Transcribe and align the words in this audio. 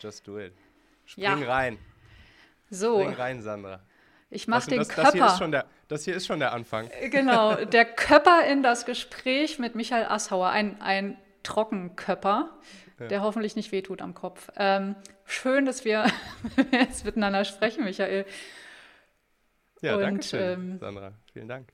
Just 0.00 0.26
do 0.26 0.38
it. 0.38 0.52
Spring 1.06 1.24
Ja. 1.24 1.34
rein. 1.34 1.78
So, 2.70 3.00
Spring 3.00 3.14
rein, 3.14 3.42
Sandra. 3.42 3.80
ich 4.30 4.46
mache 4.46 4.68
den 4.70 4.78
das, 4.78 4.88
das, 4.88 4.96
hier 4.96 5.20
Körper. 5.20 5.26
ist 5.32 5.38
schon 5.38 5.52
der, 5.52 5.64
das 5.88 6.04
hier 6.04 6.14
ist 6.14 6.26
schon 6.26 6.38
der 6.38 6.52
Anfang. 6.52 6.90
Genau, 7.10 7.54
der 7.64 7.84
Köpper 7.86 8.44
in 8.46 8.62
das 8.62 8.84
Gespräch 8.84 9.58
mit 9.58 9.74
Michael 9.74 10.04
Assauer, 10.06 10.48
ein, 10.50 10.80
ein 10.82 11.16
Trockenköpper, 11.44 12.50
der 12.98 13.22
hoffentlich 13.22 13.56
nicht 13.56 13.72
wehtut 13.72 14.02
am 14.02 14.12
Kopf. 14.14 14.50
Ähm, 14.56 14.96
schön, 15.24 15.64
dass 15.64 15.84
wir 15.84 16.04
jetzt 16.72 17.04
miteinander 17.06 17.44
sprechen, 17.44 17.84
Michael. 17.84 18.26
Ja, 19.80 19.94
Und, 19.94 20.00
danke 20.02 20.22
schön, 20.24 20.60
ähm, 20.72 20.78
Sandra. 20.78 21.12
Vielen 21.32 21.48
Dank. 21.48 21.68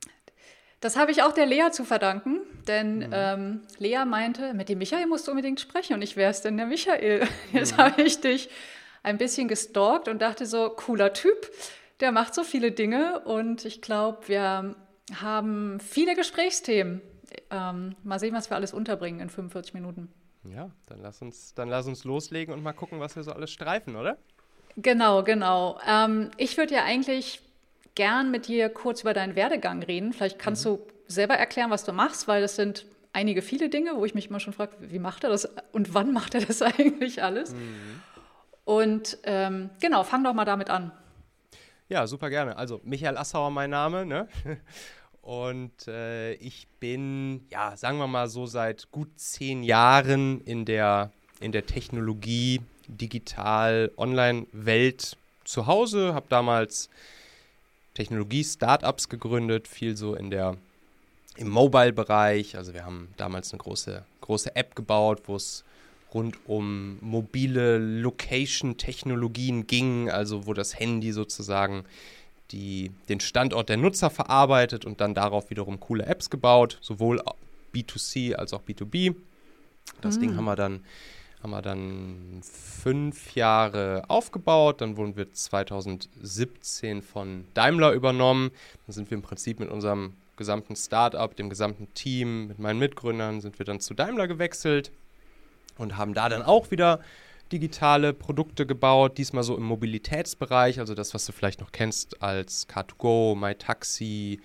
Das 0.85 0.97
habe 0.97 1.11
ich 1.11 1.23
auch 1.23 1.31
der 1.31 1.47
Lea 1.47 1.71
zu 1.71 1.83
verdanken, 1.83 2.41
denn 2.67 2.97
Mhm. 2.99 3.09
ähm, 3.11 3.61
Lea 3.79 4.05
meinte, 4.05 4.53
mit 4.53 4.69
dem 4.69 4.77
Michael 4.77 5.07
musst 5.07 5.25
du 5.25 5.31
unbedingt 5.31 5.59
sprechen. 5.59 5.95
Und 5.95 6.03
ich, 6.03 6.15
wer 6.15 6.29
ist 6.29 6.41
denn 6.41 6.57
der 6.57 6.67
Michael? 6.67 7.27
Jetzt 7.53 7.73
Mhm. 7.73 7.77
habe 7.81 8.01
ich 8.03 8.21
dich 8.21 8.49
ein 9.01 9.17
bisschen 9.17 9.47
gestalkt 9.47 10.07
und 10.07 10.21
dachte 10.21 10.45
so, 10.45 10.69
cooler 10.69 11.11
Typ, 11.13 11.49
der 12.01 12.11
macht 12.11 12.35
so 12.35 12.43
viele 12.43 12.71
Dinge 12.71 13.21
und 13.21 13.65
ich 13.65 13.81
glaube, 13.81 14.27
wir 14.27 14.75
haben 15.19 15.79
viele 15.79 16.13
Gesprächsthemen. 16.13 17.01
Ähm, 17.49 17.95
mal 18.03 18.19
sehen, 18.19 18.35
was 18.35 18.51
wir 18.51 18.55
alles 18.55 18.71
unterbringen 18.71 19.19
in 19.21 19.31
45 19.31 19.73
Minuten. 19.73 20.11
Ja, 20.43 20.69
dann 20.85 21.01
lass 21.01 21.19
uns, 21.19 21.55
dann 21.55 21.67
lass 21.67 21.87
uns 21.87 22.03
loslegen 22.03 22.53
und 22.53 22.61
mal 22.61 22.73
gucken, 22.73 22.99
was 22.99 23.15
wir 23.15 23.23
so 23.23 23.31
alles 23.31 23.49
streifen, 23.49 23.95
oder? 23.95 24.17
Genau, 24.77 25.23
genau. 25.23 25.79
Ähm, 25.87 26.29
ich 26.37 26.57
würde 26.57 26.75
ja 26.75 26.83
eigentlich 26.83 27.41
gern 27.95 28.31
mit 28.31 28.47
dir 28.47 28.69
kurz 28.69 29.01
über 29.01 29.13
deinen 29.13 29.35
Werdegang 29.35 29.81
reden. 29.83 30.13
Vielleicht 30.13 30.39
kannst 30.39 30.65
du 30.65 30.79
selber 31.07 31.35
erklären, 31.35 31.71
was 31.71 31.83
du 31.83 31.93
machst, 31.93 32.27
weil 32.27 32.41
das 32.41 32.55
sind 32.55 32.85
einige 33.13 33.41
viele 33.41 33.69
Dinge, 33.69 33.95
wo 33.95 34.05
ich 34.05 34.13
mich 34.13 34.29
immer 34.29 34.39
schon 34.39 34.53
frage, 34.53 34.75
wie 34.81 34.99
macht 34.99 35.23
er 35.23 35.29
das 35.29 35.49
und 35.71 35.93
wann 35.93 36.11
macht 36.13 36.35
er 36.35 36.41
das 36.41 36.61
eigentlich 36.61 37.23
alles? 37.23 37.55
Und 38.65 39.17
ähm, 39.23 39.69
genau, 39.79 40.03
fang 40.03 40.23
doch 40.23 40.33
mal 40.33 40.45
damit 40.45 40.69
an. 40.69 40.91
Ja, 41.87 42.07
super 42.07 42.29
gerne. 42.29 42.57
Also 42.57 42.81
Michael 42.83 43.17
Assauer 43.17 43.51
mein 43.51 43.69
Name, 43.69 44.05
ne? 44.05 44.27
Und 45.21 45.87
äh, 45.87 46.33
ich 46.33 46.67
bin, 46.79 47.47
ja, 47.49 47.75
sagen 47.75 47.97
wir 47.97 48.05
mal 48.05 48.27
so 48.27 48.45
seit 48.45 48.91
gut 48.91 49.09
zehn 49.19 49.63
Jahren 49.63 50.39
in 50.41 50.65
der, 50.65 51.11
in 51.39 51.51
der 51.51 51.65
Technologie, 51.65 52.61
digital, 52.87 53.91
Online-Welt 53.97 55.17
zu 55.43 55.65
Hause. 55.65 56.13
Habe 56.13 56.27
damals 56.29 56.91
Technologie-Startups 57.95 59.09
gegründet, 59.09 59.67
viel 59.67 59.97
so 59.97 60.13
in 60.15 60.29
der 60.29 60.57
im 61.37 61.49
Mobile-Bereich. 61.49 62.55
Also 62.55 62.73
wir 62.73 62.85
haben 62.85 63.09
damals 63.17 63.51
eine 63.51 63.59
große, 63.59 64.05
große 64.21 64.55
App 64.55 64.75
gebaut, 64.75 65.23
wo 65.25 65.35
es 65.35 65.63
rund 66.13 66.37
um 66.45 66.97
mobile 67.01 67.77
Location-Technologien 67.77 69.67
ging, 69.67 70.09
also 70.09 70.45
wo 70.45 70.53
das 70.53 70.79
Handy 70.79 71.11
sozusagen 71.11 71.83
die, 72.51 72.91
den 73.09 73.19
Standort 73.19 73.69
der 73.69 73.77
Nutzer 73.77 74.09
verarbeitet 74.09 74.85
und 74.85 75.01
dann 75.01 75.13
darauf 75.13 75.49
wiederum 75.49 75.79
coole 75.79 76.05
Apps 76.05 76.29
gebaut, 76.29 76.77
sowohl 76.81 77.21
B2C 77.73 78.35
als 78.35 78.53
auch 78.53 78.61
B2B. 78.61 79.15
Das 80.01 80.19
Ding 80.19 80.35
haben 80.35 80.45
wir 80.45 80.55
dann 80.55 80.83
haben 81.45 81.51
wir 81.51 81.61
dann 81.61 82.41
fünf 82.41 83.35
Jahre 83.35 84.03
aufgebaut. 84.07 84.81
Dann 84.81 84.97
wurden 84.97 85.15
wir 85.15 85.31
2017 85.31 87.03
von 87.03 87.45
Daimler 87.53 87.91
übernommen. 87.91 88.49
Dann 88.87 88.93
sind 88.93 89.11
wir 89.11 89.15
im 89.15 89.21
Prinzip 89.21 89.59
mit 89.59 89.69
unserem 89.69 90.13
gesamten 90.37 90.75
Startup, 90.75 91.35
dem 91.35 91.51
gesamten 91.51 91.93
Team, 91.93 92.47
mit 92.47 92.57
meinen 92.57 92.79
Mitgründern, 92.79 93.41
sind 93.41 93.59
wir 93.59 93.65
dann 93.65 93.79
zu 93.79 93.93
Daimler 93.93 94.27
gewechselt 94.27 94.91
und 95.77 95.97
haben 95.97 96.15
da 96.15 96.29
dann 96.29 96.41
auch 96.41 96.71
wieder 96.71 96.99
digitale 97.51 98.11
Produkte 98.11 98.65
gebaut, 98.65 99.19
diesmal 99.19 99.43
so 99.43 99.55
im 99.55 99.63
Mobilitätsbereich, 99.63 100.79
also 100.79 100.95
das, 100.95 101.13
was 101.13 101.27
du 101.27 101.31
vielleicht 101.31 101.61
noch 101.61 101.71
kennst 101.71 102.23
als 102.23 102.67
Car2Go, 102.67 103.35
MyTaxi, 103.35 104.41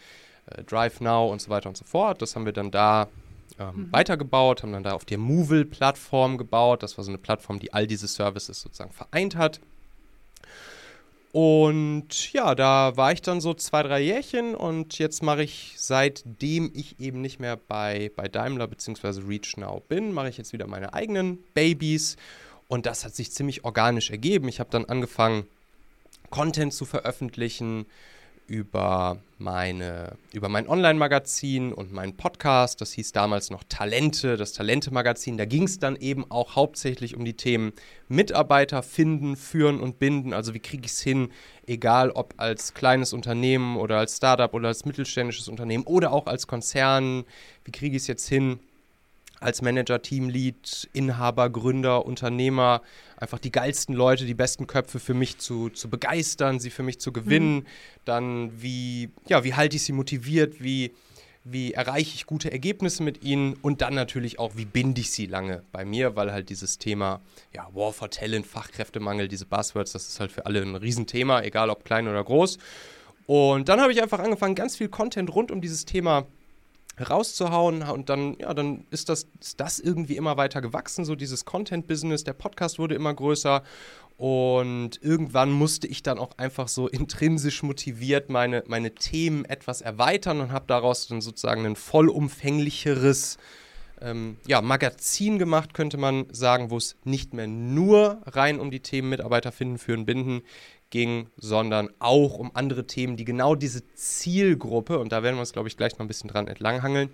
äh, 0.46 0.64
DriveNow 0.64 1.32
und 1.32 1.41
so 1.41 1.48
weiter 1.48 1.70
und 1.70 1.78
so 1.78 1.86
fort. 1.86 2.20
Das 2.20 2.36
haben 2.36 2.44
wir 2.44 2.52
dann 2.52 2.70
da 2.70 3.08
ähm, 3.60 3.88
weitergebaut, 3.91 4.62
haben 4.62 4.72
dann 4.72 4.82
da 4.82 4.93
auf 4.93 5.04
der 5.04 5.19
Movil-Plattform 5.19 6.38
gebaut. 6.38 6.82
Das 6.82 6.97
war 6.97 7.04
so 7.04 7.10
eine 7.10 7.19
Plattform, 7.19 7.60
die 7.60 7.72
all 7.72 7.87
diese 7.87 8.09
Services 8.09 8.60
sozusagen 8.60 8.93
vereint 8.93 9.37
hat. 9.37 9.60
Und 11.32 12.32
ja, 12.32 12.56
da 12.56 12.97
war 12.97 13.12
ich 13.12 13.22
dann 13.22 13.41
so 13.41 13.54
zwei, 13.54 13.84
drei 13.84 14.00
Jährchen 14.00 14.56
und 14.56 14.99
jetzt 14.99 15.22
mache 15.22 15.44
ich, 15.44 15.75
seitdem 15.76 16.72
ich 16.75 16.99
eben 16.99 17.20
nicht 17.20 17.38
mehr 17.38 17.56
bei, 17.56 18.10
bei 18.16 18.26
Daimler 18.26 18.66
bzw. 18.66 19.20
ReachNow 19.28 19.81
bin, 19.82 20.12
mache 20.12 20.28
ich 20.28 20.38
jetzt 20.38 20.53
wieder 20.53 20.66
meine 20.66 20.93
eigenen 20.93 21.38
Babys. 21.54 22.16
Und 22.66 22.87
das 22.87 23.04
hat 23.04 23.15
sich 23.15 23.31
ziemlich 23.31 23.65
organisch 23.65 24.10
ergeben. 24.10 24.49
Ich 24.49 24.59
habe 24.59 24.70
dann 24.70 24.87
angefangen, 24.87 25.47
Content 26.31 26.72
zu 26.72 26.84
veröffentlichen 26.84 27.87
über 28.50 29.19
meine 29.38 30.16
über 30.33 30.49
mein 30.49 30.69
Online-Magazin 30.69 31.72
und 31.72 31.93
meinen 31.93 32.16
Podcast. 32.16 32.81
Das 32.81 32.93
hieß 32.93 33.12
damals 33.12 33.49
noch 33.50 33.62
Talente, 33.69 34.37
das 34.37 34.53
Talente-Magazin. 34.53 35.38
Da 35.38 35.44
ging 35.44 35.62
es 35.62 35.78
dann 35.78 35.94
eben 35.94 36.28
auch 36.31 36.56
hauptsächlich 36.56 37.16
um 37.16 37.25
die 37.25 37.34
Themen 37.34 37.72
Mitarbeiter 38.09 38.83
finden, 38.83 39.37
führen 39.37 39.78
und 39.78 40.00
binden. 40.00 40.33
Also 40.33 40.53
wie 40.53 40.59
kriege 40.59 40.84
ich 40.84 40.91
es 40.91 41.00
hin, 41.00 41.31
egal 41.69 42.11
ob 42.11 42.34
als 42.38 42.75
kleines 42.75 43.12
Unternehmen 43.12 43.77
oder 43.77 43.99
als 43.99 44.16
Startup 44.16 44.53
oder 44.53 44.67
als 44.67 44.84
mittelständisches 44.84 45.49
Unternehmen 45.49 45.84
oder 45.84 46.12
auch 46.12 46.27
als 46.27 46.49
Konzern. 46.49 47.25
Wie 47.65 47.71
kriege 47.71 47.97
ich 47.97 48.03
es 48.03 48.09
jetzt 48.09 48.28
hin, 48.28 48.59
als 49.41 49.62
Manager, 49.62 50.03
Teamlead, 50.03 50.88
Inhaber, 50.93 51.50
Gründer, 51.50 52.05
Unternehmer 52.05 52.82
einfach 53.20 53.38
die 53.38 53.53
geilsten 53.53 53.94
Leute, 53.94 54.25
die 54.25 54.34
besten 54.34 54.66
Köpfe 54.66 54.98
für 54.98 55.14
mich 55.14 55.38
zu, 55.38 55.69
zu 55.69 55.88
begeistern, 55.88 56.58
sie 56.58 56.70
für 56.70 56.82
mich 56.82 56.98
zu 56.98 57.12
gewinnen. 57.12 57.66
Dann 58.04 58.50
wie, 58.60 59.10
ja, 59.28 59.44
wie 59.44 59.54
halte 59.54 59.76
ich 59.76 59.84
sie 59.84 59.92
motiviert, 59.92 60.62
wie, 60.62 60.92
wie 61.44 61.72
erreiche 61.72 62.14
ich 62.14 62.26
gute 62.26 62.50
Ergebnisse 62.50 63.03
mit 63.03 63.22
ihnen 63.22 63.54
und 63.62 63.82
dann 63.82 63.94
natürlich 63.94 64.38
auch, 64.38 64.56
wie 64.56 64.64
binde 64.64 65.03
ich 65.03 65.10
sie 65.10 65.26
lange 65.26 65.62
bei 65.70 65.84
mir, 65.84 66.16
weil 66.16 66.32
halt 66.32 66.48
dieses 66.48 66.78
Thema, 66.78 67.20
ja, 67.54 67.69
War 67.75 67.92
for 67.92 68.10
Talent, 68.10 68.47
Fachkräftemangel, 68.47 69.28
diese 69.28 69.47
Buzzwords, 69.47 69.92
das 69.92 70.08
ist 70.08 70.19
halt 70.19 70.32
für 70.32 70.47
alle 70.47 70.62
ein 70.62 70.75
Riesenthema, 70.75 71.42
egal 71.42 71.70
ob 71.70 71.84
klein 71.84 72.08
oder 72.08 72.25
groß. 72.25 72.58
Und 73.26 73.69
dann 73.69 73.81
habe 73.81 73.92
ich 73.92 74.02
einfach 74.02 74.19
angefangen, 74.19 74.54
ganz 74.54 74.76
viel 74.76 74.88
Content 74.88 75.32
rund 75.32 75.52
um 75.52 75.60
dieses 75.60 75.84
Thema 75.84 76.26
rauszuhauen 77.09 77.83
und 77.83 78.09
dann, 78.09 78.37
ja, 78.38 78.53
dann 78.55 78.87
ist 78.91 79.09
das, 79.09 79.27
ist 79.41 79.61
das 79.61 79.78
irgendwie 79.81 80.16
immer 80.16 80.37
weiter 80.37 80.61
gewachsen, 80.61 81.05
so 81.05 81.15
dieses 81.15 81.44
Content-Business, 81.44 82.25
der 82.25 82.33
Podcast 82.33 82.78
wurde 82.78 82.94
immer 82.94 83.15
größer 83.15 83.62
und 84.16 85.03
irgendwann 85.03 85.50
musste 85.50 85.87
ich 85.87 86.03
dann 86.03 86.19
auch 86.19 86.37
einfach 86.37 86.69
so 86.69 86.88
intrinsisch 86.88 87.62
motiviert 87.62 88.28
meine, 88.28 88.65
meine 88.66 88.94
Themen 88.94 89.47
etwas 89.47 89.81
erweitern 89.81 90.41
und 90.41 90.53
habe 90.53 90.66
daraus 90.66 91.09
dann 91.09 91.22
sozusagen 91.22 91.65
ein 91.65 91.77
vollumfänglicheres 91.77 93.38
ähm, 94.03 94.37
ja, 94.47 94.61
Magazin 94.61 95.38
gemacht, 95.38 95.75
könnte 95.75 95.97
man 95.97 96.27
sagen, 96.32 96.71
wo 96.71 96.77
es 96.77 96.97
nicht 97.05 97.32
mehr 97.34 97.47
nur 97.47 98.21
rein 98.27 98.61
um 98.61 98.71
die 98.71 98.81
Themen 98.81 99.09
Mitarbeiter 99.09 99.53
finden, 99.53 99.78
führen, 99.78 100.05
binden 100.05 100.43
ging, 100.90 101.28
sondern 101.36 101.88
auch 101.98 102.38
um 102.38 102.50
andere 102.54 102.86
Themen, 102.86 103.16
die 103.16 103.24
genau 103.24 103.54
diese 103.54 103.82
Zielgruppe, 103.94 104.98
und 104.98 105.12
da 105.12 105.22
werden 105.22 105.36
wir 105.36 105.40
uns, 105.40 105.52
glaube 105.52 105.68
ich, 105.68 105.76
gleich 105.76 105.92
noch 105.92 106.00
ein 106.00 106.08
bisschen 106.08 106.28
dran 106.28 106.48
entlanghangeln, 106.48 107.10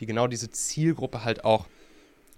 die 0.00 0.06
genau 0.06 0.26
diese 0.26 0.50
Zielgruppe 0.50 1.24
halt 1.24 1.44
auch 1.44 1.66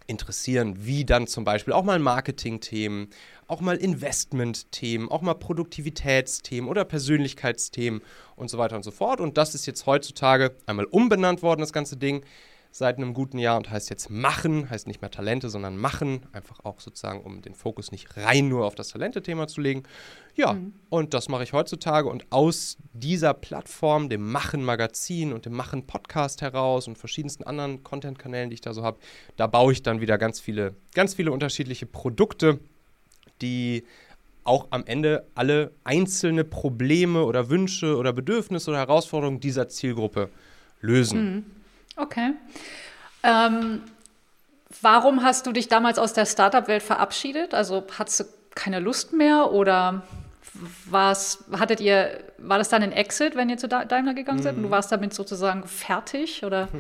interessieren, 0.07 0.75
wie 0.85 1.05
dann 1.05 1.29
zum 1.29 1.45
Beispiel 1.45 1.73
auch 1.73 1.85
mal 1.85 2.01
Marketing-Themen, 2.01 3.09
auch 3.47 3.61
mal 3.61 3.77
Investment-Themen, 3.77 5.09
auch 5.09 5.23
mal 5.23 5.35
Produktivitätsthemen 5.35 6.69
oder 6.69 6.85
Persönlichkeitsthemen 6.85 8.03
und 8.35 8.51
so 8.51 8.59
weiter 8.59 8.77
und 8.77 8.83
so 8.83 8.91
fort. 8.91 9.21
Und 9.21 9.39
das 9.39 9.55
ist 9.55 9.67
jetzt 9.67 9.87
heutzutage 9.87 10.57
einmal 10.67 10.87
umbenannt 10.87 11.43
worden, 11.43 11.61
das 11.61 11.73
ganze 11.73 11.97
Ding, 11.97 12.25
seit 12.73 12.99
einem 12.99 13.15
guten 13.15 13.39
Jahr 13.39 13.57
und 13.57 13.69
heißt 13.69 13.91
jetzt 13.91 14.11
Machen, 14.11 14.71
heißt 14.71 14.87
nicht 14.87 15.01
mehr 15.01 15.11
Talente, 15.11 15.51
sondern 15.51 15.77
Machen, 15.77 16.27
einfach 16.33 16.65
auch 16.65 16.81
sozusagen, 16.81 17.23
um 17.23 17.43
den 17.43 17.55
Fokus 17.55 17.91
nicht 17.91 18.17
rein 18.17 18.49
nur 18.49 18.65
auf 18.65 18.75
das 18.75 18.89
Talente-Thema 18.89 19.49
zu 19.49 19.61
legen. 19.61 19.83
Ja, 20.37 20.57
und 20.89 21.13
das 21.13 21.29
mache 21.29 21.43
ich 21.43 21.53
heutzutage 21.53 22.09
und 22.09 22.27
aus 22.31 22.79
dieser 22.93 23.35
Plattform, 23.35 24.09
dem 24.09 24.31
Machen-Magazin 24.31 25.33
und 25.33 25.47
dem 25.47 25.55
Machen-Podcast 25.55 26.43
heraus 26.43 26.87
und 26.87 26.97
verschiedensten 26.97 27.45
anderen 27.45 27.83
Content-Kanälen, 27.83 28.51
die 28.51 28.55
ich 28.55 28.61
da 28.61 28.73
so 28.73 28.85
habe, 28.85 28.99
da 29.37 29.47
baue 29.49 29.73
ich 29.73 29.83
dann 29.83 30.01
wieder 30.01 30.17
ganz 30.17 30.39
viele, 30.39 30.75
ganz 30.95 31.15
viele 31.15 31.33
unterschiedliche 31.33 31.87
Produkte, 31.87 32.61
die 33.43 33.85
auch 34.45 34.69
am 34.71 34.85
Ende 34.87 35.27
alle 35.35 35.73
einzelne 35.85 36.45
Probleme 36.45 37.25
oder 37.25 37.51
Wünsche 37.51 37.97
oder 37.97 38.13
Bedürfnisse 38.13 38.71
oder 38.71 38.79
Herausforderungen 38.79 39.41
dieser 39.41 39.69
Zielgruppe 39.69 40.31
lösen. 40.81 41.45
Okay. 41.97 42.33
Ähm, 43.23 43.83
warum 44.81 45.23
hast 45.23 45.47
du 45.47 45.53
dich 45.53 45.69
damals 45.69 45.99
aus 45.99 46.13
der 46.13 46.27
Startup-Welt 46.27 46.83
verabschiedet? 46.83 47.55
Also 47.55 47.85
hattest 47.99 48.21
du 48.21 48.25
keine 48.55 48.81
Lust 48.81 49.13
mehr 49.13 49.53
oder 49.53 50.03
war's, 50.87 51.45
hattet 51.53 51.81
ihr, 51.81 52.25
war 52.39 52.59
das 52.59 52.69
dann 52.69 52.83
ein 52.83 52.93
Exit, 52.93 53.37
wenn 53.37 53.49
ihr 53.51 53.57
zu 53.59 53.69
Da- 53.69 53.85
Daimler 53.85 54.15
gegangen 54.15 54.43
seid 54.43 54.57
und 54.57 54.63
du 54.65 54.71
warst 54.71 54.91
damit 54.91 55.15
sozusagen 55.15 55.67
fertig? 55.67 56.45
Oder? 56.45 56.69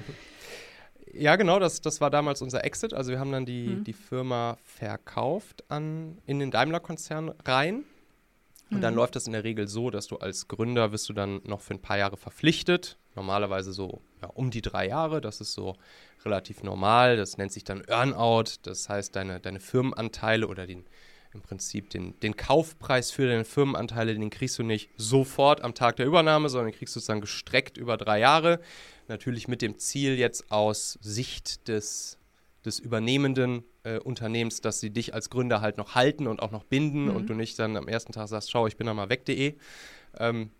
Ja, 1.12 1.34
genau, 1.34 1.58
das, 1.58 1.80
das 1.80 2.00
war 2.00 2.08
damals 2.08 2.40
unser 2.40 2.62
Exit. 2.64 2.94
Also 2.94 3.10
wir 3.10 3.18
haben 3.18 3.32
dann 3.32 3.44
die, 3.44 3.74
Mhm. 3.78 3.82
die 3.84 3.92
Firma 3.94 4.56
verkauft 4.62 5.64
an, 5.68 6.18
in 6.24 6.38
den 6.38 6.52
Daimler-Konzern 6.52 7.34
rein. 7.44 7.82
Und 8.70 8.80
dann 8.80 8.94
Mhm. 8.94 8.98
läuft 8.98 9.16
das 9.16 9.26
in 9.26 9.32
der 9.32 9.42
Regel 9.42 9.66
so, 9.66 9.90
dass 9.90 10.06
du 10.06 10.18
als 10.18 10.46
Gründer 10.46 10.92
wirst 10.92 11.08
du 11.08 11.12
dann 11.12 11.40
noch 11.44 11.62
für 11.62 11.74
ein 11.74 11.82
paar 11.82 11.98
Jahre 11.98 12.16
verpflichtet. 12.16 12.96
Normalerweise 13.14 13.72
so 13.72 14.00
ja, 14.22 14.28
um 14.28 14.50
die 14.50 14.62
drei 14.62 14.88
Jahre. 14.88 15.20
Das 15.20 15.40
ist 15.40 15.52
so 15.52 15.76
relativ 16.24 16.62
normal. 16.62 17.16
Das 17.16 17.38
nennt 17.38 17.52
sich 17.52 17.64
dann 17.64 17.82
Earnout. 17.82 18.44
Das 18.62 18.88
heißt, 18.88 19.16
deine, 19.16 19.40
deine 19.40 19.60
Firmenanteile 19.60 20.46
oder 20.46 20.66
den, 20.66 20.84
im 21.32 21.40
Prinzip 21.42 21.90
den, 21.90 22.18
den 22.20 22.36
Kaufpreis 22.36 23.10
für 23.10 23.26
deine 23.26 23.44
Firmenanteile, 23.44 24.14
den 24.14 24.30
kriegst 24.30 24.58
du 24.58 24.62
nicht 24.62 24.90
sofort 24.96 25.62
am 25.62 25.74
Tag 25.74 25.96
der 25.96 26.06
Übernahme, 26.06 26.48
sondern 26.48 26.70
den 26.70 26.78
kriegst 26.78 26.94
du 26.94 27.00
sozusagen 27.00 27.20
gestreckt 27.20 27.76
über 27.76 27.96
drei 27.96 28.20
Jahre. 28.20 28.60
Natürlich 29.08 29.48
mit 29.48 29.60
dem 29.62 29.78
Ziel 29.78 30.16
jetzt 30.16 30.50
aus 30.52 30.98
Sicht 31.02 31.66
des, 31.68 32.18
des 32.64 32.78
übernehmenden 32.78 33.64
äh, 33.82 33.98
Unternehmens, 33.98 34.60
dass 34.60 34.78
sie 34.80 34.90
dich 34.90 35.14
als 35.14 35.30
Gründer 35.30 35.60
halt 35.60 35.78
noch 35.78 35.94
halten 35.94 36.26
und 36.26 36.42
auch 36.42 36.50
noch 36.50 36.64
binden 36.64 37.06
Mhm. 37.06 37.16
und 37.16 37.30
du 37.30 37.34
nicht 37.34 37.58
dann 37.58 37.76
am 37.76 37.88
ersten 37.88 38.12
Tag 38.12 38.28
sagst, 38.28 38.50
schau, 38.50 38.66
ich 38.66 38.76
bin 38.76 38.86
da 38.86 38.94
mal 38.94 39.08
weg.de. 39.08 39.54
Ähm, 40.18 40.50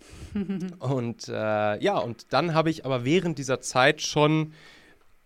und 0.79 1.29
äh, 1.29 1.83
ja, 1.83 1.99
und 1.99 2.33
dann 2.33 2.55
habe 2.55 2.71
ich 2.71 2.85
aber 2.85 3.05
während 3.05 3.39
dieser 3.39 3.61
Zeit 3.61 4.01
schon, 4.03 4.53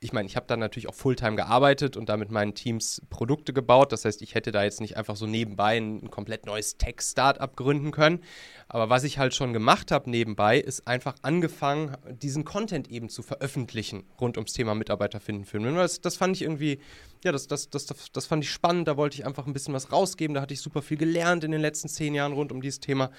ich 0.00 0.12
meine, 0.12 0.26
ich 0.26 0.37
habe 0.37 0.47
dann 0.47 0.61
natürlich 0.61 0.87
auch 0.88 0.94
Fulltime 0.94 1.35
gearbeitet 1.35 1.97
und 1.97 2.11
da 2.11 2.19
mit 2.19 2.31
meinen 2.31 2.55
Teams 2.55 3.00
Produkte 3.09 3.55
gebaut. 3.55 3.91
Das 3.91 4.05
heißt, 4.05 4.21
ich 4.21 4.35
hätte 4.35 4.53
da 4.53 4.62
jetzt 4.62 4.82
nicht 4.82 4.99
einfach 4.99 5.17
so 5.17 5.26
nebenbei 5.26 5.79
ein, 5.79 6.05
ein 6.05 6.11
komplett 6.11 6.44
neues 6.44 6.76
Tech-Startup 6.76 7.56
gründen 7.56 7.91
können. 7.91 8.21
Aber 8.69 8.91
was 8.91 9.05
ich 9.05 9.19
halt 9.19 9.35
schon 9.35 9.55
gemacht 9.55 9.91
habe 9.91 10.11
nebenbei, 10.11 10.59
ist 10.59 10.87
einfach 10.87 11.15
angefangen, 11.23 11.97
diesen 12.20 12.44
Content 12.44 12.91
eben 12.91 13.09
zu 13.09 13.23
veröffentlichen 13.23 14.05
rund 14.20 14.37
ums 14.37 14.53
Thema 14.53 14.75
Mitarbeiter 14.75 15.20
finden, 15.20 15.47
finden. 15.47 15.75
Das, 15.75 16.03
das 16.03 16.17
fand 16.17 16.37
ich 16.37 16.43
irgendwie, 16.43 16.81
ja, 17.25 17.32
das, 17.32 17.47
das, 17.47 17.70
das, 17.70 17.87
das 17.87 18.27
fand 18.27 18.44
ich 18.44 18.50
spannend. 18.50 18.88
Da 18.88 18.99
wollte 18.99 19.17
ich 19.17 19.25
einfach 19.25 19.47
ein 19.47 19.55
bisschen 19.55 19.73
was 19.73 19.91
rausgeben. 19.91 20.35
Da 20.35 20.43
hatte 20.43 20.53
ich 20.53 20.61
super 20.61 20.82
viel 20.82 20.99
gelernt 20.99 21.44
in 21.44 21.50
den 21.50 21.62
letzten 21.62 21.88
zehn 21.88 22.15
Jahren 22.15 22.35
rund 22.35 22.53
um 22.53 22.61
dieses 22.61 22.81
Thema. 22.81 23.11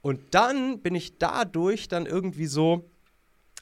Und 0.00 0.20
dann 0.32 0.80
bin 0.80 0.94
ich 0.94 1.18
dadurch 1.18 1.88
dann 1.88 2.06
irgendwie 2.06 2.46
so, 2.46 2.88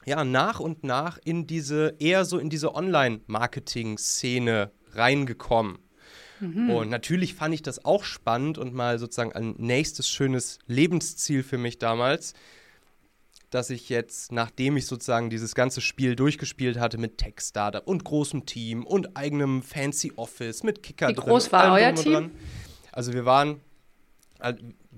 ja, 0.05 0.23
nach 0.23 0.59
und 0.59 0.83
nach 0.83 1.17
in 1.23 1.47
diese, 1.47 1.95
eher 1.99 2.25
so 2.25 2.37
in 2.37 2.49
diese 2.49 2.75
Online-Marketing-Szene 2.75 4.71
reingekommen. 4.93 5.79
Und 6.69 6.89
natürlich 6.89 7.33
fand 7.33 7.55
ich 7.55 7.63
das 7.63 7.83
auch 7.83 8.03
spannend 8.03 8.57
und 8.59 8.73
mal 8.73 8.99
sozusagen 8.99 9.33
ein 9.33 9.55
nächstes 9.57 10.07
schönes 10.07 10.59
Lebensziel 10.67 11.41
für 11.41 11.57
mich 11.57 11.79
damals, 11.79 12.33
dass 13.49 13.69
ich 13.69 13.89
jetzt, 13.89 14.31
nachdem 14.31 14.77
ich 14.77 14.85
sozusagen 14.85 15.29
dieses 15.29 15.55
ganze 15.55 15.81
Spiel 15.81 16.15
durchgespielt 16.15 16.79
hatte 16.79 16.97
mit 16.97 17.17
Tech-Startup 17.17 17.85
und 17.87 18.03
großem 18.03 18.45
Team 18.45 18.85
und 18.85 19.17
eigenem 19.17 19.63
fancy 19.63 20.13
Office 20.15 20.63
mit 20.63 20.83
Kicker 20.83 21.07
Wie 21.07 21.13
drin. 21.13 21.25
groß 21.25 21.45
und 21.45 21.51
war 21.53 21.73
euer 21.73 21.95
Team? 21.95 22.13
dran. 22.13 22.31
Also 22.91 23.13
wir 23.13 23.25
waren, 23.25 23.61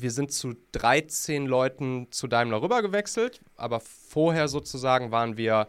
wir 0.01 0.12
sind 0.12 0.31
zu 0.31 0.54
13 0.72 1.46
Leuten 1.46 2.07
zu 2.12 2.28
Daimler 2.28 2.62
rüber 2.62 2.81
gewechselt, 2.81 3.42
aber 3.56 3.80
vorher 3.80 4.48
sozusagen 4.48 5.12
waren 5.12 5.38
wir, 5.38 5.68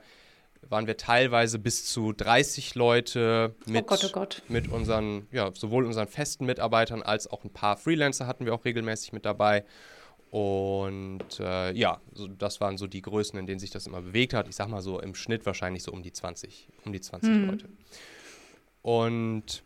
waren 0.69 0.87
wir 0.87 0.97
teilweise 0.97 1.59
bis 1.59 1.87
zu 1.87 2.12
30 2.12 2.75
Leute 2.75 3.55
mit, 3.67 3.85
oh 3.85 3.87
Gott, 3.87 4.05
oh 4.05 4.12
Gott. 4.12 4.43
mit 4.49 4.69
unseren, 4.69 5.27
ja, 5.32 5.50
sowohl 5.55 5.85
unseren 5.85 6.09
festen 6.09 6.47
Mitarbeitern 6.47 7.03
als 7.03 7.29
auch 7.31 7.44
ein 7.44 7.50
paar 7.53 7.77
Freelancer 7.77 8.27
hatten 8.27 8.44
wir 8.47 8.55
auch 8.55 8.65
regelmäßig 8.65 9.12
mit 9.12 9.25
dabei. 9.25 9.65
Und 10.31 11.41
äh, 11.41 11.73
ja, 11.73 12.00
so, 12.15 12.29
das 12.29 12.61
waren 12.61 12.79
so 12.79 12.87
die 12.87 13.03
Größen, 13.03 13.37
in 13.37 13.47
denen 13.47 13.59
sich 13.59 13.71
das 13.71 13.88
immer 13.88 14.00
bewegt 14.00 14.33
hat. 14.33 14.49
Ich 14.49 14.55
sag 14.55 14.69
mal 14.69 14.81
so 14.81 15.00
im 15.00 15.17
Schnitt 15.17 15.44
wahrscheinlich 15.44 15.83
so 15.83 15.91
um 15.91 16.03
die 16.05 16.12
20, 16.12 16.69
um 16.85 16.93
die 16.93 17.00
20 17.00 17.31
Mhm. 17.31 17.47
Leute. 17.50 17.69
Und 18.83 19.65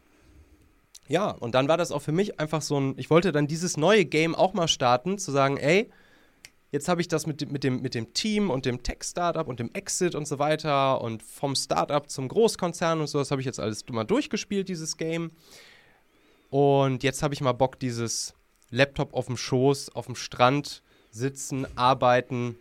ja, 1.09 1.31
und 1.31 1.55
dann 1.55 1.69
war 1.69 1.77
das 1.77 1.93
auch 1.93 2.01
für 2.03 2.13
mich 2.13 2.41
einfach 2.41 2.63
so 2.63 2.79
ein, 2.81 2.95
ich 2.97 3.11
wollte 3.11 3.33
dann 3.33 3.47
dieses 3.47 3.77
neue 3.77 4.05
Game 4.05 4.35
auch 4.35 4.55
mal 4.55 4.69
starten, 4.69 5.19
zu 5.19 5.31
sagen, 5.33 5.57
ey, 5.59 5.91
jetzt 6.73 6.89
habe 6.89 7.01
ich 7.01 7.09
das 7.09 7.27
mit, 7.27 7.41
dem- 7.41 7.53
mit, 7.53 7.63
dem, 7.63 7.83
mit 7.83 7.95
dem 7.95 8.15
Team 8.15 8.51
und 8.51 8.65
dem 8.67 8.83
Tech-Startup 8.83 9.47
und 9.47 9.61
dem 9.61 9.71
Exit 9.75 10.15
und 10.15 10.27
so 10.27 10.39
weiter 10.39 11.01
und 11.01 11.23
vom 11.23 11.55
Startup 11.55 12.09
zum 12.11 12.27
Großkonzern 12.29 13.01
und 13.01 13.07
so, 13.07 13.19
das 13.19 13.31
habe 13.31 13.41
ich 13.41 13.47
jetzt 13.47 13.61
alles 13.61 13.85
mal 13.91 14.05
durchgespielt, 14.05 14.69
dieses 14.69 14.97
Game. 14.97 15.31
Und 16.51 17.03
jetzt 17.03 17.23
habe 17.23 17.35
ich 17.35 17.41
mal 17.41 17.53
Bock, 17.53 17.79
dieses 17.79 18.35
Laptop 18.71 19.15
auf 19.15 19.27
dem 19.27 19.37
Schoß, 19.37 19.95
auf 19.95 20.07
dem 20.07 20.15
Strand 20.15 20.83
sitzen, 21.11 21.67
arbeiten, 21.77 22.57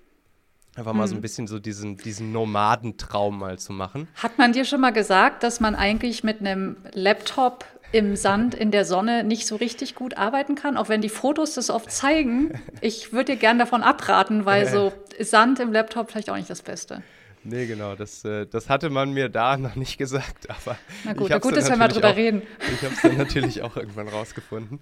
einfach 0.75 0.94
mal 0.94 1.07
so 1.07 1.16
ein 1.16 1.22
bisschen 1.22 1.48
so 1.48 1.60
diesen, 1.60 1.98
diesen 1.98 2.31
Nomadentraum 2.31 3.38
mal 3.40 3.57
zu 3.60 3.74
machen. 3.74 4.07
Hat 4.16 4.38
man 4.38 4.54
dir 4.54 4.66
schon 4.66 4.81
mal 4.81 4.92
gesagt, 4.92 5.44
dass 5.44 5.60
man 5.60 5.75
eigentlich 5.75 6.24
mit 6.24 6.40
einem 6.40 6.78
Laptop 6.94 7.66
im 7.94 8.16
Sand 8.16 8.56
in 8.56 8.72
der 8.72 8.84
Sonne 8.86 9.24
nicht 9.24 9.48
so 9.48 9.56
richtig 9.56 9.95
gut 9.95 10.18
arbeiten 10.18 10.56
kann, 10.56 10.75
auch 10.78 10.90
wenn 10.90 11.01
die 11.01 11.10
Fotos 11.10 11.54
das 11.54 11.69
oft 11.69 11.92
zeigen? 11.92 12.51
Ich 12.81 13.13
würde 13.13 13.34
dir 13.34 13.38
gern 13.38 13.60
davon 13.60 13.81
abraten, 13.81 14.45
weil 14.45 14.68
so 14.68 14.92
Sand 15.19 15.60
im 15.62 15.72
Laptop 15.72 16.12
vielleicht 16.12 16.30
auch 16.30 16.36
nicht 16.36 16.50
das 16.50 16.62
Beste. 16.62 17.01
Nee, 17.45 17.66
genau, 17.68 17.95
das, 17.95 18.24
äh, 18.25 18.45
das 18.45 18.69
hatte 18.69 18.90
man 18.90 19.12
mir 19.13 19.30
da 19.30 19.57
noch 19.66 19.75
nicht 19.75 19.98
gesagt, 19.98 20.50
aber 20.50 20.78
Na 21.04 21.12
ich 21.12 21.18
gut, 21.18 21.31
hab's 21.31 21.44
gut, 21.44 21.56
dann 21.56 21.63
dass 21.66 21.78
wir 21.80 21.88
drüber 21.88 22.10
auch, 22.12 22.16
reden. 22.16 22.42
Ich 22.74 22.84
habe 22.84 22.94
es 22.94 23.01
dann 23.01 23.18
natürlich 23.18 23.62
auch 23.62 23.75
irgendwann 23.78 24.07
rausgefunden, 24.07 24.80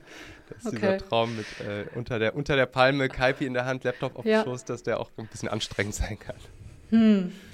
dass 0.48 0.72
dieser 0.72 0.90
Okay. 0.90 0.98
Traum 0.98 1.36
mit 1.36 1.46
äh, 1.60 1.86
unter, 1.96 2.18
der, 2.20 2.36
unter 2.36 2.56
der 2.56 2.66
Palme, 2.68 3.08
Kaipi 3.10 3.46
in 3.46 3.54
der 3.54 3.66
Hand, 3.66 3.84
Laptop 3.84 4.16
auf 4.18 4.26
Ja. 4.26 4.42
dem 4.44 4.46
Schoß, 4.52 4.66
dass 4.66 4.84
der 4.84 5.00
auch 5.00 5.10
ein 5.18 5.28
bisschen 5.28 5.50
anstrengend 5.50 5.96
sein 5.96 6.18
kann. 6.20 6.36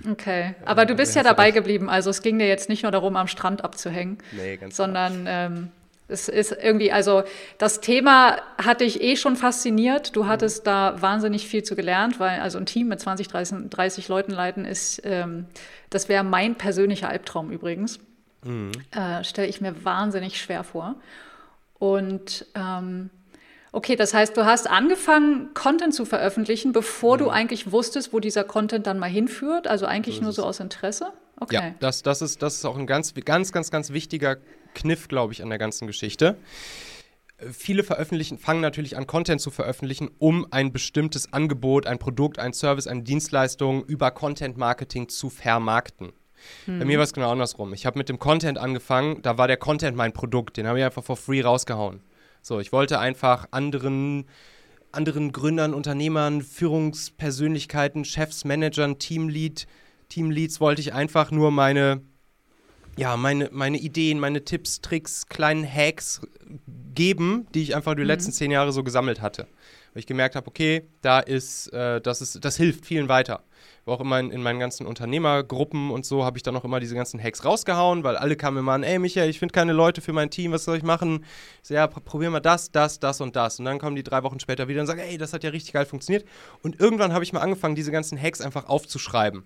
Okay, 0.10 0.56
aber 0.66 0.86
du 0.86 0.96
bist 0.96 1.16
ja 1.16 1.22
du 1.22 1.30
dabei 1.30 1.46
recht. 1.46 1.56
geblieben, 1.56 1.90
also 1.90 2.10
es 2.10 2.22
ging 2.22 2.40
dir 2.40 2.48
jetzt 2.48 2.70
nicht 2.70 2.84
nur 2.84 2.92
darum, 2.92 3.16
am 3.16 3.28
Strand 3.28 3.64
abzuhängen. 3.64 4.18
Nee, 4.32 4.58
ganz 4.58 4.76
sondern 4.76 5.26
ähm, 5.28 5.72
es 6.08 6.30
ist 6.30 6.52
irgendwie, 6.52 6.92
also 6.92 7.24
das 7.58 7.82
Thema 7.82 8.38
hatte 8.58 8.84
ich 8.84 9.02
eh 9.02 9.16
schon 9.16 9.36
fasziniert. 9.36 10.16
Du 10.16 10.28
hattest 10.28 10.66
da 10.66 10.96
wahnsinnig 11.02 11.48
viel 11.48 11.64
zu 11.64 11.76
gelernt, 11.76 12.20
weil 12.20 12.40
also 12.40 12.58
ein 12.58 12.66
Team 12.66 12.88
mit 12.88 13.00
20, 13.00 13.28
30, 13.28 13.70
30 13.70 14.08
Leuten 14.08 14.32
leiten 14.32 14.66
ist, 14.66 15.02
ähm, 15.04 15.46
das 15.90 16.10
wäre 16.10 16.24
mein 16.24 16.56
persönlicher 16.56 17.10
Albtraum 17.10 17.52
übrigens. 17.52 18.00
Äh, 18.92 19.24
Stelle 19.24 19.48
ich 19.48 19.62
mir 19.62 19.84
wahnsinnig 19.84 20.40
schwer 20.40 20.64
vor. 20.64 20.96
Und 21.80 22.46
ähm, 22.56 23.10
okay, 23.78 23.96
das 23.96 24.16
heißt, 24.16 24.36
du 24.36 24.44
hast 24.46 24.68
angefangen, 24.68 25.54
Content 25.54 25.94
zu 25.94 26.04
veröffentlichen, 26.04 26.72
bevor 26.72 27.20
du 27.20 27.30
eigentlich 27.30 27.72
wusstest, 27.72 28.12
wo 28.12 28.20
dieser 28.20 28.44
Content 28.44 28.88
dann 28.88 28.98
mal 28.98 29.10
hinführt. 29.10 29.68
Also 29.68 29.86
eigentlich 29.86 30.20
nur 30.20 30.34
so 30.34 30.44
aus 30.44 30.60
Interesse. 30.60 31.14
Okay. 31.40 31.56
Ja, 31.56 31.76
das, 31.80 32.02
das, 32.02 32.24
ist, 32.24 32.42
das 32.42 32.56
ist 32.56 32.66
auch 32.66 32.76
ein 32.76 32.88
ganz, 32.88 33.14
ganz, 33.14 33.52
ganz, 33.52 33.70
ganz 33.70 33.92
wichtiger 33.92 34.38
Kniff, 34.74 35.08
glaube 35.08 35.34
ich, 35.34 35.44
an 35.44 35.50
der 35.50 35.60
ganzen 35.60 35.86
Geschichte. 35.86 36.38
Viele 37.52 37.84
veröffentlichen, 37.84 38.40
fangen 38.40 38.62
natürlich 38.62 38.98
an, 38.98 39.06
Content 39.06 39.40
zu 39.42 39.52
veröffentlichen, 39.52 40.10
um 40.18 40.48
ein 40.50 40.74
bestimmtes 40.74 41.32
Angebot, 41.32 41.86
ein 41.86 42.00
Produkt, 42.00 42.40
ein 42.40 42.54
Service, 42.54 42.88
eine 42.88 43.04
Dienstleistung 43.04 43.86
über 43.86 44.10
Content 44.10 44.58
Marketing 44.58 45.08
zu 45.08 45.30
vermarkten. 45.30 46.14
Bei 46.66 46.86
mir 46.86 46.98
war 46.98 47.04
es 47.04 47.14
genau 47.14 47.32
andersrum. 47.32 47.74
Ich 47.74 47.86
habe 47.86 47.98
mit 47.98 48.10
dem 48.10 48.18
Content 48.18 48.58
angefangen, 48.58 49.22
da 49.22 49.38
war 49.38 49.48
der 49.48 49.58
Content 49.58 49.96
mein 49.96 50.14
Produkt, 50.14 50.58
den 50.58 50.68
habe 50.68 50.80
ich 50.80 50.86
einfach 50.86 51.04
for 51.04 51.18
free 51.18 51.42
rausgehauen. 51.42 52.02
So, 52.48 52.62
ich 52.62 52.72
wollte 52.72 52.98
einfach 52.98 53.50
anderen, 53.52 54.24
anderen 54.94 55.34
Gründern, 55.34 55.74
Unternehmern, 55.74 56.42
Führungspersönlichkeiten, 56.42 58.06
Chefs, 58.06 58.46
Managern, 58.46 59.00
Teamlead, 59.00 59.68
Teamleads 60.08 60.62
wollte 60.62 60.80
ich 60.80 60.94
einfach 60.94 61.30
nur 61.30 61.52
meine, 61.52 62.00
ja, 62.96 63.18
meine, 63.18 63.50
meine 63.52 63.78
Ideen, 63.78 64.18
meine 64.22 64.46
Tipps, 64.46 64.80
Tricks, 64.80 65.28
kleinen 65.28 65.70
Hacks 65.70 66.22
geben, 66.96 67.48
die 67.54 67.64
ich 67.64 67.76
einfach 67.76 67.96
die 67.96 68.04
letzten 68.04 68.32
zehn 68.32 68.50
Jahre 68.50 68.72
so 68.72 68.82
gesammelt 68.82 69.20
hatte. 69.22 69.46
Weil 69.92 70.00
ich 70.00 70.08
gemerkt 70.08 70.38
habe, 70.38 70.48
okay, 70.48 70.84
da 71.02 71.20
ist, 71.20 71.68
äh, 71.74 72.00
das 72.00 72.22
ist, 72.22 72.46
das 72.46 72.56
hilft 72.56 72.86
vielen 72.86 73.10
weiter. 73.10 73.44
War 73.88 73.96
auch 73.96 74.02
immer 74.02 74.20
in, 74.20 74.32
in 74.32 74.44
meinen 74.44 74.60
ganzen 74.60 74.86
Unternehmergruppen 74.86 75.92
und 75.92 76.06
so 76.06 76.26
habe 76.26 76.38
ich 76.38 76.44
dann 76.44 76.56
auch 76.58 76.66
immer 76.66 76.80
diese 76.82 76.94
ganzen 76.94 77.24
Hacks 77.24 77.46
rausgehauen, 77.46 78.04
weil 78.04 78.18
alle 78.18 78.36
kamen 78.36 78.58
immer 78.58 78.74
an, 78.74 78.84
ey 78.84 79.00
Michael, 79.00 79.30
ich 79.30 79.40
finde 79.40 79.54
keine 79.54 79.72
Leute 79.72 80.02
für 80.02 80.12
mein 80.14 80.30
Team, 80.30 80.52
was 80.52 80.66
soll 80.66 80.76
ich 80.78 80.84
machen? 80.84 81.24
Ich 81.64 81.70
so, 81.70 81.74
ja, 81.74 81.86
pr- 81.86 82.02
probier 82.02 82.30
mal 82.30 82.42
das, 82.42 82.72
das, 82.72 83.00
das 83.00 83.22
und 83.22 83.36
das. 83.38 83.60
Und 83.60 83.66
dann 83.66 83.80
kommen 83.80 83.96
die 83.96 84.04
drei 84.04 84.24
Wochen 84.24 84.40
später 84.40 84.68
wieder 84.68 84.82
und 84.82 84.88
sagen, 84.88 85.00
ey, 85.00 85.18
das 85.18 85.32
hat 85.32 85.44
ja 85.46 85.52
richtig 85.52 85.72
geil 85.74 85.86
funktioniert. 85.86 86.26
Und 86.62 86.80
irgendwann 86.80 87.14
habe 87.14 87.24
ich 87.24 87.32
mal 87.32 87.40
angefangen, 87.40 87.76
diese 87.76 87.92
ganzen 87.92 88.22
Hacks 88.22 88.42
einfach 88.42 88.68
aufzuschreiben. 88.68 89.44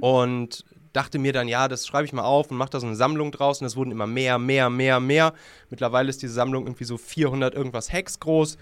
Und 0.00 0.64
dachte 0.94 1.18
mir 1.18 1.32
dann, 1.32 1.48
ja, 1.48 1.66
das 1.68 1.86
schreibe 1.86 2.04
ich 2.06 2.12
mal 2.12 2.22
auf 2.22 2.50
und 2.50 2.56
mache 2.56 2.70
da 2.70 2.80
so 2.80 2.86
eine 2.86 2.96
Sammlung 2.96 3.30
draus. 3.32 3.60
Und 3.60 3.66
es 3.66 3.76
wurden 3.76 3.90
immer 3.90 4.06
mehr, 4.06 4.38
mehr, 4.38 4.70
mehr, 4.70 5.00
mehr. 5.00 5.34
Mittlerweile 5.68 6.08
ist 6.08 6.22
diese 6.22 6.32
Sammlung 6.32 6.64
irgendwie 6.66 6.84
so 6.84 6.96
400 6.96 7.54
irgendwas 7.54 7.92
Hacks 7.92 8.20
groß. 8.20 8.56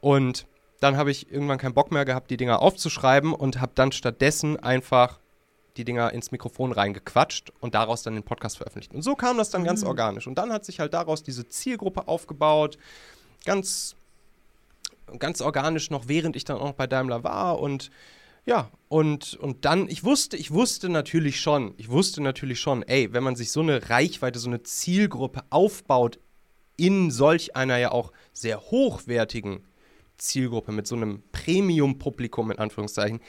Und 0.00 0.46
dann 0.80 0.96
habe 0.96 1.10
ich 1.10 1.30
irgendwann 1.30 1.58
keinen 1.58 1.74
Bock 1.74 1.90
mehr 1.90 2.04
gehabt, 2.04 2.30
die 2.30 2.36
Dinger 2.36 2.62
aufzuschreiben 2.62 3.32
und 3.32 3.60
habe 3.60 3.72
dann 3.74 3.92
stattdessen 3.92 4.58
einfach 4.58 5.18
die 5.76 5.84
Dinger 5.84 6.12
ins 6.12 6.32
Mikrofon 6.32 6.72
reingequatscht 6.72 7.52
und 7.60 7.74
daraus 7.74 8.02
dann 8.02 8.14
den 8.14 8.24
Podcast 8.24 8.56
veröffentlicht. 8.56 8.94
Und 8.94 9.02
so 9.02 9.14
kam 9.14 9.38
das 9.38 9.50
dann 9.50 9.64
ganz 9.64 9.84
organisch. 9.84 10.26
Und 10.26 10.36
dann 10.36 10.52
hat 10.52 10.64
sich 10.64 10.80
halt 10.80 10.94
daraus 10.94 11.22
diese 11.22 11.48
Zielgruppe 11.48 12.08
aufgebaut, 12.08 12.78
ganz, 13.44 13.94
ganz 15.18 15.40
organisch 15.40 15.90
noch, 15.90 16.08
während 16.08 16.36
ich 16.36 16.44
dann 16.44 16.58
auch 16.58 16.66
noch 16.66 16.72
bei 16.74 16.86
Daimler 16.86 17.22
war. 17.22 17.60
Und 17.60 17.90
Ja, 18.44 18.70
und, 18.88 19.34
und 19.34 19.66
dann, 19.66 19.88
ich 19.88 20.04
wusste, 20.04 20.36
ich 20.36 20.50
wusste 20.50 20.88
natürlich 20.88 21.38
schon, 21.40 21.74
ich 21.76 21.90
wusste 21.90 22.22
natürlich 22.22 22.60
schon, 22.60 22.82
ey, 22.82 23.12
wenn 23.12 23.22
man 23.22 23.36
sich 23.36 23.52
so 23.52 23.60
eine 23.60 23.90
Reichweite, 23.90 24.38
so 24.38 24.48
eine 24.48 24.62
Zielgruppe 24.62 25.42
aufbaut 25.50 26.18
in 26.76 27.10
solch 27.10 27.54
einer 27.56 27.76
ja 27.76 27.92
auch 27.92 28.10
sehr 28.32 28.60
hochwertigen 28.60 29.67
Zielgruppe, 30.18 30.72
mit 30.72 30.86
so 30.86 30.96
einem 30.96 31.22
Premium-Publikum 31.32 32.50
in 32.50 32.58
Anführungszeichen, 32.58 33.20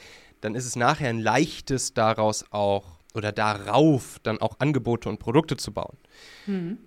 dann 0.41 0.55
ist 0.55 0.65
es 0.65 0.75
nachher 0.75 1.10
ein 1.10 1.19
leichtes 1.19 1.93
daraus 1.93 2.46
auch 2.51 3.00
oder 3.13 3.31
darauf 3.31 4.19
dann 4.24 4.39
auch 4.39 4.60
Angebote 4.60 5.10
und 5.10 5.19
Produkte 5.19 5.58
zu 5.58 5.74
bauen. 5.74 5.98
Mhm. 6.46 6.77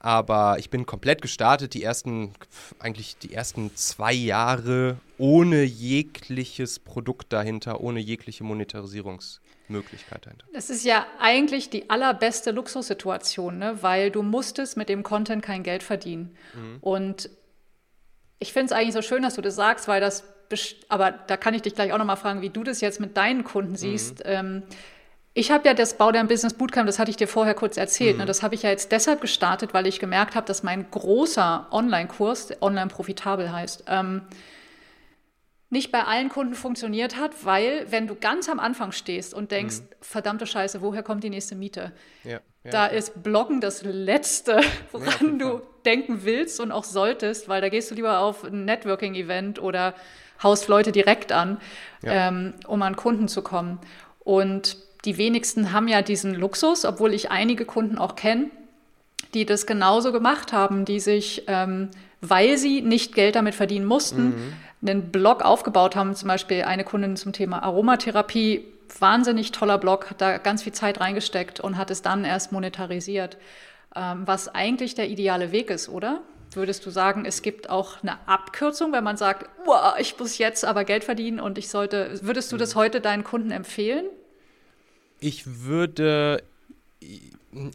Aber 0.00 0.58
ich 0.60 0.70
bin 0.70 0.86
komplett 0.86 1.22
gestartet, 1.22 1.74
die 1.74 1.82
ersten, 1.82 2.32
eigentlich 2.78 3.18
die 3.18 3.34
ersten 3.34 3.74
zwei 3.74 4.12
Jahre 4.12 4.98
ohne 5.18 5.64
jegliches 5.64 6.78
Produkt 6.78 7.32
dahinter, 7.32 7.80
ohne 7.80 7.98
jegliche 7.98 8.44
Monetarisierungsmöglichkeit 8.44 10.24
dahinter. 10.24 10.46
Das 10.52 10.70
ist 10.70 10.84
ja 10.84 11.04
eigentlich 11.18 11.70
die 11.70 11.90
allerbeste 11.90 12.52
Luxussituation, 12.52 13.58
ne? 13.58 13.78
weil 13.82 14.12
du 14.12 14.22
musstest 14.22 14.76
mit 14.76 14.88
dem 14.88 15.02
Content 15.02 15.42
kein 15.42 15.64
Geld 15.64 15.82
verdienen. 15.82 16.36
Mhm. 16.54 16.78
Und 16.80 17.30
ich 18.38 18.52
finde 18.52 18.66
es 18.66 18.72
eigentlich 18.72 18.94
so 18.94 19.02
schön, 19.02 19.22
dass 19.22 19.34
du 19.34 19.42
das 19.42 19.56
sagst, 19.56 19.88
weil 19.88 20.00
das, 20.00 20.24
aber 20.88 21.12
da 21.12 21.36
kann 21.36 21.54
ich 21.54 21.62
dich 21.62 21.74
gleich 21.74 21.92
auch 21.92 21.98
nochmal 21.98 22.16
fragen, 22.16 22.40
wie 22.40 22.50
du 22.50 22.62
das 22.62 22.80
jetzt 22.80 23.00
mit 23.00 23.16
deinen 23.16 23.44
Kunden 23.44 23.76
siehst. 23.76 24.18
Mhm. 24.20 24.30
Ähm, 24.30 24.62
ich 25.34 25.50
habe 25.50 25.68
ja 25.68 25.74
das 25.74 25.96
Bau 25.96 26.10
dein 26.10 26.26
Business 26.26 26.54
Bootcamp, 26.54 26.86
das 26.86 26.98
hatte 26.98 27.10
ich 27.10 27.16
dir 27.16 27.28
vorher 27.28 27.54
kurz 27.54 27.76
erzählt. 27.76 28.12
Ne? 28.12 28.14
Mhm. 28.14 28.20
Ne? 28.20 28.26
Das 28.26 28.42
habe 28.42 28.54
ich 28.54 28.62
ja 28.62 28.70
jetzt 28.70 28.90
deshalb 28.92 29.20
gestartet, 29.20 29.74
weil 29.74 29.86
ich 29.86 30.00
gemerkt 30.00 30.34
habe, 30.34 30.46
dass 30.46 30.62
mein 30.62 30.90
großer 30.90 31.68
Online-Kurs, 31.70 32.60
online 32.60 32.88
profitabel 32.88 33.52
heißt, 33.52 33.84
ähm, 33.88 34.22
nicht 35.70 35.92
bei 35.92 36.04
allen 36.04 36.30
Kunden 36.30 36.54
funktioniert 36.54 37.16
hat, 37.16 37.44
weil 37.44 37.86
wenn 37.90 38.06
du 38.06 38.14
ganz 38.14 38.48
am 38.48 38.58
Anfang 38.58 38.92
stehst 38.92 39.34
und 39.34 39.50
denkst, 39.50 39.80
mhm. 39.80 39.86
verdammte 40.00 40.46
Scheiße, 40.46 40.80
woher 40.80 41.02
kommt 41.02 41.24
die 41.24 41.30
nächste 41.30 41.54
Miete? 41.54 41.92
Ja, 42.24 42.40
ja, 42.64 42.70
da 42.70 42.86
ja. 42.86 42.92
ist 42.92 43.22
Bloggen 43.22 43.60
das 43.60 43.82
Letzte, 43.82 44.60
woran 44.92 45.38
du 45.38 45.60
denken 45.84 46.24
willst 46.24 46.60
und 46.60 46.72
auch 46.72 46.84
solltest, 46.84 47.48
weil 47.48 47.60
da 47.60 47.68
gehst 47.68 47.90
du 47.90 47.94
lieber 47.94 48.20
auf 48.20 48.44
ein 48.44 48.64
Networking-Event 48.64 49.60
oder 49.60 49.94
haust 50.42 50.68
Leute 50.68 50.92
direkt 50.92 51.32
an, 51.32 51.60
ähm, 52.02 52.54
um 52.66 52.80
an 52.82 52.96
Kunden 52.96 53.28
zu 53.28 53.42
kommen. 53.42 53.78
Und 54.20 54.76
die 55.04 55.18
wenigsten 55.18 55.72
haben 55.72 55.88
ja 55.88 56.02
diesen 56.02 56.34
Luxus, 56.34 56.84
obwohl 56.84 57.12
ich 57.14 57.30
einige 57.30 57.64
Kunden 57.64 57.98
auch 57.98 58.14
kenne, 58.14 58.50
die 59.34 59.44
das 59.44 59.66
genauso 59.66 60.12
gemacht 60.12 60.52
haben, 60.52 60.84
die 60.84 61.00
sich, 61.00 61.44
ähm, 61.46 61.90
weil 62.20 62.56
sie 62.56 62.80
nicht 62.82 63.14
Geld 63.14 63.36
damit 63.36 63.54
verdienen 63.54 63.84
mussten, 63.84 64.24
mhm. 64.24 64.52
Einen 64.82 65.10
Blog 65.10 65.44
aufgebaut 65.44 65.96
haben. 65.96 66.14
Zum 66.14 66.28
Beispiel 66.28 66.62
eine 66.62 66.84
Kundin 66.84 67.16
zum 67.16 67.32
Thema 67.32 67.62
Aromatherapie, 67.62 68.64
wahnsinnig 68.98 69.52
toller 69.52 69.78
Blog, 69.78 70.10
hat 70.10 70.20
da 70.20 70.38
ganz 70.38 70.62
viel 70.62 70.72
Zeit 70.72 71.00
reingesteckt 71.00 71.60
und 71.60 71.76
hat 71.76 71.90
es 71.90 72.02
dann 72.02 72.24
erst 72.24 72.52
monetarisiert. 72.52 73.36
Ähm, 73.96 74.22
was 74.26 74.48
eigentlich 74.48 74.94
der 74.94 75.08
ideale 75.08 75.52
Weg 75.52 75.70
ist, 75.70 75.88
oder? 75.88 76.22
Würdest 76.52 76.86
du 76.86 76.90
sagen, 76.90 77.24
es 77.26 77.42
gibt 77.42 77.68
auch 77.68 78.02
eine 78.02 78.18
Abkürzung, 78.26 78.92
wenn 78.92 79.04
man 79.04 79.16
sagt, 79.16 79.48
ich 79.98 80.18
muss 80.18 80.38
jetzt 80.38 80.64
aber 80.64 80.84
Geld 80.84 81.04
verdienen 81.04 81.40
und 81.40 81.58
ich 81.58 81.68
sollte, 81.68 82.18
würdest 82.22 82.52
du 82.52 82.56
das 82.56 82.74
mhm. 82.74 82.78
heute 82.78 83.00
deinen 83.00 83.24
Kunden 83.24 83.50
empfehlen? 83.50 84.06
Ich 85.20 85.44
würde, 85.64 86.42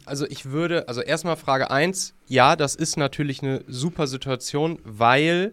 also 0.06 0.26
ich 0.26 0.46
würde, 0.46 0.88
also 0.88 1.02
erstmal 1.02 1.36
Frage 1.36 1.70
1, 1.70 2.14
ja, 2.26 2.56
das 2.56 2.74
ist 2.74 2.96
natürlich 2.96 3.42
eine 3.42 3.62
super 3.68 4.06
Situation, 4.06 4.78
weil, 4.84 5.52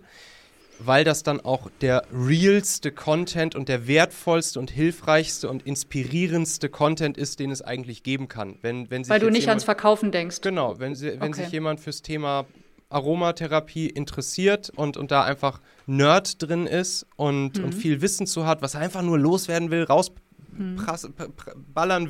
weil 0.86 1.04
das 1.04 1.24
dann 1.24 1.40
auch 1.40 1.70
der 1.82 2.04
realste 2.14 2.92
Content 2.92 3.56
und 3.56 3.70
der 3.70 3.88
wertvollste 3.88 4.60
und 4.60 4.72
hilfreichste 4.72 5.50
und 5.50 5.66
inspirierendste 5.66 6.70
Content 6.70 7.18
ist, 7.18 7.40
den 7.40 7.52
es 7.52 7.62
eigentlich 7.62 8.04
geben 8.04 8.28
kann. 8.28 8.58
Wenn, 8.62 8.90
wenn 8.90 9.08
weil 9.10 9.20
du 9.20 9.28
nicht 9.28 9.42
jemand, 9.42 9.50
ans 9.50 9.64
Verkaufen 9.64 10.12
denkst. 10.12 10.42
Genau, 10.42 10.80
wenn, 10.80 10.96
sie, 10.96 11.20
wenn 11.20 11.34
okay. 11.34 11.44
sich 11.44 11.52
jemand 11.52 11.80
fürs 11.80 12.02
Thema 12.02 12.46
Aromatherapie 12.90 13.88
interessiert 13.88 14.72
und, 14.76 14.98
und 14.98 15.12
da 15.12 15.24
einfach 15.24 15.62
Nerd 15.86 16.42
drin 16.42 16.68
ist 16.68 17.06
und, 17.16 17.58
mhm. 17.58 17.66
und 17.66 17.76
viel 17.76 18.02
Wissen 18.02 18.28
zu 18.28 18.46
hat, 18.46 18.62
was 18.62 18.76
er 18.76 18.82
einfach 18.82 19.02
nur 19.02 19.18
loswerden 19.18 19.72
will, 19.72 19.84
raus 19.84 20.12
mhm. 20.52 20.80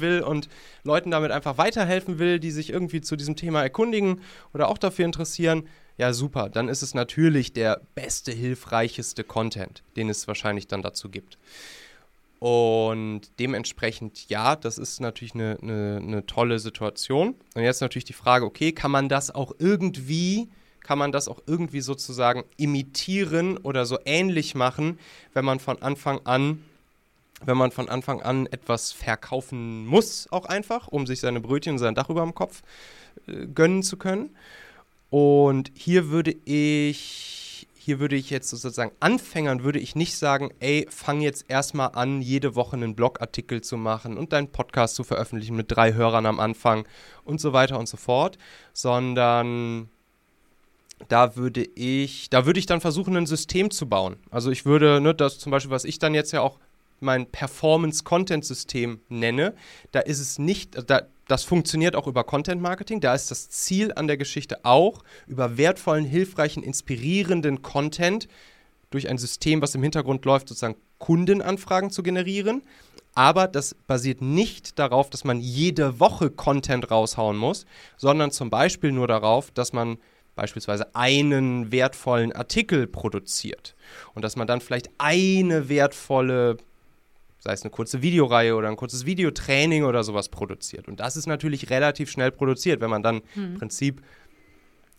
will 0.01 0.21
und 0.21 0.49
Leuten 0.83 1.11
damit 1.11 1.31
einfach 1.31 1.57
weiterhelfen 1.57 2.19
will, 2.19 2.39
die 2.39 2.51
sich 2.51 2.71
irgendwie 2.71 3.01
zu 3.01 3.15
diesem 3.15 3.35
Thema 3.35 3.61
erkundigen 3.61 4.21
oder 4.53 4.69
auch 4.69 4.77
dafür 4.77 5.05
interessieren, 5.05 5.67
ja 6.01 6.13
super, 6.13 6.50
dann 6.50 6.67
ist 6.67 6.81
es 6.81 6.96
natürlich 6.96 7.53
der 7.53 7.79
beste, 7.93 8.31
hilfreicheste 8.31 9.24
Content, 9.24 9.84
den 9.96 10.10
es 10.10 10.27
wahrscheinlich 10.27 10.67
dann 10.67 10.81
dazu 10.81 11.10
gibt. 11.10 11.38
Und 12.39 13.22
dementsprechend, 13.38 14.27
ja, 14.27 14.55
das 14.55 14.79
ist 14.79 15.00
natürlich 15.00 15.36
eine, 15.36 15.60
eine, 15.62 16.00
eine 16.01 16.25
tolle 16.25 16.58
Situation. 16.58 17.36
Und 17.53 17.62
jetzt 17.62 17.81
natürlich 17.81 18.05
die 18.05 18.13
Frage, 18.13 18.46
okay, 18.46 18.72
kann 18.72 18.89
man 18.89 19.10
das 19.10 19.34
auch 19.34 19.53
irgendwie 19.60 20.50
kann 20.84 20.98
man 20.98 21.12
das 21.12 21.27
auch 21.27 21.39
irgendwie 21.46 21.81
sozusagen 21.81 22.43
imitieren 22.58 23.58
oder 23.58 23.86
so 23.86 24.00
ähnlich 24.03 24.55
machen, 24.55 24.98
wenn 25.31 25.46
man 25.46 25.60
von 25.60 25.79
Anfang 25.79 26.22
an 26.25 26.63
wenn 27.46 27.55
man 27.55 27.72
von 27.72 27.88
Anfang 27.88 28.22
an 28.22 28.48
etwas 28.48 28.91
verkaufen 28.91 29.86
muss, 29.86 30.27
auch 30.31 30.46
einfach, 30.46 30.88
um 30.88 31.05
sich 31.05 31.20
seine 31.20 31.39
Brötchen 31.39 31.74
und 31.74 31.79
sein 31.79 31.96
Dach 31.96 32.10
über 32.10 32.22
dem 32.22 32.34
Kopf 32.34 32.63
äh, 33.27 33.46
gönnen 33.48 33.84
zu 33.84 33.98
können. 33.98 34.36
Und 35.11 35.71
hier 35.75 36.09
würde 36.09 36.33
ich, 36.45 37.67
hier 37.75 37.99
würde 37.99 38.15
ich 38.15 38.29
jetzt 38.29 38.49
sozusagen 38.49 38.93
Anfängern 39.01 39.61
würde 39.61 39.77
ich 39.77 39.93
nicht 39.93 40.15
sagen, 40.15 40.51
ey, 40.61 40.87
fang 40.89 41.19
jetzt 41.19 41.45
erstmal 41.49 41.89
an, 41.95 42.21
jede 42.21 42.55
Woche 42.55 42.77
einen 42.77 42.95
Blogartikel 42.95 43.59
zu 43.59 43.75
machen 43.75 44.17
und 44.17 44.31
deinen 44.31 44.53
Podcast 44.53 44.95
zu 44.95 45.03
veröffentlichen 45.03 45.57
mit 45.57 45.69
drei 45.69 45.93
Hörern 45.93 46.25
am 46.25 46.39
Anfang 46.39 46.87
und 47.25 47.41
so 47.41 47.51
weiter 47.51 47.77
und 47.77 47.89
so 47.89 47.97
fort, 47.97 48.37
sondern 48.71 49.89
da 51.09 51.35
würde 51.35 51.67
ich, 51.75 52.29
da 52.29 52.45
würde 52.45 52.59
ich 52.59 52.65
dann 52.65 52.79
versuchen, 52.79 53.17
ein 53.17 53.25
System 53.25 53.69
zu 53.69 53.89
bauen. 53.89 54.15
Also 54.29 54.49
ich 54.49 54.65
würde, 54.65 55.01
ne, 55.01 55.13
das 55.13 55.39
zum 55.39 55.51
Beispiel, 55.51 55.71
was 55.71 55.83
ich 55.83 55.99
dann 55.99 56.13
jetzt 56.13 56.31
ja 56.31 56.39
auch 56.39 56.57
mein 57.01 57.29
Performance-Content-System 57.29 59.01
nenne, 59.10 59.55
da 59.91 60.00
ist 60.00 60.20
es 60.20 60.39
nicht, 60.39 60.89
da, 60.89 61.03
das 61.27 61.43
funktioniert 61.43 61.96
auch 61.96 62.08
über 62.08 62.24
Content-Marketing. 62.24 63.00
Da 63.00 63.15
ist 63.15 63.31
das 63.31 63.50
Ziel 63.50 63.93
an 63.93 64.08
der 64.08 64.17
Geschichte 64.17 64.63
auch, 64.63 65.03
über 65.27 65.58
wertvollen, 65.58 66.05
hilfreichen, 66.05 66.63
inspirierenden 66.63 67.62
Content 67.62 68.27
durch 68.89 69.10
ein 69.10 69.17
System, 69.17 69.62
was 69.62 69.74
im 69.75 69.84
Hintergrund 69.84 70.25
läuft, 70.25 70.50
sozusagen 70.50 70.75
Kundenanfragen 71.00 71.89
zu 71.89 72.03
generieren. 72.03 72.62
Aber 73.15 73.48
das 73.48 73.75
basiert 73.88 74.22
nicht 74.22 74.79
darauf, 74.79 75.10
dass 75.10 75.24
man 75.24 75.39
jede 75.39 76.00
Woche 76.00 76.29
Content 76.29 76.91
raushauen 76.91 77.38
muss, 77.38 77.65
sondern 77.98 78.31
zum 78.31 78.50
Beispiel 78.50 78.91
nur 78.91 79.08
darauf, 79.08 79.51
dass 79.51 79.74
man 79.74 79.98
beispielsweise 80.36 80.96
einen 80.96 81.72
wertvollen 81.72 82.31
Artikel 82.31 82.88
produziert 82.88 83.75
und 84.13 84.24
dass 84.24 84.36
man 84.36 84.48
dann 84.48 84.62
vielleicht 84.62 84.89
eine 84.98 85.67
wertvolle 85.67 86.58
sei 87.41 87.53
es 87.53 87.63
eine 87.63 87.71
kurze 87.71 88.01
Videoreihe 88.01 88.55
oder 88.55 88.69
ein 88.69 88.75
kurzes 88.75 89.05
Videotraining 89.05 89.83
oder 89.83 90.03
sowas 90.03 90.29
produziert. 90.29 90.88
Und 90.88 91.00
das 91.00 91.17
ist 91.17 91.25
natürlich 91.27 91.69
relativ 91.69 92.10
schnell 92.10 92.31
produziert, 92.31 92.81
wenn 92.81 92.89
man 92.89 93.03
dann 93.03 93.21
hm. 93.33 93.45
im 93.45 93.53
Prinzip 93.55 94.01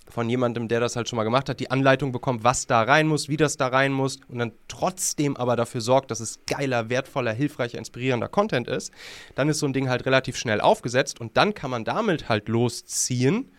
von 0.09 0.29
jemandem, 0.29 0.69
der 0.69 0.81
das 0.81 0.97
halt 0.97 1.09
schon 1.09 1.17
mal 1.17 1.25
gemacht 1.25 1.49
hat, 1.49 1.61
die 1.61 1.71
Anleitung 1.71 2.13
bekommt, 2.13 2.45
was 2.45 2.67
da 2.67 2.83
rein 2.83 3.07
muss, 3.07 3.29
wie 3.29 3.37
das 3.37 3.57
da 3.57 3.69
rein 3.69 3.93
muss 3.93 4.19
und 4.29 4.39
dann 4.39 4.53
trotzdem 4.69 5.37
aber 5.37 5.57
dafür 5.57 5.81
sorgt, 5.81 6.11
dass 6.11 6.21
es 6.21 6.41
geiler, 6.47 6.91
wertvoller, 6.91 7.33
hilfreicher, 7.33 7.79
inspirierender 7.79 8.29
Content 8.29 8.69
ist, 8.69 8.93
dann 9.37 9.49
ist 9.49 9.61
so 9.61 9.67
ein 9.67 9.73
Ding 9.73 9.89
halt 9.89 10.05
relativ 10.05 10.37
schnell 10.37 10.61
aufgesetzt 10.61 11.21
und 11.21 11.37
dann 11.37 11.55
kann 11.55 11.71
man 11.71 11.85
damit 11.85 12.29
halt 12.29 12.49
losziehen 12.49 13.53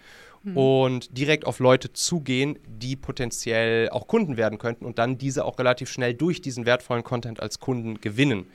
hm. 0.44 0.58
und 0.58 1.18
direkt 1.18 1.46
auf 1.46 1.60
Leute 1.60 1.94
zugehen, 1.94 2.60
die 2.68 2.96
potenziell 2.96 3.90
auch 3.90 4.08
Kunden 4.08 4.38
werden 4.38 4.58
könnten 4.60 4.86
und 4.86 5.00
dann 5.00 5.18
diese 5.18 5.46
auch 5.46 5.58
relativ 5.60 5.90
schnell 5.90 6.14
durch 6.14 6.42
diesen 6.42 6.66
wertvollen 6.66 7.04
Content 7.04 7.40
als 7.40 7.60
Kunden 7.60 8.02
gewinnen. 8.02 8.48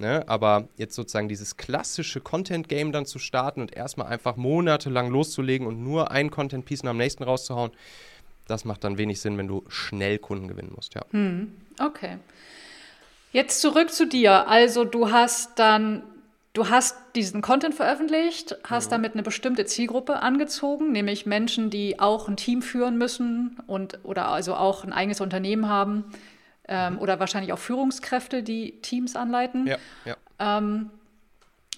Ne? 0.00 0.24
Aber 0.28 0.68
jetzt 0.76 0.94
sozusagen 0.94 1.28
dieses 1.28 1.56
klassische 1.58 2.20
Content-Game 2.20 2.90
dann 2.90 3.04
zu 3.04 3.18
starten 3.18 3.60
und 3.60 3.76
erstmal 3.76 4.06
einfach 4.06 4.36
monatelang 4.36 5.10
loszulegen 5.10 5.66
und 5.66 5.82
nur 5.84 6.10
ein 6.10 6.30
Content-Piece 6.30 6.84
nach 6.84 6.92
dem 6.92 6.98
nächsten 6.98 7.22
rauszuhauen, 7.22 7.70
das 8.46 8.64
macht 8.64 8.82
dann 8.82 8.98
wenig 8.98 9.20
Sinn, 9.20 9.36
wenn 9.38 9.46
du 9.46 9.62
schnell 9.68 10.18
Kunden 10.18 10.48
gewinnen 10.48 10.72
musst, 10.74 10.94
ja. 10.94 11.02
Hm. 11.10 11.52
Okay. 11.78 12.16
Jetzt 13.32 13.60
zurück 13.60 13.90
zu 13.90 14.06
dir. 14.06 14.48
Also 14.48 14.84
du 14.84 15.10
hast 15.10 15.58
dann 15.58 16.02
Du 16.52 16.68
hast 16.68 16.96
diesen 17.14 17.42
Content 17.42 17.76
veröffentlicht, 17.76 18.56
hast 18.64 18.86
ja. 18.86 18.96
damit 18.96 19.12
eine 19.12 19.22
bestimmte 19.22 19.66
Zielgruppe 19.66 20.20
angezogen, 20.20 20.90
nämlich 20.90 21.24
Menschen, 21.24 21.70
die 21.70 22.00
auch 22.00 22.28
ein 22.28 22.36
Team 22.36 22.60
führen 22.60 22.98
müssen 22.98 23.60
und 23.68 24.00
oder 24.02 24.28
also 24.28 24.56
auch 24.56 24.82
ein 24.82 24.92
eigenes 24.92 25.20
Unternehmen 25.20 25.68
haben 25.68 26.06
ähm, 26.66 26.98
oder 26.98 27.20
wahrscheinlich 27.20 27.52
auch 27.52 27.58
Führungskräfte, 27.58 28.42
die 28.42 28.80
Teams 28.80 29.14
anleiten. 29.14 29.68
Ja, 29.68 29.76
ja. 30.04 30.16
Ähm, 30.40 30.90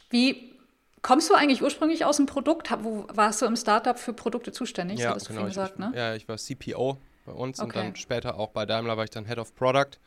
wie 0.08 0.54
kommst 1.02 1.28
du 1.28 1.34
eigentlich 1.34 1.62
ursprünglich 1.62 2.06
aus 2.06 2.16
dem 2.16 2.24
Produkt? 2.24 2.70
Wo 2.82 3.06
warst 3.12 3.42
du 3.42 3.46
im 3.46 3.56
Startup 3.56 3.98
für 3.98 4.14
Produkte 4.14 4.52
zuständig? 4.52 5.00
Ja, 5.00 5.14
genau, 5.14 5.44
gesagt, 5.44 5.74
ich, 5.74 5.78
ne? 5.80 5.92
ja 5.94 6.14
ich 6.14 6.26
war 6.28 6.38
CPO 6.38 6.96
bei 7.26 7.32
uns 7.32 7.60
okay. 7.60 7.66
und 7.66 7.76
dann 7.76 7.96
später 7.96 8.38
auch 8.38 8.48
bei 8.48 8.64
Daimler 8.64 8.96
war 8.96 9.04
ich 9.04 9.10
dann 9.10 9.26
Head 9.26 9.38
of 9.38 9.54
Product. 9.54 9.98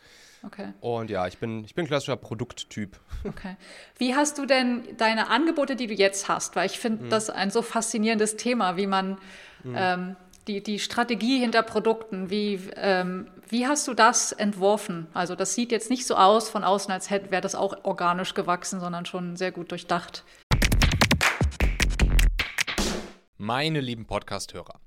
Okay. 0.45 0.73
Und 0.79 1.09
ja, 1.09 1.25
ich 1.27 1.37
bin, 1.39 1.63
ich 1.63 1.73
bin 1.73 1.85
ein 1.85 1.87
klassischer 1.87 2.17
Produkttyp. 2.17 2.99
Okay. 3.27 3.55
Wie 3.97 4.13
hast 4.13 4.37
du 4.37 4.45
denn 4.45 4.83
deine 4.97 5.29
Angebote, 5.31 5.75
die 5.75 5.87
du 5.87 5.95
jetzt 5.95 6.29
hast? 6.29 6.55
Weil 6.55 6.67
ich 6.67 6.77
finde 6.77 7.05
mhm. 7.05 7.09
das 7.09 7.31
ein 7.31 7.49
so 7.49 7.63
faszinierendes 7.63 8.37
Thema, 8.37 8.77
wie 8.77 8.85
man 8.85 9.17
mhm. 9.63 9.75
ähm, 9.75 10.15
die, 10.47 10.61
die 10.61 10.77
Strategie 10.77 11.39
hinter 11.39 11.63
Produkten, 11.63 12.29
wie, 12.29 12.59
ähm, 12.75 13.27
wie 13.49 13.65
hast 13.65 13.87
du 13.87 13.95
das 13.95 14.31
entworfen? 14.31 15.07
Also 15.15 15.35
das 15.35 15.55
sieht 15.55 15.71
jetzt 15.71 15.89
nicht 15.89 16.05
so 16.05 16.15
aus 16.15 16.49
von 16.49 16.63
außen, 16.63 16.91
als 16.91 17.09
wäre 17.09 17.41
das 17.41 17.55
auch 17.55 17.83
organisch 17.83 18.35
gewachsen, 18.35 18.79
sondern 18.79 19.07
schon 19.07 19.37
sehr 19.37 19.51
gut 19.51 19.71
durchdacht. 19.71 20.23
Meine 23.37 23.81
lieben 23.81 24.05
Podcast-Hörer, 24.05 24.79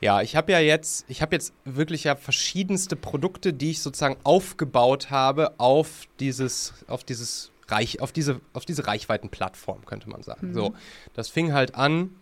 Ja, 0.00 0.22
ich 0.22 0.36
habe 0.36 0.52
ja 0.52 0.60
jetzt, 0.60 1.04
ich 1.08 1.22
habe 1.22 1.34
jetzt 1.34 1.52
wirklich 1.64 2.04
ja 2.04 2.14
verschiedenste 2.14 2.94
Produkte, 2.94 3.52
die 3.52 3.70
ich 3.70 3.82
sozusagen 3.82 4.16
aufgebaut 4.22 5.10
habe 5.10 5.58
auf 5.58 6.06
dieses, 6.20 6.72
auf 6.86 7.02
dieses 7.02 7.50
Reich, 7.66 8.00
auf 8.00 8.12
diese, 8.12 8.40
auf 8.52 8.64
diese 8.64 8.86
Reichweitenplattform, 8.86 9.84
könnte 9.84 10.08
man 10.08 10.22
sagen. 10.22 10.48
Mhm. 10.48 10.54
So, 10.54 10.74
das 11.14 11.28
fing 11.28 11.52
halt 11.52 11.74
an, 11.74 12.14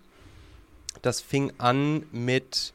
das 1.03 1.21
fing 1.21 1.53
an 1.59 2.07
mit 2.13 2.73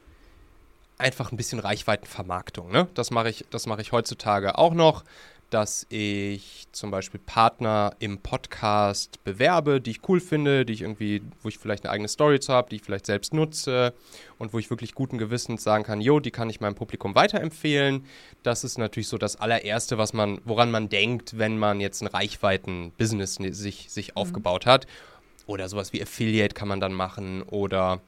einfach 0.98 1.32
ein 1.32 1.36
bisschen 1.36 1.58
Reichweitenvermarktung. 1.58 2.70
Ne? 2.70 2.88
Das 2.94 3.10
mache 3.10 3.28
ich, 3.28 3.44
das 3.50 3.66
mache 3.66 3.82
ich 3.82 3.92
heutzutage 3.92 4.56
auch 4.56 4.72
noch 4.72 5.04
dass 5.52 5.86
ich 5.90 6.66
zum 6.72 6.90
Beispiel 6.90 7.20
Partner 7.24 7.94
im 7.98 8.18
Podcast 8.18 9.22
bewerbe, 9.24 9.80
die 9.80 9.90
ich 9.92 10.08
cool 10.08 10.18
finde, 10.18 10.64
die 10.64 10.72
ich 10.72 10.80
irgendwie, 10.80 11.22
wo 11.42 11.48
ich 11.48 11.58
vielleicht 11.58 11.84
eine 11.84 11.92
eigene 11.92 12.08
Story 12.08 12.40
zu 12.40 12.52
habe, 12.52 12.70
die 12.70 12.76
ich 12.76 12.82
vielleicht 12.82 13.04
selbst 13.04 13.34
nutze 13.34 13.92
und 14.38 14.54
wo 14.54 14.58
ich 14.58 14.70
wirklich 14.70 14.94
guten 14.94 15.18
Gewissens 15.18 15.62
sagen 15.62 15.84
kann, 15.84 16.00
jo, 16.00 16.20
die 16.20 16.30
kann 16.30 16.48
ich 16.48 16.60
meinem 16.60 16.74
Publikum 16.74 17.14
weiterempfehlen. 17.14 18.06
Das 18.42 18.64
ist 18.64 18.78
natürlich 18.78 19.08
so 19.08 19.18
das 19.18 19.36
allererste, 19.36 19.98
was 19.98 20.14
man, 20.14 20.40
woran 20.44 20.70
man 20.70 20.88
denkt, 20.88 21.36
wenn 21.36 21.58
man 21.58 21.80
jetzt 21.80 22.00
ein 22.02 22.06
Reichweiten-Business 22.06 23.34
sich, 23.34 23.90
sich 23.90 24.08
mhm. 24.08 24.16
aufgebaut 24.16 24.64
hat. 24.64 24.86
Oder 25.46 25.68
sowas 25.68 25.92
wie 25.92 26.00
Affiliate 26.00 26.54
kann 26.54 26.68
man 26.68 26.80
dann 26.80 26.92
machen 26.94 27.42
oder 27.42 28.00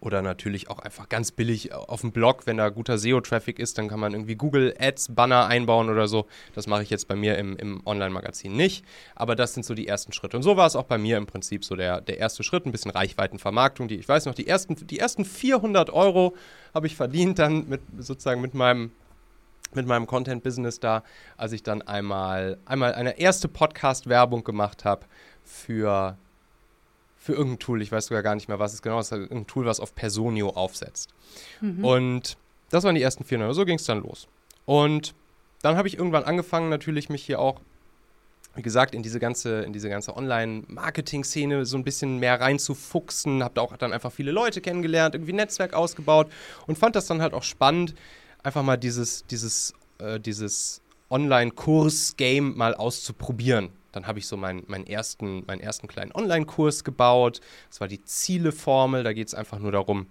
oder 0.00 0.22
natürlich 0.22 0.70
auch 0.70 0.78
einfach 0.78 1.08
ganz 1.08 1.32
billig 1.32 1.72
auf 1.72 2.00
dem 2.00 2.12
Blog, 2.12 2.46
wenn 2.46 2.56
da 2.56 2.68
guter 2.68 2.98
SEO-Traffic 2.98 3.58
ist, 3.58 3.78
dann 3.78 3.88
kann 3.88 4.00
man 4.00 4.12
irgendwie 4.12 4.36
Google 4.36 4.74
Ads, 4.78 5.14
Banner 5.14 5.46
einbauen 5.46 5.90
oder 5.90 6.08
so. 6.08 6.26
Das 6.54 6.66
mache 6.66 6.82
ich 6.82 6.90
jetzt 6.90 7.08
bei 7.08 7.16
mir 7.16 7.38
im, 7.38 7.56
im 7.56 7.82
Online-Magazin 7.86 8.54
nicht. 8.56 8.84
Aber 9.14 9.36
das 9.36 9.54
sind 9.54 9.64
so 9.64 9.74
die 9.74 9.86
ersten 9.88 10.12
Schritte. 10.12 10.36
Und 10.36 10.42
so 10.42 10.56
war 10.56 10.66
es 10.66 10.76
auch 10.76 10.84
bei 10.84 10.98
mir 10.98 11.16
im 11.16 11.26
Prinzip 11.26 11.64
so 11.64 11.76
der, 11.76 12.00
der 12.00 12.18
erste 12.18 12.42
Schritt, 12.42 12.66
ein 12.66 12.72
bisschen 12.72 12.90
Reichweitenvermarktung. 12.90 13.88
Die, 13.88 13.96
ich 13.96 14.08
weiß 14.08 14.26
noch, 14.26 14.34
die 14.34 14.46
ersten, 14.46 14.74
die 14.86 14.98
ersten 14.98 15.24
400 15.24 15.90
Euro 15.90 16.34
habe 16.72 16.86
ich 16.86 16.96
verdient 16.96 17.38
dann 17.38 17.68
mit 17.68 17.80
sozusagen 17.98 18.40
mit 18.40 18.54
meinem 18.54 18.92
mit 19.72 19.86
meinem 19.88 20.06
Content-Business 20.06 20.78
da, 20.78 21.02
als 21.36 21.50
ich 21.50 21.64
dann 21.64 21.82
einmal, 21.82 22.58
einmal 22.64 22.94
eine 22.94 23.18
erste 23.18 23.48
Podcast-Werbung 23.48 24.44
gemacht 24.44 24.84
habe 24.84 25.06
für 25.42 26.16
für 27.24 27.32
irgendein 27.32 27.58
Tool, 27.58 27.80
ich 27.80 27.90
weiß 27.90 28.04
sogar 28.06 28.22
gar 28.22 28.34
nicht 28.34 28.48
mehr, 28.48 28.58
was 28.58 28.74
es 28.74 28.82
genau 28.82 29.00
ist, 29.00 29.10
ein 29.10 29.46
Tool, 29.46 29.64
was 29.64 29.80
auf 29.80 29.94
Personio 29.94 30.50
aufsetzt. 30.50 31.08
Mhm. 31.62 31.82
Und 31.82 32.36
das 32.68 32.84
waren 32.84 32.94
die 32.94 33.00
ersten 33.00 33.24
400, 33.24 33.54
so 33.54 33.64
ging 33.64 33.76
es 33.76 33.84
dann 33.84 34.02
los. 34.02 34.28
Und 34.66 35.14
dann 35.62 35.78
habe 35.78 35.88
ich 35.88 35.96
irgendwann 35.96 36.24
angefangen, 36.24 36.68
natürlich 36.68 37.08
mich 37.08 37.24
hier 37.24 37.38
auch, 37.40 37.62
wie 38.56 38.60
gesagt, 38.60 38.94
in 38.94 39.02
diese 39.02 39.20
ganze, 39.20 39.62
in 39.62 39.72
diese 39.72 39.88
ganze 39.88 40.14
Online-Marketing-Szene 40.14 41.64
so 41.64 41.78
ein 41.78 41.82
bisschen 41.82 42.18
mehr 42.18 42.38
reinzufuchsen, 42.42 43.42
habe 43.42 43.54
da 43.54 43.62
auch 43.62 43.74
dann 43.78 43.94
einfach 43.94 44.12
viele 44.12 44.30
Leute 44.30 44.60
kennengelernt, 44.60 45.14
irgendwie 45.14 45.32
Netzwerk 45.32 45.72
ausgebaut 45.72 46.30
und 46.66 46.76
fand 46.76 46.94
das 46.94 47.06
dann 47.06 47.22
halt 47.22 47.32
auch 47.32 47.42
spannend, 47.42 47.94
einfach 48.42 48.62
mal 48.62 48.76
dieses, 48.76 49.24
dieses, 49.28 49.72
äh, 49.96 50.20
dieses 50.20 50.82
Online-Kurs-Game 51.08 52.54
mal 52.54 52.74
auszuprobieren. 52.74 53.70
Dann 53.94 54.06
habe 54.06 54.18
ich 54.18 54.26
so 54.26 54.36
meinen, 54.36 54.64
meinen, 54.66 54.86
ersten, 54.86 55.44
meinen 55.46 55.60
ersten 55.60 55.86
kleinen 55.86 56.12
Online-Kurs 56.12 56.84
gebaut. 56.84 57.40
Das 57.70 57.80
war 57.80 57.88
die 57.88 58.02
Zieleformel. 58.02 59.04
Da 59.04 59.12
geht 59.12 59.28
es 59.28 59.34
einfach 59.34 59.58
nur 59.58 59.72
darum, 59.72 60.06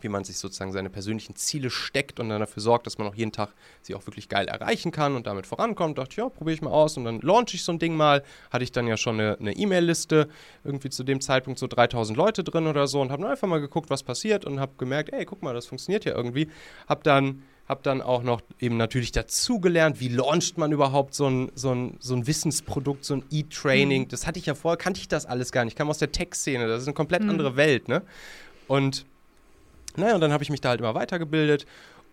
wie 0.00 0.08
man 0.08 0.24
sich 0.24 0.38
sozusagen 0.38 0.72
seine 0.72 0.90
persönlichen 0.90 1.36
Ziele 1.36 1.70
steckt 1.70 2.20
und 2.20 2.28
dann 2.28 2.40
dafür 2.40 2.62
sorgt, 2.62 2.86
dass 2.86 2.98
man 2.98 3.08
auch 3.08 3.14
jeden 3.14 3.32
Tag 3.32 3.50
sie 3.82 3.94
auch 3.94 4.06
wirklich 4.06 4.28
geil 4.28 4.46
erreichen 4.46 4.92
kann 4.92 5.16
und 5.16 5.26
damit 5.26 5.46
vorankommt. 5.46 5.98
Dachte, 5.98 6.16
ja, 6.16 6.28
probiere 6.28 6.54
ich 6.54 6.62
mal 6.62 6.70
aus 6.70 6.96
und 6.96 7.04
dann 7.04 7.20
launche 7.20 7.56
ich 7.56 7.64
so 7.64 7.72
ein 7.72 7.78
Ding 7.78 7.96
mal. 7.96 8.22
Hatte 8.50 8.64
ich 8.64 8.72
dann 8.72 8.86
ja 8.86 8.96
schon 8.96 9.18
eine 9.20 9.52
E-Mail-Liste, 9.52 10.28
irgendwie 10.64 10.90
zu 10.90 11.02
dem 11.04 11.20
Zeitpunkt 11.20 11.58
so 11.58 11.66
3000 11.66 12.16
Leute 12.16 12.44
drin 12.44 12.66
oder 12.66 12.86
so 12.86 13.00
und 13.00 13.10
habe 13.10 13.28
einfach 13.28 13.48
mal 13.48 13.60
geguckt, 13.60 13.90
was 13.90 14.02
passiert 14.02 14.44
und 14.44 14.60
habe 14.60 14.72
gemerkt, 14.78 15.12
ey, 15.12 15.24
guck 15.24 15.42
mal, 15.42 15.54
das 15.54 15.66
funktioniert 15.66 16.04
ja 16.04 16.14
irgendwie. 16.14 16.48
Habe 16.86 17.02
dann 17.02 17.42
habe 17.68 17.80
dann 17.82 18.00
auch 18.00 18.22
noch 18.22 18.40
eben 18.60 18.76
natürlich 18.76 19.12
dazugelernt, 19.12 20.00
wie 20.00 20.08
launcht 20.08 20.56
man 20.56 20.72
überhaupt 20.72 21.14
so 21.14 21.28
ein, 21.28 21.50
so 21.54 21.74
ein, 21.74 21.96
so 22.00 22.14
ein 22.14 22.26
Wissensprodukt, 22.26 23.04
so 23.04 23.14
ein 23.14 23.24
E-Training. 23.30 24.02
Mhm. 24.02 24.08
Das 24.08 24.26
hatte 24.26 24.38
ich 24.38 24.46
ja 24.46 24.54
vorher, 24.54 24.76
kannte 24.76 25.00
ich 25.00 25.08
das 25.08 25.26
alles 25.26 25.52
gar 25.52 25.64
nicht. 25.64 25.72
Ich 25.72 25.76
kam 25.76 25.90
aus 25.90 25.98
der 25.98 26.12
Tech-Szene, 26.12 26.68
das 26.68 26.82
ist 26.82 26.88
eine 26.88 26.94
komplett 26.94 27.22
mhm. 27.22 27.30
andere 27.30 27.56
Welt, 27.56 27.88
ne? 27.88 28.02
Und 28.68 29.04
naja, 29.96 30.14
und 30.14 30.20
dann 30.20 30.32
habe 30.32 30.42
ich 30.44 30.50
mich 30.50 30.60
da 30.60 30.70
halt 30.70 30.80
immer 30.80 30.94
weitergebildet. 30.94 31.66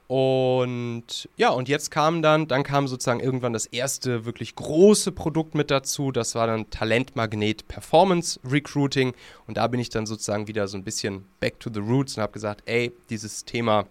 Und 0.08 1.30
ja, 1.38 1.50
und 1.50 1.70
jetzt 1.70 1.90
kam 1.90 2.22
dann, 2.22 2.48
dann 2.48 2.64
kam 2.64 2.88
sozusagen 2.88 3.20
irgendwann 3.20 3.54
das 3.54 3.66
erste 3.66 4.26
wirklich 4.26 4.56
große 4.56 5.12
Produkt 5.12 5.56
mit 5.56 5.72
dazu. 5.72 6.12
Das 6.12 6.36
war 6.36 6.48
dann 6.48 6.70
Talentmagnet 6.70 7.68
Performance 7.68 8.40
Recruiting. 8.44 9.14
Und 9.48 9.58
da 9.58 9.68
bin 9.68 9.80
ich 9.80 9.90
dann 9.90 10.06
sozusagen 10.06 10.48
wieder 10.48 10.68
so 10.68 10.78
ein 10.78 10.84
bisschen 10.84 11.26
back 11.40 11.60
to 11.60 11.70
the 11.74 11.80
roots 11.80 12.18
und 12.18 12.24
habe 12.24 12.34
gesagt, 12.34 12.64
ey, 12.66 12.92
dieses 13.10 13.46
Thema 13.46 13.86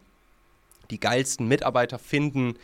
die 0.90 1.01
geilsten 1.01 1.49
Mitarbeiter 1.49 1.99
finden. 1.99 2.55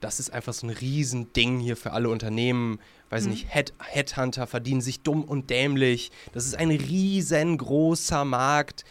Das 0.00 0.18
ist 0.18 0.32
einfach 0.32 0.52
so 0.52 0.66
ein 0.66 0.70
Riesending 0.70 1.60
hier 1.60 1.76
für 1.76 1.92
alle 1.92 2.08
Unternehmen. 2.08 2.80
Weiß 3.10 3.24
mhm. 3.24 3.30
nicht, 3.30 3.52
Head, 3.52 3.72
Headhunter 3.84 4.46
verdienen 4.46 4.80
sich 4.80 5.02
dumm 5.02 5.22
und 5.24 5.50
dämlich. 5.50 6.10
Das 6.32 6.44
ist 6.44 6.56
ein 6.56 6.70
riesengroßer 6.70 8.24
Markt. 8.24 8.84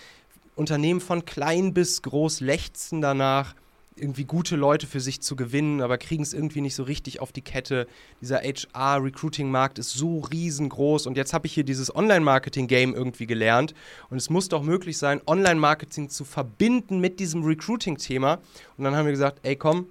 Unternehmen 0.56 1.02
von 1.02 1.26
klein 1.26 1.74
bis 1.74 2.02
groß 2.02 2.40
lechzen 2.40 3.02
danach 3.02 3.56
irgendwie 4.02 4.26
gute 4.26 4.56
Leute 4.56 4.88
für 4.88 5.00
sich 5.00 5.22
zu 5.22 5.36
gewinnen, 5.36 5.82
aber 5.82 5.98
kriegen 5.98 6.24
es 6.24 6.34
irgendwie 6.34 6.62
nicht 6.62 6.76
so 6.76 6.84
richtig 6.84 7.20
auf 7.20 7.32
die 7.32 7.42
Kette. 7.42 7.88
Dieser 8.20 8.40
HR-Recruiting-Markt 8.40 9.80
ist 9.80 9.92
so 9.92 10.20
riesengroß 10.20 11.08
und 11.08 11.18
jetzt 11.18 11.34
habe 11.34 11.48
ich 11.48 11.54
hier 11.54 11.64
dieses 11.64 11.96
Online-Marketing-Game 11.96 12.96
irgendwie 12.96 13.28
gelernt 13.28 13.74
und 14.10 14.18
es 14.18 14.30
muss 14.30 14.50
doch 14.50 14.64
möglich 14.64 14.98
sein, 14.98 15.22
Online-Marketing 15.28 16.10
zu 16.10 16.26
verbinden 16.26 17.00
mit 17.00 17.20
diesem 17.20 17.44
Recruiting-Thema. 17.44 18.40
Und 18.78 18.84
dann 18.84 18.96
haben 18.96 19.06
wir 19.06 19.12
gesagt, 19.12 19.40
ey 19.44 19.56
komm, 19.56 19.88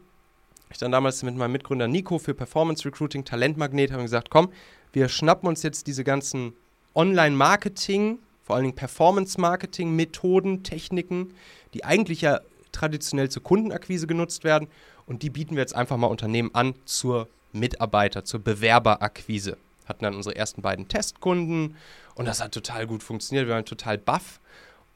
ich 0.71 0.79
dann 0.79 0.93
damals 0.93 1.23
mit 1.23 1.37
meinem 1.37 1.53
Mitgründer 1.53 1.89
Nico 1.89 2.19
für 2.19 2.35
Performance 2.35 2.85
Recruiting, 2.85 3.25
Talentmagnet, 3.25 3.91
haben 3.91 3.99
wir 3.99 4.05
gesagt, 4.05 4.31
komm, 4.31 4.51
wir 4.93 5.09
schnappen 5.09 5.49
uns 5.49 5.63
jetzt 5.63 5.87
diese 5.87 6.05
ganzen 6.05 6.53
Online-Marketing, 6.95 8.19
vor 8.43 8.57
allen 8.57 8.65
Dingen 8.65 8.75
Performance-Marketing-Methoden, 8.75 10.63
Techniken, 10.63 11.35
die 11.75 11.85
eigentlich 11.85 12.21
ja 12.23 12.41
traditionell 12.73 13.29
zur 13.29 13.43
Kundenakquise 13.43 14.07
genutzt 14.07 14.45
werden. 14.45 14.69
Und 15.07 15.23
die 15.23 15.31
bieten 15.31 15.57
wir 15.57 15.61
jetzt 15.61 15.75
einfach 15.75 15.97
mal 15.97 16.07
Unternehmen 16.07 16.51
an 16.55 16.75
zur 16.85 17.29
Mitarbeiter, 17.53 18.25
zur 18.25 18.41
Bewerberakquise. 18.41 19.57
Hatten 19.87 20.05
dann 20.05 20.15
unsere 20.15 20.37
ersten 20.37 20.63
beiden 20.63 20.89
Testkunden 20.89 21.77
und 22.15 22.27
das 22.27 22.43
hat 22.43 22.53
total 22.53 22.87
gut 22.87 23.03
funktioniert. 23.03 23.47
Wir 23.47 23.55
waren 23.55 23.65
total 23.65 23.99
baff. 23.99 24.41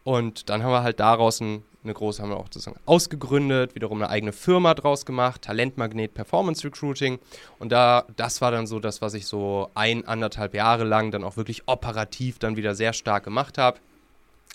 Und 0.05 0.51
dann 0.51 0.63
haben 0.63 0.71
wir 0.71 0.83
halt 0.83 1.01
daraus 1.01 1.41
ein, 1.41 1.65
eine 1.83 1.95
große, 1.95 2.23
haben 2.23 2.29
wir 2.29 2.37
auch 2.37 2.45
sozusagen 2.45 2.79
ausgegründet, 2.85 3.75
wiederum 3.75 4.03
eine 4.03 4.11
eigene 4.11 4.33
Firma 4.33 4.75
draus 4.75 5.07
gemacht, 5.07 5.43
Talentmagnet 5.43 6.13
Performance 6.13 6.63
Recruiting. 6.65 7.19
Und 7.59 7.73
da, 7.73 8.05
das 8.17 8.43
war 8.43 8.51
dann 8.51 8.67
so 8.67 8.81
das, 8.81 9.01
was 9.01 9.15
ich 9.15 9.27
so 9.27 9.71
ein, 9.75 10.07
anderthalb 10.07 10.55
Jahre 10.55 10.85
lang 10.85 11.11
dann 11.11 11.25
auch 11.25 11.39
wirklich 11.39 11.63
operativ 11.67 12.39
dann 12.39 12.57
wieder 12.57 12.75
sehr 12.75 12.93
stark 12.93 13.25
gemacht 13.25 13.57
habe. 13.57 13.79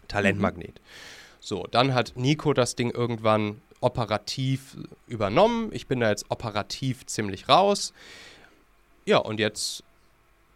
Talentmagnet. 0.07 0.75
Mhm. 0.75 1.18
So, 1.39 1.65
dann 1.71 1.93
hat 1.93 2.13
Nico 2.15 2.53
das 2.53 2.75
Ding 2.75 2.91
irgendwann 2.91 3.61
operativ 3.81 4.77
übernommen. 5.07 5.69
Ich 5.71 5.87
bin 5.87 5.99
da 5.99 6.09
jetzt 6.09 6.25
operativ 6.29 7.05
ziemlich 7.05 7.47
raus. 7.47 7.93
Ja, 9.05 9.17
und 9.17 9.39
jetzt 9.39 9.83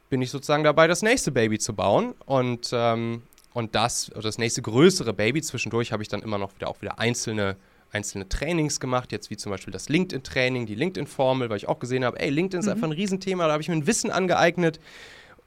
bin 0.10 0.22
ich 0.22 0.30
sozusagen 0.30 0.64
dabei, 0.64 0.88
das 0.88 1.02
nächste 1.02 1.32
Baby 1.32 1.58
zu 1.58 1.74
bauen. 1.74 2.14
Und, 2.26 2.70
ähm, 2.74 3.24
und 3.54 3.76
das, 3.76 4.12
das 4.22 4.38
nächste 4.38 4.62
größere 4.62 5.14
Baby, 5.14 5.42
zwischendurch 5.42 5.92
habe 5.92 6.04
ich 6.04 6.10
dann 6.10 6.22
immer 6.22 6.38
noch 6.38 6.54
wieder 6.56 6.68
auch 6.68 6.82
wieder 6.82 7.00
einzelne, 7.00 7.56
einzelne 7.92 8.28
Trainings 8.28 8.80
gemacht, 8.80 9.12
jetzt 9.12 9.30
wie 9.30 9.38
zum 9.38 9.52
Beispiel 9.52 9.72
das 9.72 9.90
LinkedIn-Training, 9.90 10.66
die 10.66 10.76
LinkedIn-Formel, 10.76 11.50
weil 11.50 11.58
ich 11.58 11.68
auch 11.68 11.80
gesehen 11.80 12.04
habe, 12.04 12.20
ey, 12.20 12.30
LinkedIn 12.30 12.60
ist 12.60 12.66
mhm. 12.66 12.74
einfach 12.74 12.88
ein 12.88 12.92
Riesenthema, 12.92 13.48
da 13.48 13.54
habe 13.54 13.62
ich 13.62 13.70
mir 13.70 13.76
ein 13.76 13.88
Wissen 13.88 14.12
angeeignet. 14.12 14.80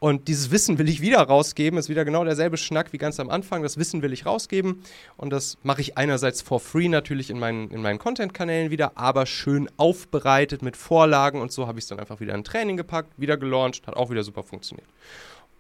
Und 0.06 0.28
dieses 0.28 0.52
Wissen 0.52 0.78
will 0.78 0.88
ich 0.88 1.00
wieder 1.00 1.20
rausgeben. 1.20 1.80
Ist 1.80 1.88
wieder 1.88 2.04
genau 2.04 2.22
derselbe 2.22 2.58
Schnack 2.58 2.92
wie 2.92 2.96
ganz 2.96 3.18
am 3.18 3.28
Anfang. 3.28 3.64
Das 3.64 3.76
Wissen 3.76 4.02
will 4.02 4.12
ich 4.12 4.24
rausgeben. 4.24 4.84
Und 5.16 5.30
das 5.30 5.58
mache 5.64 5.80
ich 5.80 5.98
einerseits 5.98 6.42
for 6.42 6.60
free 6.60 6.88
natürlich 6.88 7.28
in 7.28 7.40
meinen, 7.40 7.72
in 7.72 7.82
meinen 7.82 7.98
Content-Kanälen 7.98 8.70
wieder, 8.70 8.92
aber 8.96 9.26
schön 9.26 9.68
aufbereitet 9.78 10.62
mit 10.62 10.76
Vorlagen 10.76 11.40
und 11.40 11.50
so 11.50 11.66
habe 11.66 11.80
ich 11.80 11.86
es 11.86 11.88
dann 11.88 11.98
einfach 11.98 12.20
wieder 12.20 12.36
in 12.36 12.44
Training 12.44 12.76
gepackt, 12.76 13.14
wieder 13.16 13.36
gelauncht, 13.36 13.88
hat 13.88 13.96
auch 13.96 14.08
wieder 14.08 14.22
super 14.22 14.44
funktioniert. 14.44 14.86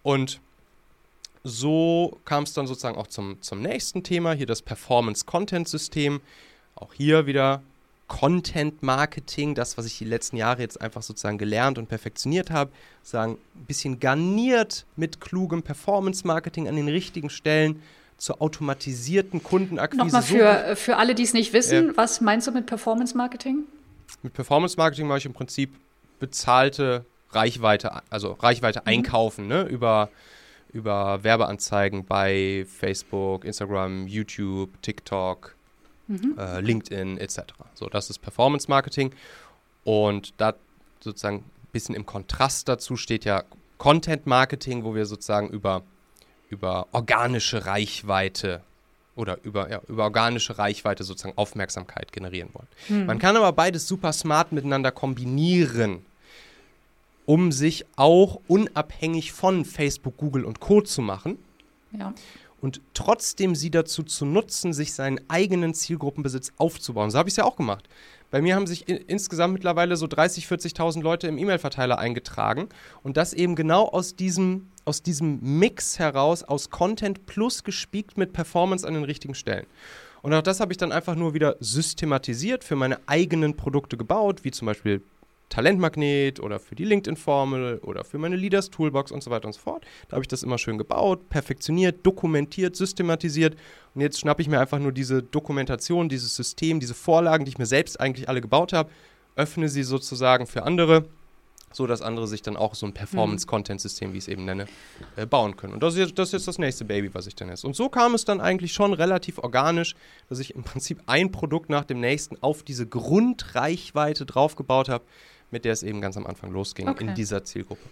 Und 0.04 0.40
so 1.42 2.20
kam 2.24 2.44
es 2.44 2.52
dann 2.52 2.68
sozusagen 2.68 2.98
auch 2.98 3.08
zum, 3.08 3.42
zum 3.42 3.60
nächsten 3.60 4.04
Thema, 4.04 4.32
hier 4.32 4.46
das 4.46 4.62
Performance-Content-System. 4.62 6.20
Auch 6.76 6.94
hier 6.94 7.26
wieder 7.26 7.62
Content 8.08 8.82
Marketing, 8.82 9.54
das, 9.54 9.76
was 9.76 9.86
ich 9.86 9.98
die 9.98 10.04
letzten 10.04 10.36
Jahre 10.36 10.62
jetzt 10.62 10.80
einfach 10.80 11.02
sozusagen 11.02 11.38
gelernt 11.38 11.76
und 11.78 11.88
perfektioniert 11.88 12.50
habe, 12.50 12.70
sagen, 13.02 13.38
ein 13.54 13.64
bisschen 13.64 13.98
garniert 13.98 14.86
mit 14.94 15.20
klugem 15.20 15.62
Performance 15.62 16.26
Marketing 16.26 16.68
an 16.68 16.76
den 16.76 16.88
richtigen 16.88 17.30
Stellen 17.30 17.82
zur 18.16 18.40
automatisierten 18.40 19.42
Kundenakquise. 19.42 20.04
Nochmal 20.04 20.22
für, 20.22 20.64
so, 20.68 20.76
für 20.76 20.96
alle, 20.96 21.14
die 21.14 21.24
es 21.24 21.34
nicht 21.34 21.52
wissen, 21.52 21.90
äh, 21.90 21.96
was 21.96 22.20
meinst 22.20 22.46
du 22.46 22.52
mit 22.52 22.66
Performance 22.66 23.16
Marketing? 23.16 23.64
Mit 24.22 24.32
Performance 24.32 24.76
Marketing 24.76 25.06
mache 25.06 25.18
ich 25.18 25.26
im 25.26 25.34
Prinzip 25.34 25.74
bezahlte 26.20 27.04
Reichweite, 27.30 28.02
also 28.08 28.32
Reichweite 28.32 28.80
mhm. 28.80 28.88
einkaufen, 28.88 29.48
ne, 29.48 29.64
über 29.64 30.10
über 30.72 31.24
Werbeanzeigen 31.24 32.04
bei 32.04 32.66
Facebook, 32.68 33.44
Instagram, 33.44 34.06
YouTube, 34.06 34.70
TikTok, 34.82 35.56
mhm. 36.06 36.36
äh, 36.38 36.60
LinkedIn 36.60 37.18
etc. 37.18 37.40
So, 37.74 37.88
das 37.88 38.10
ist 38.10 38.18
Performance 38.18 38.68
Marketing. 38.68 39.12
Und 39.84 40.34
da 40.38 40.54
sozusagen 41.00 41.38
ein 41.38 41.68
bisschen 41.72 41.94
im 41.94 42.06
Kontrast 42.06 42.68
dazu 42.68 42.96
steht 42.96 43.24
ja 43.24 43.44
Content 43.78 44.26
Marketing, 44.26 44.84
wo 44.84 44.94
wir 44.94 45.06
sozusagen 45.06 45.48
über, 45.48 45.82
über 46.48 46.88
organische 46.92 47.66
Reichweite 47.66 48.62
oder 49.14 49.42
über, 49.44 49.70
ja, 49.70 49.80
über 49.88 50.04
organische 50.04 50.58
Reichweite 50.58 51.04
sozusagen 51.04 51.36
Aufmerksamkeit 51.38 52.12
generieren 52.12 52.50
wollen. 52.52 52.68
Mhm. 52.88 53.06
Man 53.06 53.18
kann 53.18 53.36
aber 53.36 53.52
beides 53.52 53.86
super 53.86 54.12
smart 54.12 54.52
miteinander 54.52 54.92
kombinieren, 54.92 56.04
um 57.24 57.52
sich 57.52 57.86
auch 57.96 58.40
unabhängig 58.46 59.32
von 59.32 59.64
Facebook, 59.64 60.16
Google 60.16 60.44
und 60.44 60.60
Co. 60.60 60.80
zu 60.82 61.02
machen. 61.02 61.38
Ja 61.92 62.12
und 62.66 62.80
trotzdem 62.94 63.54
sie 63.54 63.70
dazu 63.70 64.02
zu 64.02 64.24
nutzen, 64.26 64.72
sich 64.72 64.92
seinen 64.92 65.20
eigenen 65.28 65.72
Zielgruppenbesitz 65.72 66.50
aufzubauen. 66.56 67.12
So 67.12 67.18
habe 67.18 67.28
ich 67.28 67.34
es 67.34 67.36
ja 67.36 67.44
auch 67.44 67.54
gemacht. 67.54 67.88
Bei 68.32 68.42
mir 68.42 68.56
haben 68.56 68.66
sich 68.66 68.88
insgesamt 68.88 69.52
mittlerweile 69.52 69.94
so 69.94 70.06
30.000, 70.06 70.74
40.000 70.74 71.00
Leute 71.00 71.28
im 71.28 71.38
E-Mail-Verteiler 71.38 72.00
eingetragen 72.00 72.68
und 73.04 73.16
das 73.16 73.34
eben 73.34 73.54
genau 73.54 73.84
aus 73.88 74.16
diesem, 74.16 74.66
aus 74.84 75.00
diesem 75.00 75.38
Mix 75.60 76.00
heraus, 76.00 76.42
aus 76.42 76.70
Content 76.70 77.24
plus 77.26 77.62
gespiekt 77.62 78.18
mit 78.18 78.32
Performance 78.32 78.84
an 78.84 78.94
den 78.94 79.04
richtigen 79.04 79.36
Stellen. 79.36 79.66
Und 80.22 80.34
auch 80.34 80.42
das 80.42 80.58
habe 80.58 80.72
ich 80.72 80.76
dann 80.76 80.90
einfach 80.90 81.14
nur 81.14 81.34
wieder 81.34 81.54
systematisiert 81.60 82.64
für 82.64 82.74
meine 82.74 82.98
eigenen 83.06 83.56
Produkte 83.56 83.96
gebaut, 83.96 84.42
wie 84.42 84.50
zum 84.50 84.66
Beispiel 84.66 85.02
Talentmagnet 85.48 86.40
oder 86.40 86.58
für 86.58 86.74
die 86.74 86.84
LinkedIn-Formel 86.84 87.78
oder 87.78 88.04
für 88.04 88.18
meine 88.18 88.36
Leaders 88.36 88.70
Toolbox 88.70 89.12
und 89.12 89.22
so 89.22 89.30
weiter 89.30 89.46
und 89.46 89.52
so 89.52 89.60
fort. 89.60 89.84
Da 90.08 90.16
habe 90.16 90.22
ich 90.22 90.28
das 90.28 90.42
immer 90.42 90.58
schön 90.58 90.78
gebaut, 90.78 91.28
perfektioniert, 91.28 92.04
dokumentiert, 92.04 92.76
systematisiert. 92.76 93.56
Und 93.94 94.00
jetzt 94.00 94.18
schnappe 94.18 94.42
ich 94.42 94.48
mir 94.48 94.60
einfach 94.60 94.78
nur 94.78 94.92
diese 94.92 95.22
Dokumentation, 95.22 96.08
dieses 96.08 96.34
System, 96.34 96.80
diese 96.80 96.94
Vorlagen, 96.94 97.44
die 97.44 97.50
ich 97.50 97.58
mir 97.58 97.66
selbst 97.66 98.00
eigentlich 98.00 98.28
alle 98.28 98.40
gebaut 98.40 98.72
habe, 98.72 98.90
öffne 99.36 99.68
sie 99.68 99.82
sozusagen 99.82 100.46
für 100.46 100.64
andere, 100.64 101.04
so 101.72 101.86
dass 101.86 102.02
andere 102.02 102.26
sich 102.26 102.42
dann 102.42 102.56
auch 102.56 102.74
so 102.74 102.86
ein 102.86 102.94
Performance-Content-System, 102.94 104.12
wie 104.12 104.18
ich 104.18 104.24
es 104.24 104.28
eben 104.28 104.46
nenne, 104.46 104.66
äh, 105.16 105.26
bauen 105.26 105.56
können. 105.56 105.74
Und 105.74 105.82
das 105.82 105.94
ist, 105.94 106.00
jetzt, 106.00 106.18
das 106.18 106.28
ist 106.28 106.32
jetzt 106.32 106.48
das 106.48 106.58
nächste 106.58 106.84
Baby, 106.84 107.14
was 107.14 107.26
ich 107.26 107.34
dann 107.34 107.50
esse. 107.50 107.66
Und 107.66 107.76
so 107.76 107.88
kam 107.88 108.14
es 108.14 108.24
dann 108.24 108.40
eigentlich 108.40 108.72
schon 108.72 108.94
relativ 108.94 109.38
organisch, 109.38 109.94
dass 110.28 110.38
ich 110.38 110.54
im 110.54 110.64
Prinzip 110.64 111.02
ein 111.06 111.30
Produkt 111.32 111.68
nach 111.68 111.84
dem 111.84 112.00
nächsten 112.00 112.42
auf 112.42 112.62
diese 112.62 112.86
Grundreichweite 112.86 114.26
draufgebaut 114.26 114.88
habe 114.88 115.04
mit 115.50 115.64
der 115.64 115.72
es 115.72 115.82
eben 115.82 116.00
ganz 116.00 116.16
am 116.16 116.26
Anfang 116.26 116.50
losging 116.52 116.88
okay. 116.88 117.04
in 117.04 117.14
dieser 117.14 117.44
Zielgruppe. 117.44 117.82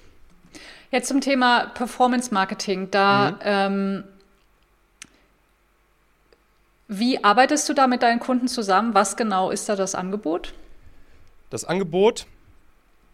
Jetzt 0.91 1.09
zum 1.09 1.21
Thema 1.21 1.67
Performance 1.75 2.33
Marketing. 2.33 2.91
Da 2.91 3.33
mhm. 3.33 3.39
ähm, 3.43 4.05
wie 6.89 7.23
arbeitest 7.25 7.69
du 7.69 7.75
da 7.75 7.87
mit 7.87 8.03
deinen 8.03 8.21
Kunden 8.21 8.47
zusammen? 8.49 8.95
Was 8.95 9.17
genau 9.17 9.51
ist 9.51 9.69
da 9.69 9.77
das 9.77 9.95
Angebot? 9.95 10.53
Das 11.51 11.65
Angebot, 11.65 12.27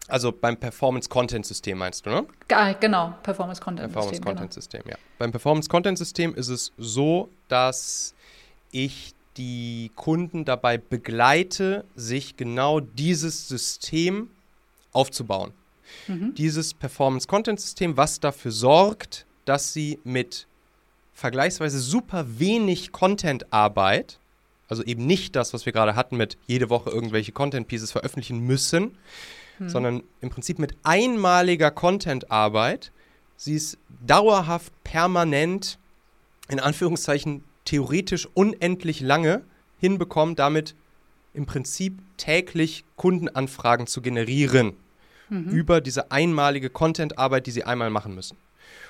also 0.07 0.31
beim 0.31 0.57
Performance 0.57 1.07
Content 1.07 1.45
System 1.45 1.77
meinst 1.77 2.05
du, 2.05 2.09
ne? 2.09 2.25
Genau, 2.79 3.13
Performance 3.23 3.61
Content 3.61 3.87
System. 3.87 3.93
Performance 3.93 4.21
Content 4.21 4.39
genau. 4.39 4.53
System, 4.53 4.81
ja. 4.87 4.95
Beim 5.17 5.31
Performance 5.31 5.69
Content 5.69 5.97
System 5.97 6.35
ist 6.35 6.49
es 6.49 6.73
so, 6.77 7.29
dass 7.47 8.13
ich 8.71 9.13
die 9.37 9.91
Kunden 9.95 10.45
dabei 10.45 10.77
begleite, 10.77 11.85
sich 11.95 12.37
genau 12.37 12.79
dieses 12.79 13.47
System 13.47 14.29
aufzubauen. 14.91 15.53
Mhm. 16.07 16.33
Dieses 16.35 16.73
Performance-Content-System, 16.73 17.97
was 17.97 18.19
dafür 18.19 18.51
sorgt, 18.51 19.25
dass 19.45 19.73
sie 19.73 19.99
mit 20.03 20.47
vergleichsweise 21.13 21.79
super 21.79 22.25
wenig 22.39 22.91
Content-Arbeit, 22.91 24.19
also 24.67 24.83
eben 24.83 25.05
nicht 25.05 25.35
das, 25.35 25.53
was 25.53 25.65
wir 25.65 25.73
gerade 25.73 25.95
hatten 25.95 26.17
mit 26.17 26.37
jede 26.47 26.69
Woche 26.69 26.89
irgendwelche 26.89 27.31
Content-Pieces 27.31 27.91
veröffentlichen 27.91 28.39
müssen, 28.39 28.97
mhm. 29.59 29.69
sondern 29.69 30.03
im 30.21 30.29
Prinzip 30.29 30.59
mit 30.59 30.75
einmaliger 30.83 31.71
Content-Arbeit, 31.71 32.91
sie 33.37 33.55
ist 33.55 33.77
dauerhaft, 34.05 34.71
permanent, 34.83 35.77
in 36.49 36.59
Anführungszeichen 36.59 37.43
theoretisch 37.65 38.27
unendlich 38.33 39.01
lange 39.01 39.43
hinbekommen, 39.79 40.35
damit 40.35 40.75
im 41.33 41.45
Prinzip 41.45 41.99
täglich 42.17 42.83
Kundenanfragen 42.95 43.87
zu 43.87 44.01
generieren 44.01 44.73
mhm. 45.29 45.49
über 45.49 45.81
diese 45.81 46.11
einmalige 46.11 46.69
Content-Arbeit, 46.69 47.47
die 47.47 47.51
sie 47.51 47.63
einmal 47.63 47.89
machen 47.89 48.13
müssen. 48.13 48.37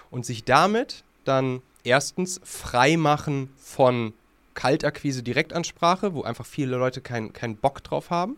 Und 0.09 0.25
sich 0.25 0.43
damit 0.43 1.03
dann 1.23 1.61
erstens 1.83 2.41
frei 2.43 2.97
machen 2.97 3.49
von 3.57 4.13
Kaltakquise, 4.53 5.23
Direktansprache, 5.23 6.13
wo 6.13 6.23
einfach 6.23 6.45
viele 6.45 6.75
Leute 6.77 7.01
keinen 7.01 7.31
kein 7.31 7.55
Bock 7.55 7.83
drauf 7.83 8.09
haben, 8.09 8.35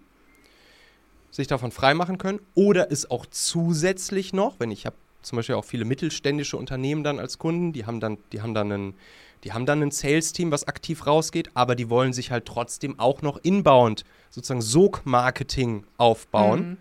sich 1.31 1.47
davon 1.47 1.71
frei 1.71 1.93
machen 1.95 2.17
können. 2.17 2.39
Oder 2.53 2.91
es 2.91 3.09
auch 3.09 3.25
zusätzlich 3.25 4.33
noch, 4.33 4.59
wenn 4.59 4.69
ich 4.69 4.85
habe 4.85 4.95
zum 5.23 5.37
Beispiel 5.37 5.55
auch 5.55 5.65
viele 5.65 5.85
mittelständische 5.85 6.57
Unternehmen 6.57 7.03
dann 7.03 7.17
als 7.17 7.37
Kunden, 7.39 7.73
die 7.73 7.85
haben 7.85 7.99
dann, 7.99 8.17
die 8.31 8.41
haben 8.41 8.53
dann 8.53 8.71
einen 8.71 8.93
die 9.43 9.53
haben 9.53 9.65
dann 9.65 9.81
ein 9.81 9.91
Sales-Team, 9.91 10.51
was 10.51 10.67
aktiv 10.67 11.05
rausgeht, 11.05 11.49
aber 11.53 11.75
die 11.75 11.89
wollen 11.89 12.13
sich 12.13 12.31
halt 12.31 12.45
trotzdem 12.45 12.99
auch 12.99 13.21
noch 13.21 13.37
inbound, 13.43 14.05
sozusagen 14.29 14.61
Sog-Marketing 14.61 15.85
aufbauen. 15.97 16.69
Mhm. 16.69 16.77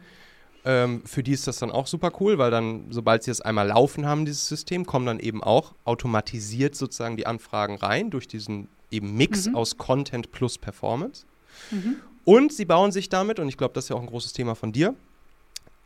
Ähm, 0.65 1.03
für 1.05 1.25
die 1.25 1.33
ist 1.33 1.47
das 1.49 1.59
dann 1.59 1.73
auch 1.73 1.89
super 1.89 2.13
cool, 2.21 2.39
weil 2.39 2.51
dann, 2.51 2.87
sobald 2.91 3.25
sie 3.25 3.31
das 3.31 3.41
einmal 3.41 3.67
laufen 3.67 4.07
haben, 4.07 4.25
dieses 4.25 4.47
System, 4.47 4.87
kommen 4.87 5.07
dann 5.07 5.19
eben 5.19 5.43
auch 5.43 5.75
automatisiert 5.85 6.77
sozusagen 6.77 7.17
die 7.17 7.27
Anfragen 7.27 7.77
rein 7.77 8.11
durch 8.11 8.29
diesen 8.29 8.69
eben 8.91 9.17
Mix 9.17 9.47
mhm. 9.47 9.57
aus 9.57 9.77
Content 9.77 10.31
plus 10.31 10.59
Performance. 10.59 11.27
Mhm. 11.71 11.97
Und 12.25 12.53
sie 12.53 12.65
bauen 12.65 12.93
sich 12.93 13.09
damit, 13.09 13.41
und 13.41 13.49
ich 13.49 13.57
glaube, 13.57 13.75
das 13.75 13.87
ist 13.87 13.89
ja 13.89 13.97
auch 13.97 14.01
ein 14.01 14.07
großes 14.07 14.33
Thema 14.33 14.55
von 14.55 14.71
dir, 14.71 14.95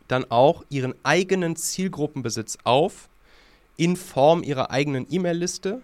dann 0.07 0.29
auch 0.29 0.63
ihren 0.69 0.93
eigenen 1.03 1.55
Zielgruppenbesitz 1.55 2.59
auf 2.63 3.09
in 3.77 3.95
Form 3.95 4.43
ihrer 4.43 4.71
eigenen 4.71 5.07
E-Mail-Liste, 5.09 5.81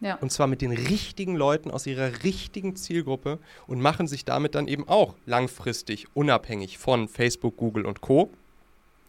ja. 0.00 0.14
Und 0.16 0.32
zwar 0.32 0.46
mit 0.46 0.62
den 0.62 0.72
richtigen 0.72 1.36
Leuten 1.36 1.70
aus 1.70 1.86
ihrer 1.86 2.24
richtigen 2.24 2.74
Zielgruppe 2.74 3.38
und 3.66 3.80
machen 3.80 4.06
sich 4.06 4.24
damit 4.24 4.54
dann 4.54 4.66
eben 4.66 4.88
auch 4.88 5.14
langfristig 5.26 6.06
unabhängig 6.14 6.78
von 6.78 7.08
Facebook, 7.08 7.56
Google 7.56 7.84
und 7.84 8.00
Co. 8.00 8.30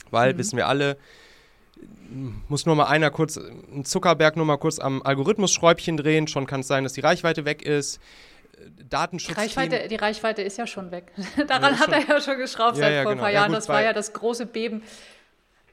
Weil, 0.10 0.34
mhm. 0.34 0.38
wissen 0.38 0.58
wir 0.58 0.68
alle, 0.68 0.98
muss 2.50 2.66
nur 2.66 2.76
mal 2.76 2.86
einer 2.86 3.10
kurz, 3.10 3.38
ein 3.38 3.86
Zuckerberg 3.86 4.36
nur 4.36 4.46
mal 4.46 4.58
kurz 4.58 4.80
am 4.80 5.02
Algorithmus-Schräubchen 5.02 5.96
drehen, 5.96 6.28
schon 6.28 6.46
kann 6.46 6.60
es 6.60 6.68
sein, 6.68 6.84
dass 6.84 6.94
die 6.94 7.02
Reichweite 7.02 7.46
weg 7.46 7.62
ist. 7.62 8.00
Datenschutz. 8.90 9.34
Die 9.34 9.42
Reichweite, 9.42 9.88
die 9.88 9.96
Reichweite 9.96 10.42
ist 10.42 10.58
ja 10.58 10.68
schon 10.68 10.92
weg. 10.92 11.12
Daran 11.48 11.74
ja, 11.74 11.80
hat 11.80 11.92
er 11.92 12.08
ja 12.08 12.22
schon 12.22 12.38
geschraubt 12.38 12.78
ja, 12.78 12.84
seit 12.84 12.94
ja, 12.94 13.04
vor 13.04 13.14
genau. 13.14 13.24
ein 13.24 13.26
paar 13.26 13.32
Jahren. 13.32 13.48
Gut, 13.48 13.58
das 13.58 13.70
war 13.70 13.82
ja 13.82 13.94
das 13.94 14.14
große 14.14 14.46
Beben. 14.46 14.84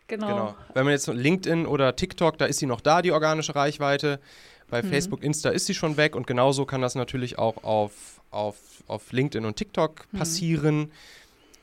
Genau. 0.09 0.27
genau. 0.27 0.55
Wenn 0.75 0.85
man 0.85 0.93
jetzt 0.93 1.07
LinkedIn 1.07 1.67
oder 1.67 1.95
TikTok, 1.95 2.39
da 2.39 2.47
ist 2.47 2.59
sie 2.59 2.67
noch 2.67 2.81
da, 2.81 3.03
die 3.03 3.13
organische 3.13 3.55
Reichweite. 3.55 4.21
Bei 4.69 4.83
mhm. 4.83 4.89
Facebook, 4.89 5.23
Insta 5.23 5.51
ist 5.51 5.67
sie 5.67 5.75
schon 5.75 5.97
weg 5.97 6.17
und 6.17 6.27
genauso 6.27 6.67
kann 6.67 6.83
das 6.83 6.95
natürlich 6.95 7.39
auch 7.39 7.63
auf, 7.63 8.21
auf, 8.31 8.57
auf 8.87 9.13
LinkedIn 9.13 9.45
und 9.45 9.57
TikTok 9.57 10.07
mhm. 10.11 10.19
passieren. 10.19 10.93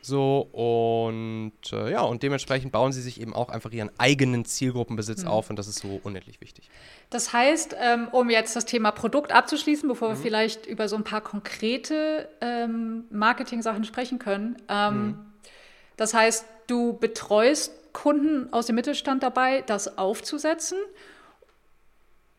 So, 0.02 0.48
und 0.52 1.74
äh, 1.74 1.92
ja, 1.92 2.02
und 2.02 2.22
dementsprechend 2.22 2.72
bauen 2.72 2.92
sie 2.92 3.02
sich 3.02 3.20
eben 3.20 3.34
auch 3.34 3.50
einfach 3.50 3.72
ihren 3.72 3.90
eigenen 3.98 4.46
Zielgruppenbesitz 4.46 5.24
mhm. 5.24 5.30
auf 5.30 5.50
und 5.50 5.58
das 5.58 5.68
ist 5.68 5.80
so 5.80 6.00
unendlich 6.04 6.42
wichtig. 6.42 6.70
Das 7.10 7.34
heißt, 7.34 7.76
ähm, 7.80 8.08
um 8.12 8.30
jetzt 8.30 8.56
das 8.56 8.66
Thema 8.66 8.92
Produkt 8.92 9.32
abzuschließen, 9.32 9.90
bevor 9.90 10.10
wir 10.10 10.16
mhm. 10.16 10.22
vielleicht 10.22 10.68
über 10.68 10.88
so 10.88 10.96
ein 10.96 11.04
paar 11.04 11.22
konkrete 11.22 12.30
ähm, 12.40 13.06
Marketing-Sachen 13.10 13.84
sprechen 13.84 14.20
können. 14.20 14.58
Ähm, 14.70 14.96
mhm. 14.96 15.18
Das 15.98 16.14
heißt, 16.14 16.46
du 16.68 16.94
betreust 16.94 17.72
Kunden 17.96 18.54
aus 18.54 18.68
dem 18.68 18.76
Mittelstand 18.76 19.24
dabei, 19.24 19.64
das 19.66 19.98
aufzusetzen. 19.98 20.78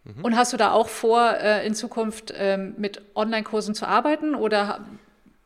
Mhm. 0.04 0.24
Und 0.24 0.36
hast 0.36 0.52
du 0.52 0.56
da 0.56 0.70
auch 0.70 0.88
vor, 0.88 1.32
äh, 1.32 1.66
in 1.66 1.74
Zukunft 1.74 2.32
ähm, 2.36 2.74
mit 2.76 3.02
Online-Kursen 3.16 3.74
zu 3.74 3.88
arbeiten 3.88 4.36
oder 4.36 4.84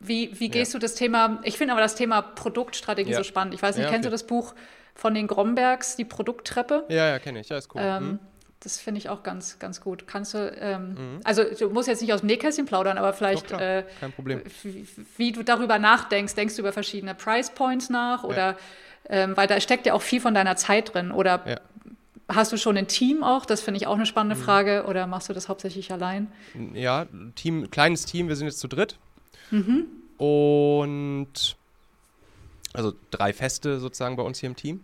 wie, 0.00 0.38
wie 0.38 0.48
gehst 0.48 0.74
ja. 0.74 0.78
du 0.78 0.82
das 0.82 0.94
Thema, 0.94 1.40
ich 1.44 1.56
finde 1.56 1.72
aber 1.72 1.80
das 1.80 1.94
Thema 1.94 2.22
Produktstrategie 2.22 3.12
ja. 3.12 3.18
so 3.18 3.24
spannend. 3.24 3.54
Ich 3.54 3.62
weiß 3.62 3.76
nicht, 3.76 3.84
ja, 3.84 3.88
okay. 3.88 3.94
kennst 3.94 4.06
du 4.06 4.10
das 4.10 4.26
Buch 4.26 4.54
von 4.94 5.14
den 5.14 5.26
Grombergs, 5.28 5.96
die 5.96 6.04
Produkttreppe? 6.04 6.84
Ja, 6.88 7.08
ja, 7.08 7.18
kenne 7.18 7.40
ich, 7.40 7.48
ja, 7.48 7.56
ist 7.56 7.74
cool. 7.74 7.80
Ähm, 7.82 8.04
mhm. 8.04 8.18
Das 8.58 8.78
finde 8.78 8.98
ich 8.98 9.08
auch 9.08 9.22
ganz, 9.22 9.58
ganz 9.58 9.80
gut. 9.80 10.06
Kannst 10.06 10.34
du, 10.34 10.38
ähm, 10.60 10.88
mhm. 10.88 11.20
also 11.24 11.44
du 11.44 11.70
musst 11.70 11.88
jetzt 11.88 12.02
nicht 12.02 12.12
aus 12.12 12.20
dem 12.20 12.26
Nähkästchen 12.26 12.66
plaudern, 12.66 12.98
aber 12.98 13.12
vielleicht, 13.12 13.52
Doch, 13.52 13.60
äh, 13.60 13.84
Kein 14.00 14.12
Problem. 14.12 14.42
Wie, 14.62 14.86
wie, 15.16 15.32
du 15.32 15.42
darüber 15.42 15.78
nachdenkst. 15.78 16.34
Denkst 16.34 16.56
du 16.56 16.62
über 16.62 16.72
verschiedene 16.72 17.14
Price 17.14 17.50
Points 17.50 17.88
nach 17.88 18.24
oder, 18.24 18.56
ähm, 19.10 19.36
weil 19.36 19.46
da 19.46 19.60
steckt 19.60 19.84
ja 19.86 19.92
auch 19.92 20.02
viel 20.02 20.20
von 20.20 20.34
deiner 20.34 20.56
Zeit 20.56 20.94
drin 20.94 21.12
oder 21.12 21.60
Hast 22.32 22.52
du 22.52 22.56
schon 22.56 22.76
ein 22.76 22.86
Team 22.86 23.24
auch? 23.24 23.44
Das 23.44 23.60
finde 23.60 23.78
ich 23.78 23.86
auch 23.86 23.96
eine 23.96 24.06
spannende 24.06 24.36
mhm. 24.36 24.42
Frage. 24.44 24.84
Oder 24.86 25.06
machst 25.06 25.28
du 25.28 25.32
das 25.32 25.48
hauptsächlich 25.48 25.92
allein? 25.92 26.30
Ja, 26.74 27.06
Team, 27.34 27.70
kleines 27.70 28.04
Team, 28.04 28.28
wir 28.28 28.36
sind 28.36 28.46
jetzt 28.46 28.60
zu 28.60 28.68
dritt. 28.68 28.98
Mhm. 29.50 29.86
Und 30.16 31.56
also 32.72 32.92
drei 33.10 33.32
Feste 33.32 33.80
sozusagen 33.80 34.16
bei 34.16 34.22
uns 34.22 34.38
hier 34.38 34.48
im 34.48 34.56
Team. 34.56 34.80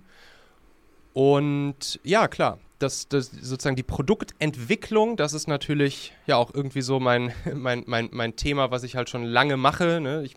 Und 1.16 1.98
ja, 2.04 2.28
klar, 2.28 2.60
das, 2.78 3.08
das 3.08 3.30
sozusagen 3.30 3.74
die 3.74 3.82
Produktentwicklung, 3.82 5.16
das 5.16 5.32
ist 5.32 5.48
natürlich 5.48 6.12
ja 6.26 6.36
auch 6.36 6.52
irgendwie 6.52 6.82
so 6.82 7.00
mein, 7.00 7.32
mein, 7.54 7.84
mein, 7.86 8.10
mein 8.12 8.36
Thema, 8.36 8.70
was 8.70 8.82
ich 8.82 8.96
halt 8.96 9.08
schon 9.08 9.24
lange 9.24 9.56
mache. 9.56 10.02
Ne? 10.02 10.24
Ich, 10.24 10.34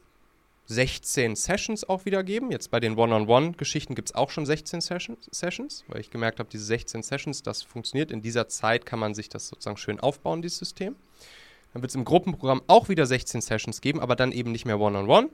16 0.67 1.37
Sessions 1.37 1.89
auch 1.89 2.05
wieder 2.05 2.23
geben. 2.23 2.51
Jetzt 2.51 2.71
bei 2.71 2.81
den 2.81 2.97
One-on-One-Geschichten 2.97 3.95
gibt 3.95 4.11
es 4.11 4.15
auch 4.15 4.31
schon 4.31 4.47
16 4.47 4.81
Sessions, 4.81 5.29
Sessions, 5.31 5.85
weil 5.89 6.01
ich 6.01 6.11
gemerkt 6.11 6.39
habe, 6.39 6.49
diese 6.51 6.65
16 6.65 7.03
Sessions, 7.03 7.43
das 7.43 7.63
funktioniert. 7.63 8.11
In 8.11 8.23
dieser 8.23 8.49
Zeit 8.49 8.87
kann 8.87 8.99
man 8.99 9.15
sich 9.15 9.29
das 9.29 9.49
sozusagen 9.49 9.77
schön 9.77 10.01
aufbauen, 10.01 10.43
dieses 10.43 10.59
System. 10.59 10.97
Dann 11.73 11.83
wird 11.83 11.91
es 11.91 11.97
im 11.97 12.05
Gruppenprogramm 12.05 12.63
auch 12.67 12.89
wieder 12.89 13.07
16 13.07 13.41
Sessions 13.41 13.81
geben, 13.81 14.01
aber 14.01 14.15
dann 14.17 14.33
eben 14.33 14.53
nicht 14.53 14.67
mehr 14.67 14.79
One-on-One, 14.79 15.31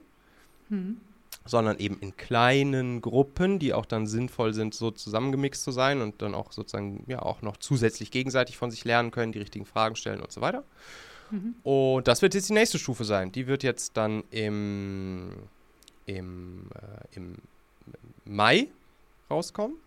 mhm. 0.69 0.97
sondern 1.45 1.77
eben 1.77 1.99
in 1.99 2.17
kleinen 2.17 3.01
Gruppen, 3.01 3.59
die 3.59 3.73
auch 3.73 3.85
dann 3.85 4.07
sinnvoll 4.07 4.53
sind, 4.53 4.73
so 4.73 4.89
zusammengemixt 4.91 5.63
zu 5.63 5.71
sein 5.71 6.01
und 6.01 6.21
dann 6.21 6.33
auch 6.33 6.51
sozusagen 6.51 7.03
ja 7.07 7.21
auch 7.21 7.41
noch 7.41 7.57
zusätzlich 7.57 8.09
gegenseitig 8.11 8.57
von 8.57 8.71
sich 8.71 8.83
lernen 8.85 9.11
können, 9.11 9.31
die 9.31 9.39
richtigen 9.39 9.65
Fragen 9.65 9.95
stellen 9.95 10.21
und 10.21 10.31
so 10.31 10.41
weiter. 10.41 10.63
Mhm. 11.31 11.55
Und 11.63 12.07
das 12.07 12.21
wird 12.21 12.33
jetzt 12.33 12.49
die 12.49 12.53
nächste 12.53 12.79
Stufe 12.79 13.03
sein. 13.03 13.31
Die 13.31 13.47
wird 13.47 13.63
jetzt 13.63 13.95
dann 13.97 14.23
im, 14.31 15.33
im, 16.05 16.69
äh, 16.75 17.15
im 17.15 17.35
Mai 18.25 18.67
rauskommen. 19.29 19.77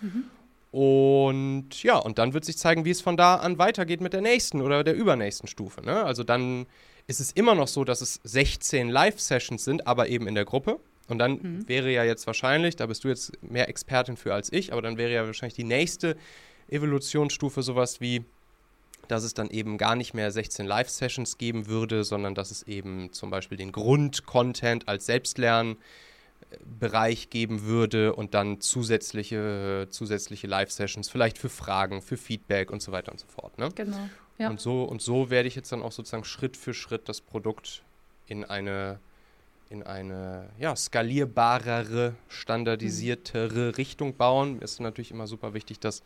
Mhm. 0.00 0.24
Und 0.70 1.82
ja, 1.82 1.96
und 1.96 2.18
dann 2.18 2.34
wird 2.34 2.44
sich 2.44 2.58
zeigen, 2.58 2.84
wie 2.84 2.90
es 2.90 3.00
von 3.00 3.16
da 3.16 3.36
an 3.36 3.58
weitergeht 3.58 4.00
mit 4.00 4.12
der 4.12 4.20
nächsten 4.20 4.60
oder 4.60 4.84
der 4.84 4.94
übernächsten 4.94 5.48
Stufe. 5.48 5.80
Ne? 5.80 6.04
Also 6.04 6.24
dann 6.24 6.66
ist 7.06 7.20
es 7.20 7.32
immer 7.32 7.54
noch 7.54 7.68
so, 7.68 7.84
dass 7.84 8.02
es 8.02 8.20
16 8.24 8.90
Live-Sessions 8.90 9.64
sind, 9.64 9.86
aber 9.86 10.08
eben 10.08 10.26
in 10.28 10.34
der 10.34 10.44
Gruppe. 10.44 10.78
Und 11.08 11.18
dann 11.18 11.32
mhm. 11.32 11.68
wäre 11.68 11.90
ja 11.90 12.04
jetzt 12.04 12.26
wahrscheinlich, 12.26 12.76
da 12.76 12.84
bist 12.86 13.02
du 13.04 13.08
jetzt 13.08 13.32
mehr 13.42 13.68
Expertin 13.68 14.18
für 14.18 14.34
als 14.34 14.52
ich, 14.52 14.72
aber 14.72 14.82
dann 14.82 14.98
wäre 14.98 15.10
ja 15.10 15.24
wahrscheinlich 15.24 15.54
die 15.54 15.64
nächste 15.64 16.16
Evolutionsstufe 16.68 17.62
sowas 17.62 18.02
wie 18.02 18.24
dass 19.10 19.24
es 19.24 19.34
dann 19.34 19.50
eben 19.50 19.78
gar 19.78 19.96
nicht 19.96 20.14
mehr 20.14 20.30
16 20.30 20.66
Live-Sessions 20.66 21.38
geben 21.38 21.66
würde, 21.66 22.04
sondern 22.04 22.34
dass 22.34 22.50
es 22.50 22.62
eben 22.64 23.12
zum 23.12 23.30
Beispiel 23.30 23.58
den 23.58 23.72
Grund-Content 23.72 24.88
als 24.88 25.06
Selbstlernbereich 25.06 25.78
geben 27.30 27.64
würde 27.64 28.14
und 28.14 28.34
dann 28.34 28.60
zusätzliche, 28.60 29.88
zusätzliche 29.90 30.46
Live-Sessions, 30.46 31.08
vielleicht 31.08 31.38
für 31.38 31.48
Fragen, 31.48 32.02
für 32.02 32.16
Feedback 32.16 32.70
und 32.70 32.82
so 32.82 32.92
weiter 32.92 33.12
und 33.12 33.18
so 33.18 33.26
fort. 33.26 33.58
Ne? 33.58 33.70
Genau. 33.74 34.08
Ja. 34.38 34.50
Und, 34.50 34.60
so, 34.60 34.84
und 34.84 35.02
so 35.02 35.30
werde 35.30 35.48
ich 35.48 35.56
jetzt 35.56 35.72
dann 35.72 35.82
auch 35.82 35.92
sozusagen 35.92 36.24
Schritt 36.24 36.56
für 36.56 36.72
Schritt 36.72 37.08
das 37.08 37.20
Produkt 37.20 37.82
in 38.28 38.44
eine, 38.44 39.00
in 39.68 39.82
eine 39.82 40.48
ja, 40.60 40.76
skalierbarere, 40.76 42.14
standardisiertere. 42.28 43.76
Richtung 43.76 44.16
bauen. 44.16 44.62
Ist 44.62 44.80
natürlich 44.80 45.10
immer 45.10 45.26
super 45.26 45.54
wichtig, 45.54 45.80
dass 45.80 46.02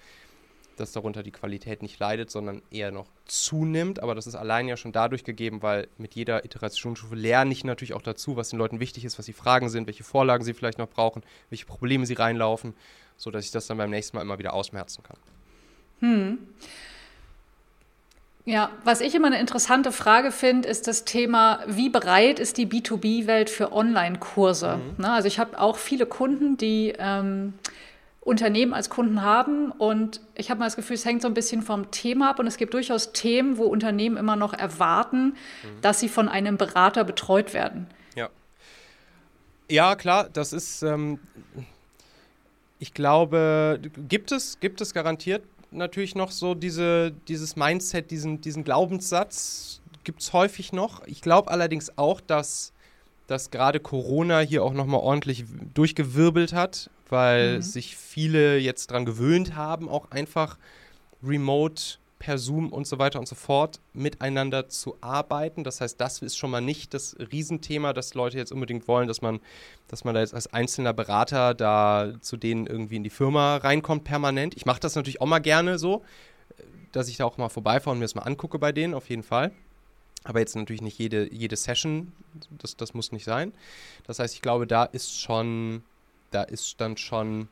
dass 0.82 0.92
darunter 0.92 1.22
die 1.22 1.30
Qualität 1.30 1.80
nicht 1.80 1.98
leidet, 1.98 2.30
sondern 2.30 2.60
eher 2.70 2.90
noch 2.90 3.06
zunimmt. 3.24 4.02
Aber 4.02 4.14
das 4.14 4.26
ist 4.26 4.34
allein 4.34 4.68
ja 4.68 4.76
schon 4.76 4.92
dadurch 4.92 5.24
gegeben, 5.24 5.62
weil 5.62 5.88
mit 5.96 6.14
jeder 6.14 6.44
Iterationsstufe 6.44 7.14
lerne 7.14 7.52
ich 7.52 7.64
natürlich 7.64 7.94
auch 7.94 8.02
dazu, 8.02 8.36
was 8.36 8.50
den 8.50 8.58
Leuten 8.58 8.80
wichtig 8.80 9.04
ist, 9.04 9.18
was 9.18 9.26
die 9.26 9.32
Fragen 9.32 9.70
sind, 9.70 9.86
welche 9.86 10.04
Vorlagen 10.04 10.44
sie 10.44 10.52
vielleicht 10.52 10.78
noch 10.78 10.88
brauchen, 10.88 11.22
welche 11.48 11.64
Probleme 11.64 12.04
sie 12.04 12.14
reinlaufen, 12.14 12.74
sodass 13.16 13.44
ich 13.44 13.50
das 13.50 13.66
dann 13.66 13.78
beim 13.78 13.90
nächsten 13.90 14.16
Mal 14.16 14.22
immer 14.22 14.38
wieder 14.38 14.52
ausmerzen 14.52 15.02
kann. 15.02 15.16
Hm. 16.00 16.38
Ja, 18.44 18.70
was 18.82 19.00
ich 19.00 19.14
immer 19.14 19.28
eine 19.28 19.38
interessante 19.38 19.92
Frage 19.92 20.32
finde, 20.32 20.68
ist 20.68 20.88
das 20.88 21.04
Thema, 21.04 21.60
wie 21.68 21.88
bereit 21.88 22.40
ist 22.40 22.58
die 22.58 22.66
B2B-Welt 22.66 23.48
für 23.48 23.72
Online-Kurse? 23.72 24.78
Mhm. 24.78 25.02
Ne, 25.02 25.12
also 25.12 25.28
ich 25.28 25.38
habe 25.38 25.60
auch 25.60 25.76
viele 25.76 26.06
Kunden, 26.06 26.56
die 26.56 26.92
ähm, 26.98 27.54
Unternehmen 28.24 28.72
als 28.72 28.88
Kunden 28.88 29.22
haben. 29.22 29.70
Und 29.72 30.20
ich 30.34 30.50
habe 30.50 30.60
mal 30.60 30.66
das 30.66 30.76
Gefühl, 30.76 30.94
es 30.94 31.04
hängt 31.04 31.22
so 31.22 31.28
ein 31.28 31.34
bisschen 31.34 31.62
vom 31.62 31.90
Thema 31.90 32.30
ab. 32.30 32.38
Und 32.38 32.46
es 32.46 32.56
gibt 32.56 32.74
durchaus 32.74 33.12
Themen, 33.12 33.58
wo 33.58 33.64
Unternehmen 33.64 34.16
immer 34.16 34.36
noch 34.36 34.54
erwarten, 34.54 35.24
mhm. 35.26 35.80
dass 35.80 36.00
sie 36.00 36.08
von 36.08 36.28
einem 36.28 36.56
Berater 36.56 37.04
betreut 37.04 37.52
werden. 37.52 37.86
Ja. 38.14 38.30
Ja, 39.70 39.96
klar, 39.96 40.28
das 40.32 40.52
ist, 40.52 40.82
ähm, 40.82 41.18
ich 42.78 42.94
glaube, 42.94 43.80
gibt 44.08 44.32
es, 44.32 44.60
gibt 44.60 44.80
es 44.80 44.94
garantiert 44.94 45.42
natürlich 45.72 46.14
noch 46.14 46.30
so 46.30 46.54
diese, 46.54 47.12
dieses 47.28 47.56
Mindset, 47.56 48.10
diesen, 48.10 48.40
diesen 48.40 48.64
Glaubenssatz, 48.64 49.80
gibt 50.04 50.22
es 50.22 50.32
häufig 50.32 50.72
noch. 50.72 51.06
Ich 51.06 51.22
glaube 51.22 51.50
allerdings 51.50 51.96
auch, 51.96 52.20
dass, 52.20 52.72
dass 53.26 53.50
gerade 53.50 53.80
Corona 53.80 54.40
hier 54.40 54.64
auch 54.64 54.72
nochmal 54.72 55.00
ordentlich 55.00 55.44
durchgewirbelt 55.74 56.52
hat, 56.52 56.90
weil 57.08 57.56
mhm. 57.56 57.62
sich 57.62 57.96
viele 57.96 58.58
jetzt 58.58 58.90
dran 58.90 59.04
gewöhnt 59.04 59.54
haben, 59.56 59.88
auch 59.88 60.10
einfach 60.10 60.58
remote 61.22 61.98
per 62.22 62.38
Zoom 62.38 62.68
und 62.68 62.86
so 62.86 63.00
weiter 63.00 63.18
und 63.18 63.26
so 63.26 63.34
fort 63.34 63.80
miteinander 63.94 64.68
zu 64.68 64.96
arbeiten. 65.00 65.64
Das 65.64 65.80
heißt, 65.80 66.00
das 66.00 66.22
ist 66.22 66.36
schon 66.36 66.52
mal 66.52 66.60
nicht 66.60 66.94
das 66.94 67.16
Riesenthema, 67.18 67.92
dass 67.92 68.14
Leute 68.14 68.38
jetzt 68.38 68.52
unbedingt 68.52 68.86
wollen, 68.86 69.08
dass 69.08 69.22
man, 69.22 69.40
dass 69.88 70.04
man 70.04 70.14
da 70.14 70.20
jetzt 70.20 70.32
als 70.32 70.46
einzelner 70.52 70.92
Berater 70.92 71.52
da 71.52 72.12
zu 72.20 72.36
denen 72.36 72.68
irgendwie 72.68 72.96
in 72.96 73.02
die 73.02 73.10
Firma 73.10 73.56
reinkommt 73.56 74.04
permanent. 74.04 74.56
Ich 74.56 74.66
mache 74.66 74.78
das 74.78 74.94
natürlich 74.94 75.20
auch 75.20 75.26
mal 75.26 75.40
gerne 75.40 75.80
so, 75.80 76.04
dass 76.92 77.08
ich 77.08 77.16
da 77.16 77.24
auch 77.24 77.38
mal 77.38 77.48
vorbeifahre 77.48 77.90
und 77.90 77.98
mir 77.98 78.04
das 78.04 78.14
mal 78.14 78.22
angucke 78.22 78.60
bei 78.60 78.70
denen, 78.70 78.94
auf 78.94 79.10
jeden 79.10 79.24
Fall. 79.24 79.50
Aber 80.24 80.40
jetzt 80.40 80.54
natürlich 80.54 80.82
nicht 80.82 80.98
jede, 80.98 81.32
jede 81.32 81.56
Session, 81.56 82.12
das, 82.50 82.76
das 82.76 82.94
muss 82.94 83.12
nicht 83.12 83.24
sein. 83.24 83.52
Das 84.06 84.18
heißt, 84.18 84.34
ich 84.34 84.42
glaube, 84.42 84.66
da 84.66 84.84
ist 84.84 85.20
schon, 85.20 85.82
da 86.30 86.42
ist 86.42 86.80
dann 86.80 86.96
schon 86.96 87.48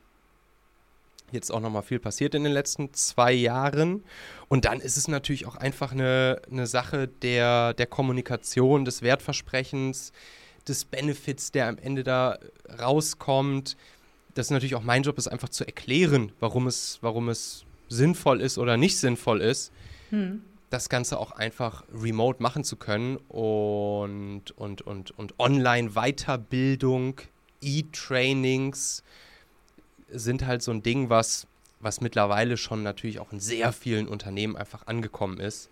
jetzt 1.31 1.51
auch 1.51 1.59
nochmal 1.59 1.83
viel 1.83 1.99
passiert 1.99 2.35
in 2.35 2.43
den 2.43 2.53
letzten 2.53 2.93
zwei 2.93 3.31
Jahren. 3.31 4.03
Und 4.47 4.65
dann 4.65 4.79
ist 4.79 4.97
es 4.97 5.07
natürlich 5.07 5.45
auch 5.45 5.55
einfach 5.55 5.91
eine, 5.91 6.41
eine 6.49 6.67
Sache 6.67 7.07
der, 7.07 7.73
der 7.73 7.87
Kommunikation, 7.87 8.85
des 8.85 9.01
Wertversprechens, 9.01 10.11
des 10.67 10.85
Benefits, 10.85 11.51
der 11.51 11.67
am 11.67 11.77
Ende 11.77 12.03
da 12.03 12.37
rauskommt. 12.79 13.77
Das 14.33 14.47
ist 14.47 14.51
natürlich 14.51 14.75
auch 14.75 14.83
mein 14.83 15.03
Job, 15.03 15.17
ist 15.17 15.27
einfach 15.27 15.49
zu 15.49 15.65
erklären, 15.65 16.31
warum 16.39 16.67
es, 16.67 16.99
warum 17.01 17.29
es 17.29 17.65
sinnvoll 17.89 18.41
ist 18.41 18.57
oder 18.57 18.77
nicht 18.77 18.97
sinnvoll 18.97 19.41
ist. 19.41 19.71
Hm 20.09 20.41
das 20.71 20.89
Ganze 20.89 21.19
auch 21.19 21.31
einfach 21.31 21.83
remote 21.93 22.41
machen 22.41 22.63
zu 22.63 22.77
können 22.77 23.17
und, 23.27 24.51
und, 24.51 24.81
und, 24.81 25.11
und 25.11 25.39
Online-Weiterbildung, 25.39 27.19
E-Trainings 27.61 29.03
sind 30.09 30.45
halt 30.45 30.63
so 30.63 30.71
ein 30.71 30.81
Ding, 30.81 31.09
was, 31.09 31.45
was 31.81 32.01
mittlerweile 32.01 32.57
schon 32.57 32.83
natürlich 32.83 33.19
auch 33.19 33.31
in 33.33 33.39
sehr 33.39 33.73
vielen 33.73 34.07
Unternehmen 34.07 34.55
einfach 34.55 34.87
angekommen 34.87 35.39
ist. 35.39 35.69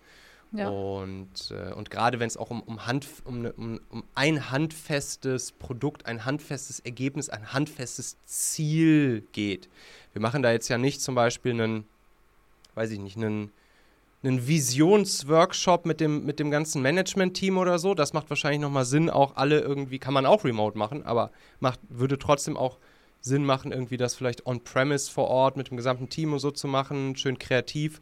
Ja. 0.52 0.68
Und, 0.68 1.50
äh, 1.50 1.72
und 1.72 1.90
gerade 1.90 2.20
wenn 2.20 2.26
es 2.26 2.36
auch 2.36 2.50
um, 2.50 2.60
um, 2.62 2.86
Hand, 2.86 3.06
um, 3.24 3.42
ne, 3.42 3.52
um, 3.52 3.80
um 3.88 4.04
ein 4.14 4.50
handfestes 4.50 5.52
Produkt, 5.52 6.06
ein 6.06 6.24
handfestes 6.24 6.80
Ergebnis, 6.80 7.30
ein 7.30 7.52
handfestes 7.52 8.16
Ziel 8.26 9.22
geht. 9.32 9.68
Wir 10.12 10.20
machen 10.20 10.42
da 10.42 10.50
jetzt 10.52 10.68
ja 10.68 10.76
nicht 10.76 11.00
zum 11.00 11.14
Beispiel 11.14 11.52
einen, 11.52 11.84
weiß 12.74 12.90
ich 12.90 12.98
nicht, 12.98 13.16
einen 13.16 13.52
einen 14.22 14.46
Visionsworkshop 14.46 15.86
mit 15.86 16.00
dem, 16.00 16.24
mit 16.26 16.38
dem 16.38 16.50
ganzen 16.50 16.82
Management-Team 16.82 17.56
oder 17.56 17.78
so. 17.78 17.94
Das 17.94 18.12
macht 18.12 18.28
wahrscheinlich 18.28 18.60
nochmal 18.60 18.84
Sinn, 18.84 19.08
auch 19.08 19.36
alle 19.36 19.60
irgendwie, 19.60 19.98
kann 19.98 20.14
man 20.14 20.26
auch 20.26 20.44
remote 20.44 20.76
machen, 20.76 21.04
aber 21.04 21.30
macht, 21.58 21.80
würde 21.88 22.18
trotzdem 22.18 22.56
auch 22.56 22.78
Sinn 23.22 23.44
machen, 23.44 23.72
irgendwie 23.72 23.96
das 23.96 24.14
vielleicht 24.14 24.46
on-premise 24.46 25.10
vor 25.10 25.28
Ort 25.28 25.56
mit 25.56 25.70
dem 25.70 25.76
gesamten 25.76 26.08
Team 26.08 26.32
und 26.32 26.38
so 26.38 26.50
zu 26.50 26.68
machen, 26.68 27.16
schön 27.16 27.38
kreativ. 27.38 28.00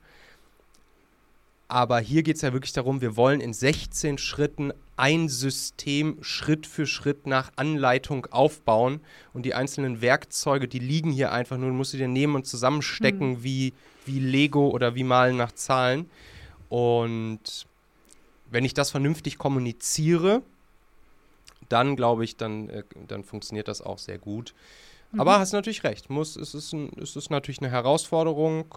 Aber 1.69 2.01
hier 2.01 2.23
geht 2.23 2.37
es 2.37 2.43
ja 2.43 2.55
wirklich 2.55 2.73
darum, 2.73 3.03
wir 3.03 3.17
wollen 3.17 3.41
in 3.43 3.53
16 3.53 4.17
Schritten 4.17 4.73
ein 4.97 5.29
System 5.29 6.17
Schritt 6.23 6.67
für 6.67 6.87
Schritt 6.87 7.27
nach 7.27 7.53
Anleitung 7.57 8.27
aufbauen. 8.31 9.01
Und 9.35 9.45
die 9.45 9.53
einzelnen 9.53 10.01
Werkzeuge, 10.01 10.67
die 10.67 10.79
liegen 10.79 11.13
hier 11.13 11.31
einfach 11.31 11.59
nur, 11.59 11.69
du 11.69 11.75
musst 11.75 11.91
sie 11.91 11.99
dir 11.99 12.09
nehmen 12.09 12.35
und 12.35 12.47
zusammenstecken 12.47 13.33
mhm. 13.33 13.43
wie, 13.45 13.75
wie 14.07 14.19
Lego 14.19 14.69
oder 14.71 14.95
wie 14.95 15.05
Malen 15.05 15.37
nach 15.37 15.53
Zahlen. 15.53 16.09
Und 16.71 17.67
wenn 18.51 18.65
ich 18.65 18.73
das 18.73 18.91
vernünftig 18.91 19.37
kommuniziere, 19.37 20.43
dann 21.69 21.97
glaube 21.97 22.25
ich, 22.25 22.37
dann, 22.37 22.71
äh, 22.71 22.83
dann 23.07 23.25
funktioniert 23.25 23.69
das 23.69 23.83
auch 23.83 23.99
sehr 23.99 24.19
gut. 24.19 24.55
Mhm. 25.13 25.21
Aber 25.21 25.39
hast 25.39 25.53
natürlich 25.53 25.85
recht, 25.85 26.09
muss, 26.09 26.37
es, 26.37 26.55
ist 26.55 26.73
ein, 26.73 26.91
es 27.01 27.15
ist 27.15 27.31
natürlich 27.31 27.61
eine 27.61 27.71
Herausforderung, 27.71 28.75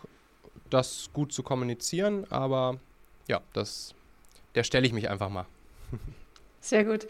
das 0.69 1.09
gut 1.13 1.33
zu 1.33 1.43
kommunizieren, 1.43 2.25
aber 2.29 2.77
ja, 3.27 3.41
das, 3.53 3.93
der 4.55 4.63
stelle 4.63 4.85
ich 4.85 4.93
mich 4.93 5.09
einfach 5.09 5.29
mal. 5.29 5.45
Sehr 6.59 6.85
gut. 6.85 7.07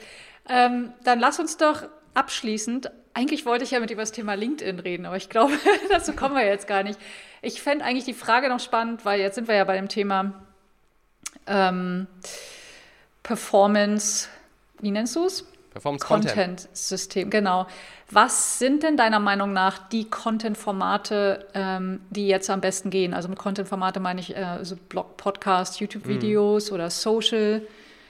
Ähm, 0.49 0.93
dann 1.03 1.19
lass 1.19 1.39
uns 1.39 1.57
doch 1.57 1.83
abschließend, 2.13 2.91
eigentlich 3.13 3.45
wollte 3.45 3.63
ich 3.63 3.71
ja 3.71 3.79
mit 3.79 3.89
dir 3.89 3.93
über 3.93 4.03
das 4.03 4.11
Thema 4.11 4.33
LinkedIn 4.35 4.79
reden, 4.79 5.05
aber 5.05 5.17
ich 5.17 5.29
glaube, 5.29 5.53
dazu 5.89 6.13
kommen 6.13 6.35
wir 6.35 6.45
jetzt 6.45 6.67
gar 6.67 6.83
nicht. 6.83 6.99
Ich 7.41 7.61
fände 7.61 7.83
eigentlich 7.83 8.05
die 8.05 8.13
Frage 8.13 8.49
noch 8.49 8.59
spannend, 8.59 9.05
weil 9.05 9.19
jetzt 9.19 9.35
sind 9.35 9.47
wir 9.47 9.55
ja 9.55 9.63
bei 9.63 9.75
dem 9.75 9.89
Thema 9.89 10.45
ähm, 11.47 12.07
Performance, 13.23 14.29
wie 14.79 14.91
nennst 14.91 15.15
du 15.15 15.25
es? 15.25 15.45
Performance 15.71 16.05
Content. 16.05 16.33
Content 16.33 16.69
System, 16.73 17.29
genau. 17.29 17.65
Was 18.09 18.59
sind 18.59 18.83
denn 18.83 18.97
deiner 18.97 19.19
Meinung 19.19 19.53
nach 19.53 19.77
die 19.89 20.09
Content-Formate, 20.09 21.47
ähm, 21.53 22.01
die 22.09 22.27
jetzt 22.27 22.49
am 22.49 22.59
besten 22.59 22.89
gehen? 22.89 23.13
Also 23.13 23.29
mit 23.29 23.39
Content-Formate 23.39 24.01
meine 24.01 24.19
ich 24.19 24.35
äh, 24.35 24.59
so 24.63 24.75
Blog, 24.75 25.15
Podcast, 25.15 25.79
YouTube-Videos 25.79 26.69
mhm. 26.69 26.75
oder 26.75 26.89
Social. 26.89 27.61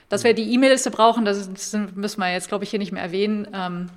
Dass 0.09 0.23
wir 0.23 0.33
die 0.33 0.51
E-Mail-Liste 0.53 0.89
brauchen, 0.89 1.23
das, 1.23 1.47
das, 1.53 1.73
müssen 1.95 2.19
wir 2.19 2.33
jetzt, 2.33 2.49
glaube 2.49 2.63
ich, 2.63 2.71
hier 2.71 2.79
nicht 2.79 2.91
mehr 2.91 3.03
erwähnen. 3.03 3.47
Ähm, 3.53 3.89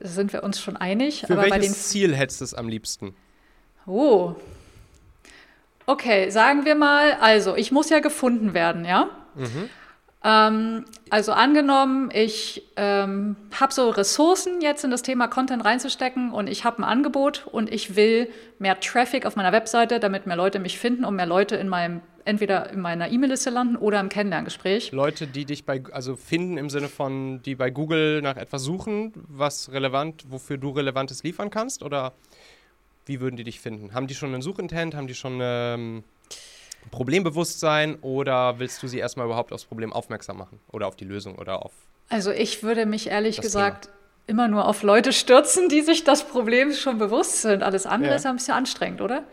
sind 0.00 0.32
wir 0.32 0.44
uns 0.44 0.60
schon 0.60 0.76
einig. 0.76 1.24
Für 1.26 1.32
Aber 1.32 1.50
welches 1.50 1.88
Ziel 1.88 2.14
hättest 2.14 2.40
du 2.40 2.44
es 2.44 2.54
am 2.54 2.68
liebsten? 2.68 3.14
Oh. 3.86 4.36
Okay, 5.84 6.30
sagen 6.30 6.64
wir 6.64 6.76
mal, 6.76 7.14
also 7.14 7.56
ich 7.56 7.72
muss 7.72 7.90
ja 7.90 7.98
gefunden 7.98 8.54
werden, 8.54 8.84
ja? 8.84 9.10
Mhm. 9.34 9.68
Ähm, 10.24 10.84
also 11.10 11.32
angenommen, 11.32 12.10
ich 12.12 12.64
ähm, 12.76 13.36
habe 13.58 13.72
so 13.72 13.88
Ressourcen 13.90 14.60
jetzt 14.60 14.84
in 14.84 14.90
das 14.90 15.02
Thema 15.02 15.28
Content 15.28 15.64
reinzustecken 15.64 16.32
und 16.32 16.48
ich 16.48 16.64
habe 16.64 16.78
ein 16.82 16.84
Angebot 16.84 17.46
und 17.46 17.72
ich 17.72 17.94
will 17.94 18.28
mehr 18.58 18.80
Traffic 18.80 19.26
auf 19.26 19.36
meiner 19.36 19.52
Webseite, 19.52 20.00
damit 20.00 20.26
mehr 20.26 20.36
Leute 20.36 20.58
mich 20.58 20.78
finden 20.78 21.04
und 21.04 21.14
mehr 21.14 21.26
Leute 21.26 21.56
in 21.56 21.68
meinem 21.68 22.00
entweder 22.24 22.70
in 22.70 22.80
meiner 22.80 23.10
E-Mail-Liste 23.10 23.48
landen 23.48 23.76
oder 23.76 24.00
im 24.00 24.10
Kennenlerngespräch. 24.10 24.92
Leute, 24.92 25.26
die 25.26 25.46
dich 25.46 25.64
bei 25.64 25.82
also 25.92 26.14
finden 26.14 26.58
im 26.58 26.68
Sinne 26.68 26.88
von 26.88 27.40
die 27.42 27.54
bei 27.54 27.70
Google 27.70 28.20
nach 28.20 28.36
etwas 28.36 28.64
suchen, 28.64 29.12
was 29.14 29.72
relevant, 29.72 30.24
wofür 30.28 30.58
du 30.58 30.70
relevantes 30.70 31.22
liefern 31.22 31.48
kannst 31.48 31.82
oder 31.82 32.12
wie 33.06 33.20
würden 33.20 33.36
die 33.36 33.44
dich 33.44 33.60
finden? 33.60 33.94
Haben 33.94 34.08
die 34.08 34.14
schon 34.14 34.34
einen 34.34 34.42
Suchintent? 34.42 34.94
Haben 34.94 35.06
die 35.06 35.14
schon 35.14 35.38
ähm 35.40 36.04
Problembewusstsein 36.90 37.96
oder 37.96 38.58
willst 38.58 38.82
du 38.82 38.88
sie 38.88 38.98
erstmal 38.98 39.26
überhaupt 39.26 39.52
aufs 39.52 39.64
Problem 39.64 39.92
aufmerksam 39.92 40.38
machen 40.38 40.60
oder 40.70 40.86
auf 40.86 40.96
die 40.96 41.04
Lösung 41.04 41.36
oder 41.36 41.64
auf. 41.64 41.72
Also 42.08 42.30
ich 42.30 42.62
würde 42.62 42.86
mich 42.86 43.08
ehrlich 43.08 43.40
gesagt 43.40 43.84
Thema. 43.84 43.96
immer 44.26 44.48
nur 44.48 44.66
auf 44.66 44.82
Leute 44.82 45.12
stürzen, 45.12 45.68
die 45.68 45.82
sich 45.82 46.04
das 46.04 46.26
Problem 46.26 46.72
schon 46.72 46.98
bewusst 46.98 47.42
sind. 47.42 47.62
Alles 47.62 47.86
andere 47.86 48.12
ja. 48.12 48.16
ist 48.16 48.26
ein 48.26 48.36
bisschen 48.36 48.54
anstrengend, 48.54 49.00
oder? 49.00 49.24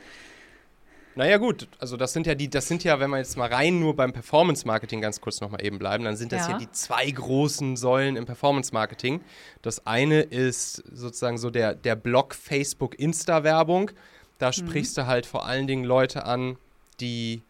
Naja, 1.17 1.37
gut, 1.37 1.69
also 1.79 1.95
das 1.95 2.11
sind 2.11 2.27
ja 2.27 2.35
die, 2.35 2.49
das 2.49 2.67
sind 2.67 2.83
ja, 2.83 2.99
wenn 2.99 3.09
wir 3.09 3.19
jetzt 3.19 3.37
mal 3.37 3.47
rein 3.47 3.79
nur 3.79 3.95
beim 3.95 4.11
Performance-Marketing 4.11 4.99
ganz 4.99 5.21
kurz 5.21 5.39
nochmal 5.39 5.63
eben 5.65 5.79
bleiben, 5.79 6.03
dann 6.03 6.17
sind 6.17 6.33
das 6.33 6.47
ja. 6.47 6.53
ja 6.53 6.57
die 6.57 6.69
zwei 6.71 7.09
großen 7.09 7.77
Säulen 7.77 8.17
im 8.17 8.25
Performance-Marketing. 8.25 9.21
Das 9.61 9.87
eine 9.87 10.21
ist 10.21 10.83
sozusagen 10.91 11.37
so 11.37 11.49
der, 11.49 11.73
der 11.73 11.95
Blog 11.95 12.35
Facebook 12.35 12.99
Insta-Werbung. 12.99 13.91
Da 14.39 14.47
mhm. 14.47 14.53
sprichst 14.53 14.97
du 14.97 15.07
halt 15.07 15.25
vor 15.25 15.45
allen 15.45 15.67
Dingen 15.67 15.85
Leute 15.85 16.25
an, 16.25 16.57
die, 16.99 17.41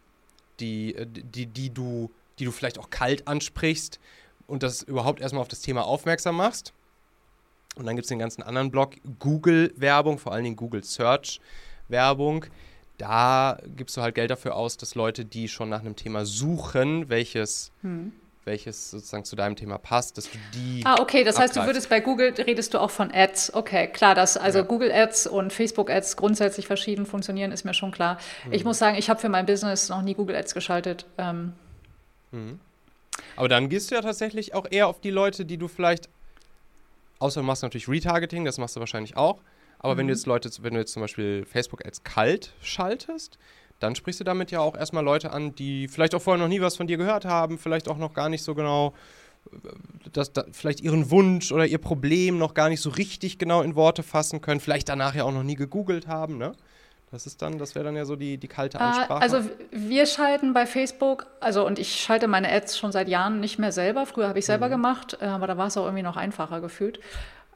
die, 0.59 0.95
äh, 0.95 1.05
die, 1.07 1.45
die, 1.45 1.69
du, 1.69 2.11
die 2.39 2.45
du 2.45 2.51
vielleicht 2.51 2.79
auch 2.79 2.89
kalt 2.89 3.27
ansprichst 3.27 3.99
und 4.47 4.63
das 4.63 4.83
überhaupt 4.83 5.21
erstmal 5.21 5.41
auf 5.41 5.47
das 5.47 5.61
Thema 5.61 5.85
aufmerksam 5.85 6.37
machst. 6.37 6.73
Und 7.75 7.85
dann 7.85 7.95
gibt 7.95 8.05
es 8.05 8.09
den 8.09 8.19
ganzen 8.19 8.41
anderen 8.41 8.71
Blog, 8.71 8.95
Google-Werbung, 9.19 10.17
vor 10.17 10.31
allen 10.31 10.45
Dingen 10.45 10.55
Google 10.55 10.83
Search-Werbung. 10.83 12.45
Da 12.97 13.59
gibst 13.75 13.97
du 13.97 14.01
halt 14.01 14.15
Geld 14.15 14.31
dafür 14.31 14.55
aus, 14.55 14.77
dass 14.77 14.95
Leute, 14.95 15.25
die 15.25 15.49
schon 15.49 15.67
nach 15.67 15.81
einem 15.81 15.97
Thema 15.97 16.25
suchen, 16.25 17.09
welches 17.09 17.71
hm 17.81 18.13
welches 18.45 18.91
sozusagen 18.91 19.25
zu 19.25 19.35
deinem 19.35 19.55
Thema 19.55 19.77
passt, 19.77 20.17
dass 20.17 20.25
du 20.31 20.37
die. 20.53 20.81
Ah, 20.85 20.95
okay, 21.01 21.23
das 21.23 21.35
abgreifst. 21.35 21.55
heißt, 21.57 21.63
du 21.63 21.69
würdest 21.69 21.89
bei 21.89 21.99
Google 21.99 22.33
redest 22.37 22.73
du 22.73 22.79
auch 22.79 22.91
von 22.91 23.11
Ads. 23.11 23.53
Okay, 23.53 23.87
klar, 23.87 24.15
dass 24.15 24.37
also 24.37 24.59
ja. 24.59 24.63
Google 24.65 24.91
Ads 24.91 25.27
und 25.27 25.51
Facebook 25.51 25.89
Ads 25.89 26.15
grundsätzlich 26.15 26.67
verschieden 26.67 27.05
funktionieren, 27.05 27.51
ist 27.51 27.65
mir 27.65 27.73
schon 27.73 27.91
klar. 27.91 28.17
Mhm. 28.45 28.53
Ich 28.53 28.63
muss 28.63 28.77
sagen, 28.77 28.97
ich 28.97 29.09
habe 29.09 29.19
für 29.19 29.29
mein 29.29 29.45
Business 29.45 29.89
noch 29.89 30.01
nie 30.01 30.13
Google 30.13 30.35
Ads 30.35 30.53
geschaltet. 30.53 31.05
Ähm. 31.17 31.53
Mhm. 32.31 32.59
Aber 33.35 33.47
dann 33.49 33.69
gehst 33.69 33.91
du 33.91 33.95
ja 33.95 34.01
tatsächlich 34.01 34.53
auch 34.53 34.65
eher 34.69 34.87
auf 34.87 34.99
die 35.01 35.11
Leute, 35.11 35.45
die 35.45 35.57
du 35.57 35.67
vielleicht, 35.67 36.09
außer 37.19 37.41
du 37.41 37.45
machst 37.45 37.63
natürlich 37.63 37.87
Retargeting, 37.87 38.45
das 38.45 38.57
machst 38.57 38.75
du 38.75 38.79
wahrscheinlich 38.79 39.17
auch, 39.17 39.39
Aber 39.79 39.93
Mhm. 39.93 39.97
wenn 39.99 40.07
du 40.07 40.13
jetzt 40.13 40.25
Leute, 40.25 40.49
wenn 40.61 40.73
du 40.73 40.79
jetzt 40.79 40.93
zum 40.93 41.01
Beispiel 41.01 41.45
Facebook-Ads 41.45 42.03
kalt 42.03 42.53
schaltest, 42.61 43.37
dann 43.79 43.95
sprichst 43.95 44.19
du 44.19 44.23
damit 44.23 44.51
ja 44.51 44.59
auch 44.61 44.75
erstmal 44.75 45.03
Leute 45.03 45.31
an, 45.31 45.53
die 45.55 45.87
vielleicht 45.87 46.15
auch 46.15 46.21
vorher 46.21 46.41
noch 46.41 46.49
nie 46.49 46.61
was 46.61 46.75
von 46.77 46.87
dir 46.87 46.97
gehört 46.97 47.25
haben, 47.25 47.57
vielleicht 47.57 47.87
auch 47.89 47.97
noch 47.97 48.13
gar 48.13 48.29
nicht 48.29 48.43
so 48.43 48.55
genau, 48.55 48.93
äh, 49.51 49.57
dass 50.13 50.31
da 50.33 50.45
vielleicht 50.51 50.81
ihren 50.81 51.11
Wunsch 51.11 51.51
oder 51.51 51.65
ihr 51.65 51.77
Problem 51.77 52.37
noch 52.37 52.53
gar 52.53 52.69
nicht 52.69 52.81
so 52.81 52.89
richtig 52.89 53.37
genau 53.37 53.61
in 53.61 53.75
Worte 53.75 54.03
fassen 54.03 54.41
können, 54.41 54.59
vielleicht 54.59 54.89
danach 54.89 55.15
ja 55.15 55.23
auch 55.25 55.33
noch 55.33 55.43
nie 55.43 55.55
gegoogelt 55.55 56.07
haben, 56.07 56.37
ne? 56.37 56.53
Das 57.11 57.27
ist 57.27 57.41
dann, 57.41 57.59
das 57.59 57.75
wäre 57.75 57.85
dann 57.85 57.95
ja 57.95 58.03
so 58.03 58.15
die, 58.17 58.37
die 58.37 58.47
kalte 58.47 58.77
Äh, 58.77 58.81
Ansprache. 58.81 59.21
Also 59.21 59.39
wir 59.71 60.05
schalten 60.05 60.53
bei 60.53 60.65
Facebook, 60.65 61.27
also 61.39 61.65
und 61.65 61.79
ich 61.79 61.95
schalte 62.01 62.27
meine 62.27 62.51
Ads 62.51 62.77
schon 62.77 62.91
seit 62.91 63.07
Jahren 63.07 63.39
nicht 63.39 63.57
mehr 63.59 63.71
selber. 63.71 64.05
Früher 64.05 64.27
habe 64.27 64.39
ich 64.39 64.45
Mhm. 64.45 64.47
selber 64.47 64.69
gemacht, 64.69 65.17
äh, 65.21 65.25
aber 65.25 65.47
da 65.47 65.55
war 65.57 65.67
es 65.67 65.77
auch 65.77 65.85
irgendwie 65.85 66.03
noch 66.03 66.17
einfacher 66.17 66.59
gefühlt. 66.59 66.99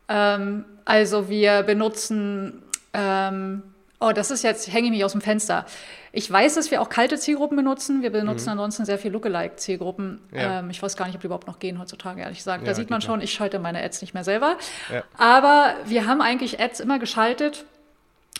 Ähm, 0.07 0.63
also 0.85 1.29
wir 1.29 1.63
benutzen, 1.63 2.61
ähm, 2.93 3.63
oh, 3.99 4.11
das 4.11 4.31
ist 4.31 4.43
jetzt, 4.43 4.71
hänge 4.71 4.87
ich 4.87 4.91
mich 4.91 5.03
aus 5.03 5.11
dem 5.11 5.21
Fenster. 5.21 5.65
Ich 6.11 6.31
weiß, 6.31 6.55
dass 6.55 6.71
wir 6.71 6.81
auch 6.81 6.89
kalte 6.89 7.17
Zielgruppen 7.17 7.57
benutzen. 7.57 8.01
Wir 8.01 8.11
benutzen 8.11 8.49
ansonsten 8.49 8.85
sehr 8.85 8.97
viel 8.97 9.11
Lookalike-Zielgruppen. 9.11 10.21
Mhm. 10.31 10.37
Ja. 10.37 10.59
Ähm, 10.59 10.69
ich 10.69 10.81
weiß 10.81 10.95
gar 10.97 11.05
nicht, 11.05 11.15
ob 11.15 11.21
die 11.21 11.27
überhaupt 11.27 11.47
noch 11.47 11.59
gehen 11.59 11.79
heutzutage, 11.79 12.21
ehrlich 12.21 12.39
gesagt. 12.39 12.63
Ja, 12.63 12.69
da 12.69 12.75
sieht 12.75 12.89
man 12.89 13.01
schon, 13.01 13.21
ich 13.21 13.31
schalte 13.33 13.59
meine 13.59 13.83
Ads 13.83 14.01
nicht 14.01 14.13
mehr 14.13 14.23
selber. 14.23 14.57
Ja. 14.91 15.03
Aber 15.17 15.75
wir 15.85 16.07
haben 16.07 16.21
eigentlich 16.21 16.59
Ads 16.59 16.79
immer 16.79 16.97
geschaltet. 16.97 17.65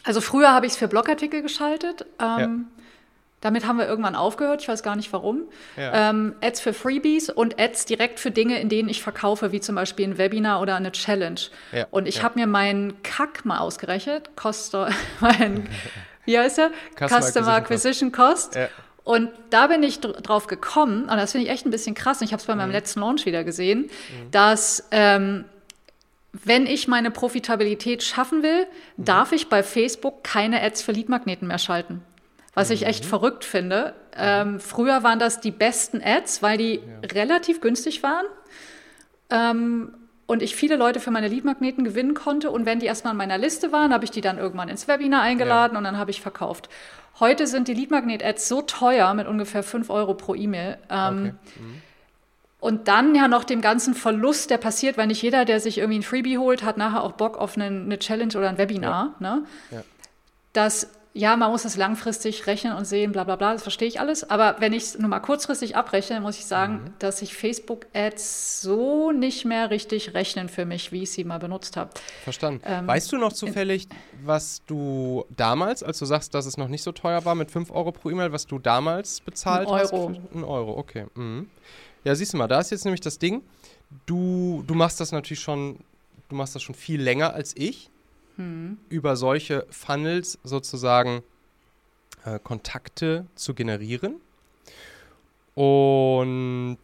Also 0.04 0.22
früher 0.22 0.54
habe 0.54 0.66
ich 0.66 0.74
es 0.74 0.78
für 0.78 0.88
Blogartikel 0.88 1.42
geschaltet. 1.42 2.06
Ähm, 2.20 2.68
Damit 3.42 3.66
haben 3.66 3.78
wir 3.78 3.88
irgendwann 3.88 4.16
aufgehört. 4.16 4.62
Ich 4.62 4.68
weiß 4.68 4.84
gar 4.84 4.96
nicht 4.98 5.14
warum. 5.14 5.44
Ja. 5.78 6.10
Ähm, 6.10 6.36
Ads 6.42 6.60
für 6.60 6.74
Freebies 6.74 7.30
und 7.30 7.60
Ads 7.60 7.86
direkt 7.86 8.20
für 8.20 8.32
Dinge, 8.32 8.60
in 8.60 8.68
denen 8.68 8.90
ich 8.90 9.02
verkaufe, 9.02 9.52
wie 9.54 9.62
zum 9.62 9.76
Beispiel 9.76 10.08
ein 10.10 10.18
Webinar 10.18 10.62
oder 10.62 10.76
eine 10.76 10.92
Challenge. 10.92 11.40
Ja, 11.72 11.88
Und 11.92 12.08
ich 12.08 12.18
ja. 12.18 12.24
habe 12.24 12.38
mir 12.40 12.48
meinen 12.48 13.02
Kack 13.04 13.46
mal 13.46 13.60
ausgerechnet. 13.60 14.36
Koste, 14.36 14.90
mein, 15.22 15.70
wie 16.26 16.38
heißt 16.38 16.58
der? 16.58 16.72
Customer 16.98 17.22
Customer 17.22 17.54
Acquisition 17.54 18.12
Cost. 18.12 18.56
Ja. 18.56 18.68
Und 19.06 19.30
da 19.50 19.68
bin 19.68 19.82
ich 19.84 20.02
dr 20.02 20.22
drauf 20.22 20.48
gekommen, 20.48 21.04
und 21.04 21.18
das 21.18 21.32
finde 21.32 21.48
ich 21.48 21.52
echt 21.52 21.66
ein 21.66 21.72
bisschen 21.72 21.96
krass, 21.96 22.20
und 22.22 22.26
ich 22.26 22.34
habe 22.34 22.42
es 22.42 22.46
bei 22.46 22.54
Mhm. 22.54 22.60
meinem 22.60 22.72
letzten 22.72 23.00
Launch 23.00 23.26
wieder 23.26 23.44
gesehen, 23.44 23.90
dass 24.32 24.88
ähm, 24.92 25.46
wenn 26.32 26.68
ich 26.68 26.88
meine 26.88 27.10
Profitabilität 27.10 28.04
schaffen 28.04 28.44
will, 28.44 28.68
Mhm. 28.98 29.06
darf 29.06 29.32
ich 29.32 29.48
bei 29.50 29.64
Facebook 29.64 30.24
keine 30.24 30.62
Ads 30.62 30.84
für 30.84 30.92
Leadmagneten 30.92 31.48
mehr 31.48 31.58
schalten. 31.58 32.04
Was 32.60 32.70
ich 32.70 32.82
Mhm. 32.82 32.88
echt 32.88 33.06
verrückt 33.06 33.46
finde. 33.46 33.94
Ähm, 34.16 34.60
früher 34.60 35.02
waren 35.04 35.20
das 35.20 35.40
die 35.40 35.52
besten 35.52 36.02
Ads, 36.04 36.42
weil 36.44 36.58
die 36.58 36.82
relativ 37.14 37.62
günstig 37.62 38.04
waren. 38.04 38.26
Ähm, 39.30 39.94
und 40.28 40.44
ich 40.44 40.56
viele 40.56 40.76
Leute 40.76 41.00
für 41.00 41.10
meine 41.10 41.28
Leadmagneten 41.28 41.84
gewinnen 41.84 42.14
konnte. 42.14 42.52
Und 42.52 42.66
wenn 42.66 42.80
die 42.80 42.86
erstmal 42.86 43.14
in 43.14 43.18
meiner 43.18 43.38
Liste 43.38 43.72
waren, 43.72 43.92
habe 43.94 44.06
ich 44.06 44.12
die 44.12 44.22
dann 44.22 44.38
irgendwann 44.38 44.70
ins 44.70 44.88
Webinar 44.88 45.22
eingeladen 45.24 45.76
und 45.78 45.84
dann 45.84 45.98
habe 45.98 46.12
ich 46.12 46.22
verkauft. 46.22 46.70
Heute 47.20 47.48
sind 47.48 47.68
die 47.68 47.74
Leadmagnet-Ads 47.74 48.48
so 48.48 48.62
teuer 48.62 49.14
mit 49.16 49.28
ungefähr 49.28 49.64
5 49.64 49.90
Euro 49.90 50.14
pro 50.14 50.36
E-Mail. 50.36 50.78
Ähm, 50.90 51.18
Okay. 51.20 51.34
Mhm. 51.62 51.82
und 52.60 52.88
dann 52.90 53.16
ja 53.16 53.28
noch 53.28 53.44
dem 53.46 53.62
ganzen 53.62 53.94
Verlust, 53.96 54.50
der 54.52 54.58
passiert, 54.58 54.98
weil 54.98 55.08
nicht 55.08 55.22
jeder, 55.22 55.46
der 55.46 55.60
sich 55.60 55.78
irgendwie 55.80 56.00
ein 56.00 56.04
Freebie 56.04 56.38
holt, 56.38 56.62
hat 56.64 56.78
nachher 56.78 57.04
auch 57.04 57.14
Bock 57.14 57.38
auf 57.38 57.56
eine, 57.58 57.66
eine 57.68 57.98
Challenge 58.00 58.38
oder 58.38 58.50
ein 58.50 58.58
Webinar. 58.58 59.16
Ne? 59.20 59.44
Ja. 59.72 59.82
Das, 60.54 60.90
ja, 61.14 61.36
man 61.36 61.50
muss 61.52 61.64
das 61.64 61.76
langfristig 61.76 62.46
rechnen 62.46 62.74
und 62.74 62.86
sehen, 62.86 63.12
bla 63.12 63.24
bla 63.24 63.36
bla, 63.36 63.54
das 63.54 63.64
verstehe 63.64 63.88
ich 63.88 64.00
alles. 64.00 64.30
Aber 64.30 64.58
wenn 64.60 64.74
ich 64.74 64.84
es 64.84 65.00
nur 65.00 65.10
mal 65.10 65.20
kurzfristig 65.20 65.76
abrechne, 65.76 66.22
muss 66.22 66.38
ich 66.38 66.46
sagen, 66.46 66.74
Mhm. 66.84 66.94
dass 67.00 67.18
sich 67.20 67.34
Facebook-Ads 67.34 68.62
so 68.62 69.12
nicht 69.12 69.46
mehr 69.46 69.70
richtig 69.72 70.14
rechnen 70.14 70.50
für 70.50 70.66
mich, 70.66 70.92
wie 70.92 71.04
ich 71.04 71.12
sie 71.12 71.24
mal 71.24 71.40
benutzt 71.40 71.78
habe. 71.78 71.90
Verstanden. 72.24 72.62
Ähm, 72.66 72.88
weißt 72.88 73.12
du 73.12 73.18
noch 73.18 73.34
zufällig, 73.34 73.88
was 74.24 74.62
du 74.68 75.26
damals, 75.36 75.82
als 75.84 76.00
du 76.00 76.06
sagst, 76.06 76.34
dass 76.36 76.46
es 76.46 76.58
noch 76.58 76.68
nicht 76.68 76.84
so 76.84 76.92
teuer 76.92 77.26
war 77.26 77.36
mit 77.36 77.50
5 77.52 77.72
Euro 77.72 77.92
pro 77.92 78.10
E-Mail, 78.12 78.32
was 78.32 78.46
du 78.46 78.60
damals 78.60 79.22
bezahlt 79.22 79.68
Ein 79.68 79.74
hast? 79.76 79.94
Euro. 79.94 80.14
Ein 80.34 80.44
Euro, 80.44 80.78
okay. 80.78 81.06
Mhm. 81.16 81.50
Ja, 82.04 82.16
siehst 82.16 82.34
du 82.34 82.38
mal, 82.38 82.48
da 82.48 82.60
ist 82.60 82.70
jetzt 82.72 82.86
nämlich 82.86 83.02
das 83.02 83.18
Ding. 83.20 83.42
Du, 84.06 84.64
du 84.68 84.74
machst 84.76 85.00
das 85.00 85.12
natürlich 85.12 85.40
schon, 85.42 85.80
du 86.30 86.36
machst 86.36 86.54
das 86.56 86.62
schon 86.62 86.76
viel 86.76 87.02
länger 87.02 87.34
als 87.34 87.56
ich. 87.58 87.90
Hm. 88.40 88.78
Über 88.88 89.18
solche 89.18 89.68
Funnels 89.70 90.40
sozusagen 90.46 91.24
äh, 92.24 92.40
Kontakte 92.40 93.26
zu 93.36 93.54
generieren. 93.54 94.22
Und 95.56 96.78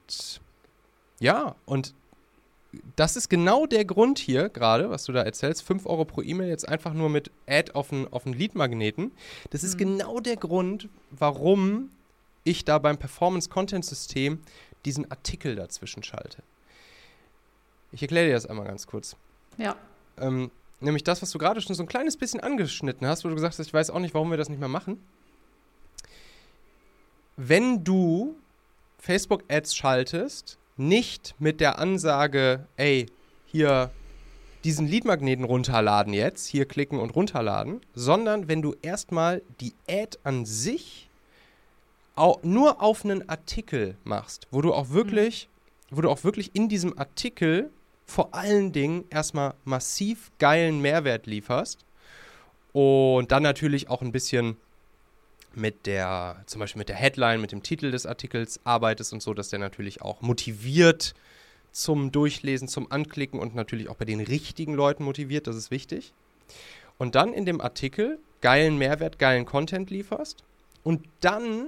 ja, 1.22 1.56
und 1.66 1.94
das 2.98 3.16
ist 3.16 3.30
genau 3.30 3.68
der 3.68 3.86
Grund 3.86 4.20
hier 4.20 4.50
gerade, 4.50 4.90
was 4.90 5.06
du 5.06 5.14
da 5.14 5.24
erzählst. 5.24 5.64
5 5.64 5.86
Euro 5.86 6.04
pro 6.04 6.22
E-Mail 6.22 6.50
jetzt 6.50 6.68
einfach 6.68 6.94
nur 6.94 7.10
mit 7.10 7.32
Ad 7.48 7.72
auf 7.72 7.94
einen, 7.94 8.12
auf 8.12 8.26
einen 8.26 8.36
Lead-Magneten. 8.36 9.14
Das 9.52 9.64
ist 9.64 9.78
genau 9.78 10.20
der 10.20 10.36
Grund, 10.36 10.90
warum 11.10 11.90
ich 12.44 12.66
da 12.66 12.80
beim 12.80 12.98
Performance-Content-System 12.98 14.40
diesen 14.84 15.10
Artikel 15.10 15.56
dazwischen 15.56 16.04
schalte. 16.04 16.44
Ich 17.94 18.02
erkläre 18.02 18.28
dir 18.28 18.34
das 18.34 18.46
einmal 18.46 18.68
ganz 18.68 18.88
kurz. 18.88 19.16
Ja. 19.58 19.78
Ähm, 20.18 20.52
nämlich 20.86 21.04
das, 21.04 21.22
was 21.22 21.32
du 21.32 21.38
gerade 21.38 21.60
schon 21.60 21.76
so 21.76 21.84
ein 21.84 21.88
kleines 21.88 22.16
bisschen 22.16 22.40
angeschnitten 22.40 23.06
hast, 23.06 23.26
wo 23.26 23.30
du 23.30 23.36
gesagt 23.36 23.58
hast, 23.60 23.68
ich 23.68 23.74
weiß 23.74 23.90
auch 23.90 24.00
nicht, 24.00 24.14
warum 24.14 24.30
wir 24.30 24.38
das 24.38 24.50
nicht 24.50 24.60
mehr 24.60 24.70
machen. 24.70 25.04
Wenn 27.38 27.84
du 27.84 28.36
Facebook-Ads 29.00 29.76
schaltest, 29.76 30.58
nicht 30.78 31.36
mit 31.40 31.60
der 31.60 31.80
Ansage, 31.80 32.66
ey, 32.78 33.08
hier 33.46 33.92
diesen 34.64 34.88
Leadmagneten 34.88 35.46
runterladen 35.46 36.14
jetzt, 36.14 36.48
hier 36.48 36.66
klicken 36.66 37.00
und 37.00 37.12
runterladen, 37.12 37.82
sondern 37.94 38.48
wenn 38.48 38.62
du 38.62 38.76
erstmal 38.82 39.42
die 39.60 39.74
Ad 39.88 40.18
an 40.24 40.46
sich 40.46 41.10
nur 42.44 42.82
auf 42.82 43.04
einen 43.04 43.28
Artikel 43.30 43.98
machst, 44.06 44.48
wo 44.50 44.62
du 44.62 44.74
auch 44.74 44.90
wirklich, 44.90 45.50
wo 45.92 46.02
du 46.02 46.10
auch 46.10 46.24
wirklich 46.24 46.56
in 46.56 46.70
diesem 46.70 46.98
Artikel 46.98 47.70
vor 48.06 48.34
allen 48.34 48.72
Dingen 48.72 49.06
erstmal 49.10 49.56
massiv 49.64 50.32
geilen 50.40 50.82
Mehrwert 50.82 51.26
lieferst 51.26 51.86
und 52.74 53.32
dann 53.32 53.44
natürlich 53.44 53.90
auch 53.90 54.02
ein 54.02 54.12
bisschen 54.12 54.58
mit 55.56 55.86
der, 55.86 56.44
zum 56.46 56.60
Beispiel 56.60 56.80
mit 56.80 56.90
der 56.90 56.98
Headline, 56.98 57.42
mit 57.42 57.52
dem 57.52 57.64
Titel 57.64 57.92
des 57.92 58.06
Artikels 58.06 58.60
arbeitest 58.64 59.14
und 59.14 59.22
so, 59.22 59.34
dass 59.34 59.50
der 59.50 59.60
natürlich 59.60 60.02
auch 60.02 60.22
motiviert 60.22 61.16
zum 61.72 62.12
Durchlesen, 62.12 62.68
zum 62.68 62.92
Anklicken 62.92 63.40
und 63.40 63.56
natürlich 63.56 63.90
auch 63.90 63.96
bei 63.96 64.06
den 64.06 64.20
richtigen 64.20 64.74
Leuten 64.74 65.04
motiviert, 65.04 65.48
das 65.48 65.56
ist 65.56 65.72
wichtig. 65.72 66.14
Und 66.98 67.16
dann 67.16 67.34
in 67.34 67.46
dem 67.46 67.60
Artikel 67.60 68.20
geilen 68.42 68.78
Mehrwert, 68.78 69.20
geilen 69.20 69.46
Content 69.46 69.90
lieferst 69.90 70.44
und 70.84 71.06
dann 71.20 71.68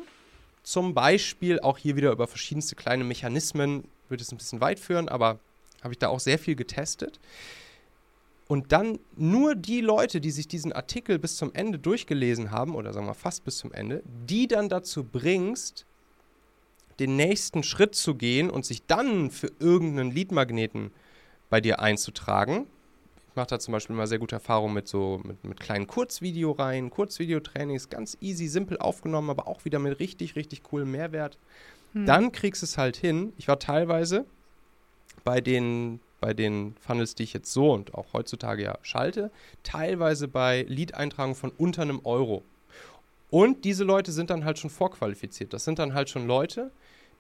zum 0.64 0.94
Beispiel 0.94 1.60
auch 1.60 1.78
hier 1.78 1.96
wieder 1.96 2.12
über 2.12 2.28
verschiedenste 2.28 2.76
kleine 2.76 3.04
Mechanismen, 3.04 3.86
würde 4.10 4.24
es 4.24 4.32
ein 4.32 4.38
bisschen 4.38 4.62
weit 4.62 4.80
führen, 4.80 5.10
aber 5.10 5.40
habe 5.84 5.94
ich 5.94 6.00
da 6.00 6.08
auch 6.08 6.20
sehr 6.20 6.40
viel 6.40 6.56
getestet. 6.56 7.20
Und 8.48 8.72
dann 8.72 9.00
nur 9.16 9.56
die 9.56 9.82
Leute, 9.82 10.22
die 10.22 10.32
sich 10.32 10.48
diesen 10.48 10.72
Artikel 10.72 11.20
bis 11.20 11.36
zum 11.36 11.54
Ende 11.54 11.80
durchgelesen 11.80 12.52
haben, 12.52 12.76
oder 12.76 12.94
sagen 12.94 13.06
wir 13.06 13.14
fast 13.14 13.44
bis 13.44 13.58
zum 13.58 13.74
Ende, 13.74 14.04
die 14.06 14.48
dann 14.48 14.70
dazu 14.70 15.04
bringst, 15.04 15.86
den 17.00 17.16
nächsten 17.16 17.62
Schritt 17.62 17.94
zu 17.94 18.16
gehen 18.16 18.50
und 18.50 18.66
sich 18.66 18.86
dann 18.86 19.32
für 19.32 19.52
irgendeinen 19.60 20.12
Leadmagneten 20.12 20.92
bei 21.50 21.62
dir 21.62 21.80
einzutragen. 21.80 22.68
Ich 23.30 23.36
mache 23.36 23.48
da 23.48 23.60
zum 23.60 23.74
Beispiel 23.74 23.96
mal 23.96 24.08
sehr 24.08 24.18
gute 24.18 24.36
Erfahrungen 24.36 24.74
mit 24.74 24.88
so 24.88 25.22
mit, 25.24 25.44
mit 25.44 25.60
kleinen 25.60 25.86
Kurzvideoreihen, 25.86 26.90
Kurzvideotrainings, 26.90 27.90
ganz 27.90 28.18
easy, 28.20 28.48
simpel 28.48 28.80
aufgenommen, 28.80 29.30
aber 29.30 29.48
auch 29.48 29.64
wieder 29.64 29.78
mit 29.78 30.00
richtig, 30.00 30.36
richtig 30.36 30.64
coolem 30.64 30.92
Mehrwert. 30.92 31.38
Dann 31.94 32.32
kriegst 32.32 32.62
du 32.62 32.66
es 32.66 32.78
halt 32.78 32.98
hin. 32.98 33.34
Ich 33.38 33.48
war 33.48 33.60
teilweise 33.60 34.26
bei 35.28 35.42
den, 35.42 36.00
bei 36.22 36.34
den 36.34 36.78
Funnels, 36.80 37.14
die 37.14 37.24
ich 37.24 37.34
jetzt 37.34 37.52
so 37.52 37.74
und 37.74 37.94
auch 37.96 38.14
heutzutage 38.14 38.64
ja 38.64 38.78
schalte, 38.82 39.30
teilweise 39.62 40.30
bei 40.30 40.66
Lead-Eintragungen 40.70 41.36
von 41.36 41.52
unter 41.58 41.82
einem 41.82 42.00
Euro. 42.06 42.46
Und 43.30 43.66
diese 43.66 43.84
Leute 43.84 44.14
sind 44.14 44.30
dann 44.30 44.46
halt 44.46 44.58
schon 44.58 44.70
vorqualifiziert. 44.70 45.52
Das 45.52 45.66
sind 45.66 45.80
dann 45.80 45.94
halt 45.94 46.10
schon 46.10 46.28
Leute, 46.28 46.72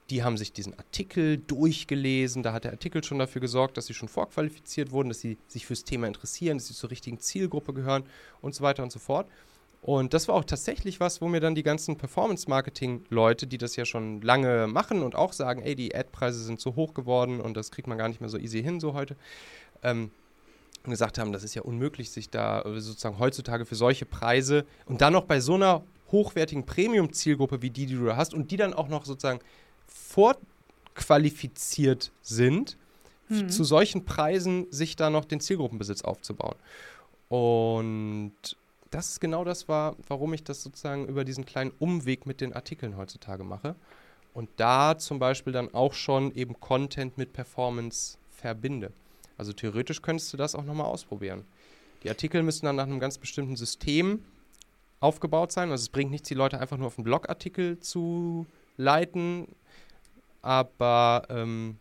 die 0.10 0.24
haben 0.24 0.38
sich 0.38 0.54
diesen 0.54 0.74
Artikel 0.80 1.38
durchgelesen. 1.38 2.44
Da 2.44 2.54
hat 2.54 2.64
der 2.64 2.72
Artikel 2.72 3.04
schon 3.04 3.20
dafür 3.20 3.42
gesorgt, 3.42 3.76
dass 3.76 3.88
sie 3.88 3.94
schon 3.94 4.08
vorqualifiziert 4.08 4.92
wurden, 4.92 5.10
dass 5.10 5.20
sie 5.20 5.38
sich 5.50 5.66
fürs 5.66 5.84
Thema 5.84 6.08
interessieren, 6.08 6.60
dass 6.60 6.68
sie 6.68 6.76
zur 6.76 6.92
richtigen 6.92 7.20
Zielgruppe 7.20 7.74
gehören 7.74 8.06
und 8.40 8.56
so 8.56 8.64
weiter 8.64 8.84
und 8.84 8.94
so 8.94 9.00
fort. 9.00 9.28
Und 9.88 10.14
das 10.14 10.28
war 10.28 10.36
auch 10.36 10.44
tatsächlich 10.44 11.00
was, 11.00 11.22
wo 11.22 11.30
mir 11.30 11.40
dann 11.40 11.56
die 11.56 11.64
ganzen 11.64 11.96
Performance-Marketing-Leute, 11.96 13.48
die 13.48 13.58
das 13.58 13.78
ja 13.78 13.86
schon 13.86 14.22
lange 14.22 14.68
machen 14.68 15.02
und 15.02 15.16
auch 15.16 15.32
sagen, 15.32 15.62
ey, 15.62 15.76
die 15.76 15.96
Ad-Preise 15.96 16.44
sind 16.44 16.60
so 16.60 16.76
hoch 16.76 16.94
geworden 16.94 17.40
und 17.40 17.56
das 17.56 17.72
kriegt 17.72 17.88
man 17.88 17.98
gar 17.98 18.10
nicht 18.10 18.20
mehr 18.20 18.30
so 18.30 18.38
easy 18.38 18.62
hin, 18.62 18.82
so 18.82 18.94
heute, 18.94 19.16
ähm, 19.84 20.12
gesagt 20.84 21.18
haben, 21.18 21.32
das 21.32 21.46
ist 21.46 21.56
ja 21.56 21.62
unmöglich, 21.62 22.12
sich 22.12 22.30
da 22.30 22.64
äh, 22.64 22.82
sozusagen 22.82 23.18
heutzutage 23.18 23.66
für 23.66 23.76
solche 23.76 24.06
Preise 24.06 24.66
und 24.88 25.00
dann 25.00 25.14
noch 25.14 25.24
bei 25.24 25.40
so 25.40 25.54
einer 25.54 25.84
hochwertigen 26.12 26.66
Premium-Zielgruppe 26.66 27.62
wie 27.62 27.70
die, 27.70 27.86
die 27.86 27.96
du 27.96 28.08
da 28.08 28.18
hast 28.18 28.34
und 28.34 28.52
die 28.52 28.58
dann 28.58 28.74
auch 28.74 28.90
noch 28.90 29.06
sozusagen 29.06 29.40
vorqualifiziert 29.88 32.12
sind, 32.22 32.76
f- 33.30 33.48
zu 33.48 33.64
solchen 33.64 34.04
Preisen 34.04 34.68
sich 34.70 34.98
da 34.98 35.10
noch 35.10 35.24
den 35.24 35.40
Zielgruppenbesitz 35.40 36.02
aufzubauen. 36.02 36.56
Und 37.30 38.34
das 38.92 39.10
ist 39.10 39.20
genau 39.20 39.44
das 39.44 39.68
war, 39.68 39.96
warum 40.08 40.34
ich 40.34 40.44
das 40.44 40.64
sozusagen 40.64 41.08
über 41.08 41.24
diesen 41.26 41.46
kleinen 41.46 41.72
Umweg 41.80 42.26
mit 42.26 42.42
den 42.42 42.54
Artikeln 42.54 42.98
heutzutage 42.98 43.44
mache. 43.44 43.76
Und 44.34 44.50
da 44.58 44.98
zum 44.98 45.20
Beispiel 45.20 45.52
dann 45.52 45.74
auch 45.74 45.94
schon 45.94 46.34
eben 46.36 46.60
Content 46.60 47.18
mit 47.18 47.34
Performance 47.34 48.18
verbinde. 48.30 48.92
Also 49.38 49.54
theoretisch 49.54 50.02
könntest 50.02 50.32
du 50.32 50.38
das 50.38 50.56
auch 50.56 50.64
nochmal 50.64 50.88
ausprobieren. 50.88 51.44
Die 52.04 52.10
Artikel 52.10 52.44
müssen 52.44 52.66
dann 52.66 52.76
nach 52.76 52.86
einem 52.86 53.00
ganz 53.00 53.18
bestimmten 53.18 53.56
System 53.56 54.24
aufgebaut 55.00 55.52
sein. 55.52 55.72
Also 55.72 55.84
es 55.84 55.90
bringt 55.90 56.12
nichts, 56.12 56.28
die 56.28 56.36
Leute 56.36 56.60
einfach 56.60 56.78
nur 56.78 56.88
auf 56.88 56.98
einen 56.98 57.06
Blogartikel 57.06 57.80
zu 57.80 58.46
leiten. 58.78 59.48
Aber, 60.42 61.24
ähm, 61.30 61.78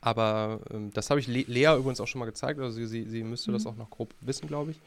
aber 0.00 0.60
ähm, 0.70 0.90
das 0.92 1.10
habe 1.10 1.20
ich 1.20 1.26
Le 1.26 1.44
Lea 1.46 1.76
übrigens 1.76 2.00
auch 2.00 2.06
schon 2.06 2.18
mal 2.18 2.26
gezeigt. 2.26 2.60
Also 2.60 2.84
sie, 2.84 3.04
sie, 3.04 3.22
müsste 3.22 3.50
mhm. 3.50 3.54
das 3.54 3.66
auch 3.66 3.76
noch 3.76 3.90
grob 3.90 4.14
wissen, 4.20 4.48
glaube 4.48 4.72
ich. 4.72 4.80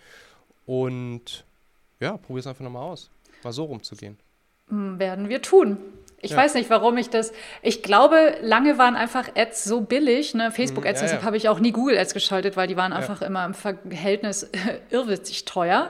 Und 0.66 1.46
ja, 2.00 2.18
probier 2.18 2.40
es 2.40 2.48
einfach 2.48 2.64
nochmal 2.64 2.84
aus. 2.84 3.10
Mal 3.44 3.54
so 3.54 3.66
rumzugehen. 3.66 4.18
Hm, 4.70 5.00
werden 5.00 5.30
wir 5.30 5.42
tun. 5.42 5.78
Ich 6.24 6.32
ja. 6.32 6.38
weiß 6.38 6.54
nicht, 6.54 6.70
warum 6.70 6.98
ich 6.98 7.10
das. 7.10 7.34
Ich 7.62 7.82
glaube, 7.82 8.38
lange 8.42 8.78
waren 8.78 8.96
einfach 8.96 9.30
Ads 9.36 9.64
so 9.64 9.82
billig. 9.82 10.36
Ne? 10.36 10.52
Facebook-Ads, 10.52 11.02
ja, 11.02 11.06
deshalb 11.06 11.22
ja. 11.22 11.26
habe 11.26 11.38
ich 11.38 11.50
auch 11.50 11.60
nie 11.60 11.72
Google-Ads 11.72 12.14
geschaltet, 12.14 12.56
weil 12.58 12.68
die 12.68 12.78
waren 12.78 12.94
einfach 12.94 13.22
immer 13.22 13.44
im 13.46 13.54
Verhältnis 13.54 14.50
irrwitzig 14.92 15.46
teuer. 15.46 15.90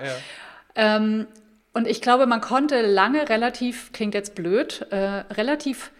Ähm, 0.76 1.28
und 1.74 1.88
ich 1.88 2.02
glaube, 2.02 2.28
man 2.28 2.42
konnte 2.42 2.82
lange 2.82 3.30
relativ, 3.30 3.92
klingt 3.92 4.14
jetzt 4.14 4.36
blöd, 4.36 4.88
äh, 4.90 4.98
relativ. 5.34 5.92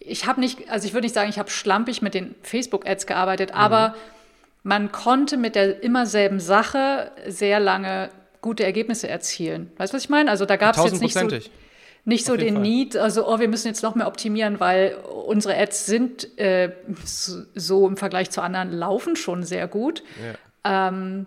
Ich 0.00 0.26
habe 0.26 0.40
nicht, 0.40 0.68
also 0.70 0.86
ich 0.86 0.92
würde 0.92 1.04
nicht 1.04 1.14
sagen, 1.14 1.30
ich 1.30 1.38
habe 1.38 1.50
schlampig 1.50 2.02
mit 2.02 2.14
den 2.14 2.34
Facebook-Ads 2.42 3.06
gearbeitet, 3.06 3.50
mhm. 3.50 3.56
aber 3.56 3.94
man 4.62 4.92
konnte 4.92 5.36
mit 5.36 5.54
der 5.54 5.82
immer 5.82 6.06
selben 6.06 6.40
Sache 6.40 7.10
sehr 7.26 7.60
lange 7.60 8.10
gute 8.40 8.64
Ergebnisse 8.64 9.08
erzielen. 9.08 9.70
Weißt 9.76 9.92
du, 9.92 9.96
was 9.96 10.04
ich 10.04 10.10
meine? 10.10 10.30
Also 10.30 10.46
da 10.46 10.56
gab 10.56 10.76
es 10.76 10.84
jetzt 10.84 11.00
nicht 11.00 11.14
so, 11.14 11.28
nicht 12.04 12.24
so 12.24 12.36
den 12.36 12.54
Fall. 12.54 12.62
Need, 12.62 12.96
also 12.96 13.26
oh, 13.28 13.38
wir 13.38 13.48
müssen 13.48 13.68
jetzt 13.68 13.82
noch 13.82 13.94
mehr 13.94 14.06
optimieren, 14.06 14.60
weil 14.60 14.96
unsere 15.26 15.56
Ads 15.56 15.86
sind 15.86 16.38
äh, 16.38 16.72
so 17.54 17.86
im 17.86 17.96
Vergleich 17.96 18.30
zu 18.30 18.40
anderen 18.40 18.72
laufen 18.72 19.16
schon 19.16 19.42
sehr 19.42 19.68
gut. 19.68 20.02
Ja. 20.64 20.88
Ähm, 20.88 21.26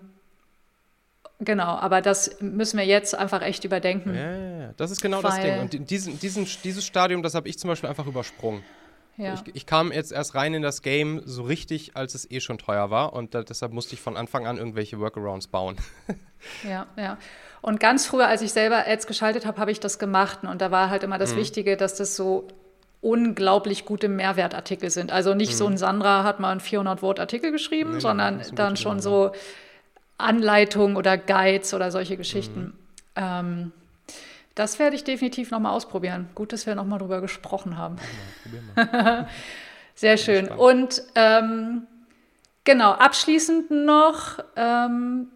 genau, 1.39 1.75
aber 1.75 2.01
das 2.01 2.41
müssen 2.41 2.77
wir 2.77 2.86
jetzt 2.86 3.15
einfach 3.15 3.41
echt 3.41 3.63
überdenken. 3.63 4.15
Ja, 4.15 4.31
ja, 4.31 4.59
ja. 4.59 4.73
das 4.77 4.91
ist 4.91 5.01
genau 5.01 5.21
das 5.21 5.39
Ding. 5.39 5.59
Und 5.59 5.89
diesen, 5.89 6.19
diesen, 6.19 6.47
dieses 6.63 6.86
Stadium, 6.86 7.21
das 7.21 7.36
habe 7.36 7.47
ich 7.47 7.59
zum 7.59 7.67
Beispiel 7.67 7.89
einfach 7.89 8.07
übersprungen. 8.07 8.63
Ja. 9.18 9.36
Ich, 9.36 9.55
ich, 9.55 9.66
kam 9.66 9.91
jetzt 9.91 10.11
erst 10.11 10.34
rein 10.34 10.55
in 10.55 10.64
das 10.64 10.82
Game 10.82 11.22
so 11.26 11.43
richtig, 11.43 11.95
als 11.95 12.16
es 12.16 12.30
eh 12.32 12.39
schon 12.39 12.57
teuer 12.57 12.89
war 12.89 13.14
und 13.14 13.36
da, 13.36 13.43
deshalb 13.43 13.72
musste 13.72 13.93
ich 13.93 14.01
von 14.01 14.18
Anfang 14.18 14.47
an 14.47 14.57
irgendwelche 14.57 14.99
Workarounds 14.99 15.47
bauen. 15.47 15.78
ja, 16.68 16.88
ja. 16.97 17.18
Und 17.61 17.80
ganz 17.80 18.07
früher, 18.07 18.28
als 18.28 18.41
ich 18.41 18.51
selber 18.51 18.88
Ads 18.88 19.05
geschaltet 19.05 19.45
habe, 19.45 19.61
habe 19.61 19.72
ich 19.72 19.80
das 19.80 19.99
gemacht 19.99 20.39
und 20.43 20.61
da 20.61 20.72
war 20.72 20.89
halt 20.89 21.03
immer 21.03 21.20
das 21.20 21.34
mhm. 21.34 21.38
Wichtige, 21.38 21.78
dass 21.78 21.95
das 21.95 22.16
so 22.16 22.47
unglaublich 23.01 23.86
gute 23.86 24.09
Mehrwertartikel 24.09 24.89
sind. 24.89 25.11
Also 25.11 25.36
nicht 25.36 25.51
mhm. 25.51 25.57
so 25.57 25.68
ein 25.68 25.78
Sandra 25.78 26.24
hat 26.24 26.39
mal 26.39 26.51
einen 26.51 26.61
400 26.61 27.01
Wort 27.01 27.20
Artikel 27.20 27.51
geschrieben, 27.51 27.95
nee, 27.95 27.99
sondern 27.99 28.41
dann 28.55 28.78
schon 28.78 28.99
so 28.99 29.32
Anleitungen 30.18 30.95
oder 30.95 31.18
Guides 31.18 31.74
oder 31.74 31.91
solche 31.91 32.18
Geschichten. 32.18 32.61
Mhm. 32.61 32.74
Ähm, 33.16 33.72
das 34.56 34.80
werde 34.80 34.95
ich 34.95 35.04
definitiv 35.04 35.51
nochmal 35.51 35.74
ausprobieren. 35.74 36.30
Gut, 36.36 36.54
dass 36.54 36.66
wir 36.66 36.76
nochmal 36.76 36.99
drüber 36.99 37.22
gesprochen 37.22 37.78
haben. 37.78 37.95
Ja, 38.76 39.28
Sehr 39.95 40.18
schön. 40.18 40.47
Und 40.47 41.04
ähm, 41.16 41.88
genau, 42.64 42.91
abschließend 42.91 43.70
noch, 43.70 44.39
ähm, 44.56 45.28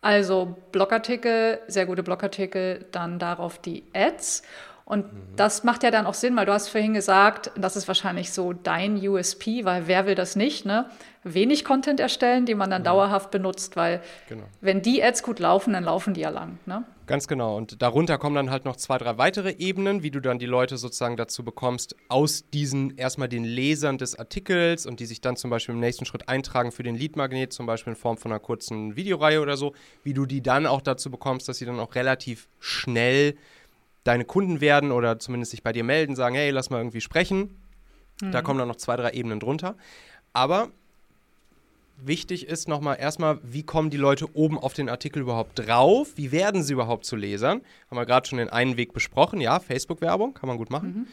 also 0.00 0.56
Blogartikel, 0.72 1.60
sehr 1.66 1.86
gute 1.86 2.02
Blogartikel, 2.02 2.86
dann 2.92 3.18
darauf 3.18 3.58
die 3.58 3.84
Ads. 3.92 4.42
Und 4.84 5.12
mhm. 5.12 5.36
das 5.36 5.64
macht 5.64 5.82
ja 5.82 5.90
dann 5.90 6.06
auch 6.06 6.14
Sinn, 6.14 6.36
weil 6.36 6.46
du 6.46 6.52
hast 6.52 6.68
vorhin 6.68 6.94
gesagt, 6.94 7.50
das 7.56 7.76
ist 7.76 7.88
wahrscheinlich 7.88 8.32
so 8.32 8.52
dein 8.52 8.96
USP, 8.96 9.64
weil 9.64 9.88
wer 9.88 10.06
will 10.06 10.14
das 10.14 10.36
nicht, 10.36 10.64
ne? 10.64 10.88
Wenig 11.34 11.64
Content 11.64 12.00
erstellen, 12.00 12.46
den 12.46 12.56
man 12.56 12.70
dann 12.70 12.82
mhm. 12.82 12.86
dauerhaft 12.86 13.30
benutzt, 13.30 13.76
weil 13.76 14.00
genau. 14.28 14.44
wenn 14.60 14.80
die 14.80 15.02
Ads 15.02 15.22
gut 15.22 15.38
laufen, 15.40 15.72
dann 15.72 15.84
laufen 15.84 16.14
die 16.14 16.20
ja 16.20 16.30
lang, 16.30 16.58
ne? 16.66 16.84
Ganz 17.06 17.28
genau. 17.28 17.56
Und 17.56 17.82
darunter 17.82 18.18
kommen 18.18 18.34
dann 18.34 18.50
halt 18.50 18.64
noch 18.64 18.74
zwei, 18.74 18.98
drei 18.98 19.16
weitere 19.16 19.52
Ebenen, 19.58 20.02
wie 20.02 20.10
du 20.10 20.18
dann 20.18 20.40
die 20.40 20.46
Leute 20.46 20.76
sozusagen 20.76 21.16
dazu 21.16 21.44
bekommst, 21.44 21.94
aus 22.08 22.50
diesen 22.50 22.96
erstmal 22.96 23.28
den 23.28 23.44
Lesern 23.44 23.96
des 23.96 24.18
Artikels 24.18 24.86
und 24.86 24.98
die 24.98 25.06
sich 25.06 25.20
dann 25.20 25.36
zum 25.36 25.50
Beispiel 25.50 25.74
im 25.74 25.80
nächsten 25.80 26.04
Schritt 26.04 26.28
eintragen 26.28 26.72
für 26.72 26.82
den 26.82 26.96
Lead-Magnet, 26.96 27.52
zum 27.52 27.66
Beispiel 27.66 27.92
in 27.92 27.96
Form 27.96 28.16
von 28.16 28.32
einer 28.32 28.40
kurzen 28.40 28.96
Videoreihe 28.96 29.40
oder 29.40 29.56
so, 29.56 29.72
wie 30.02 30.14
du 30.14 30.26
die 30.26 30.42
dann 30.42 30.66
auch 30.66 30.80
dazu 30.80 31.08
bekommst, 31.08 31.48
dass 31.48 31.58
sie 31.58 31.64
dann 31.64 31.78
auch 31.78 31.94
relativ 31.94 32.48
schnell 32.58 33.36
deine 34.02 34.24
Kunden 34.24 34.60
werden 34.60 34.90
oder 34.90 35.20
zumindest 35.20 35.52
sich 35.52 35.62
bei 35.62 35.72
dir 35.72 35.84
melden, 35.84 36.16
sagen, 36.16 36.34
hey, 36.34 36.50
lass 36.50 36.70
mal 36.70 36.78
irgendwie 36.78 37.00
sprechen. 37.00 37.56
Mhm. 38.20 38.32
Da 38.32 38.42
kommen 38.42 38.58
dann 38.58 38.68
noch 38.68 38.76
zwei, 38.76 38.96
drei 38.96 39.10
Ebenen 39.10 39.38
drunter. 39.38 39.76
Aber 40.32 40.70
wichtig 41.96 42.46
ist 42.46 42.68
nochmal 42.68 42.98
erstmal, 42.98 43.38
wie 43.42 43.62
kommen 43.62 43.90
die 43.90 43.96
Leute 43.96 44.34
oben 44.34 44.58
auf 44.58 44.74
den 44.74 44.88
Artikel 44.88 45.20
überhaupt 45.22 45.58
drauf? 45.58 46.12
Wie 46.16 46.32
werden 46.32 46.62
sie 46.62 46.72
überhaupt 46.72 47.04
zu 47.04 47.16
Lesern? 47.16 47.62
Haben 47.90 47.98
wir 47.98 48.06
gerade 48.06 48.28
schon 48.28 48.38
den 48.38 48.50
einen 48.50 48.76
Weg 48.76 48.92
besprochen. 48.92 49.40
Ja, 49.40 49.60
Facebook-Werbung 49.60 50.34
kann 50.34 50.48
man 50.48 50.58
gut 50.58 50.70
machen. 50.70 50.88
Mhm. 50.88 51.06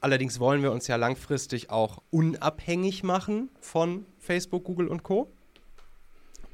Allerdings 0.00 0.38
wollen 0.38 0.62
wir 0.62 0.72
uns 0.72 0.86
ja 0.86 0.96
langfristig 0.96 1.70
auch 1.70 2.02
unabhängig 2.10 3.02
machen 3.02 3.50
von 3.60 4.06
Facebook, 4.18 4.64
Google 4.64 4.88
und 4.88 5.02
Co. 5.02 5.28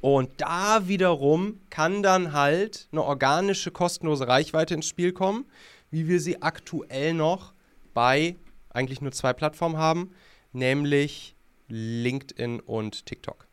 Und 0.01 0.29
da 0.37 0.87
wiederum 0.87 1.59
kann 1.69 2.03
dann 2.03 2.33
halt 2.33 2.87
eine 2.91 3.03
organische, 3.03 3.71
kostenlose 3.71 4.27
Reichweite 4.27 4.73
ins 4.73 4.87
Spiel 4.87 5.13
kommen, 5.13 5.45
wie 5.91 6.07
wir 6.07 6.19
sie 6.19 6.41
aktuell 6.41 7.13
noch 7.13 7.53
bei 7.93 8.35
eigentlich 8.69 9.01
nur 9.01 9.11
zwei 9.13 9.33
Plattformen 9.33 9.77
haben, 9.77 10.11
nämlich 10.51 11.35
LinkedIn 11.69 12.59
und 12.59 13.05
TikTok. 13.05 13.44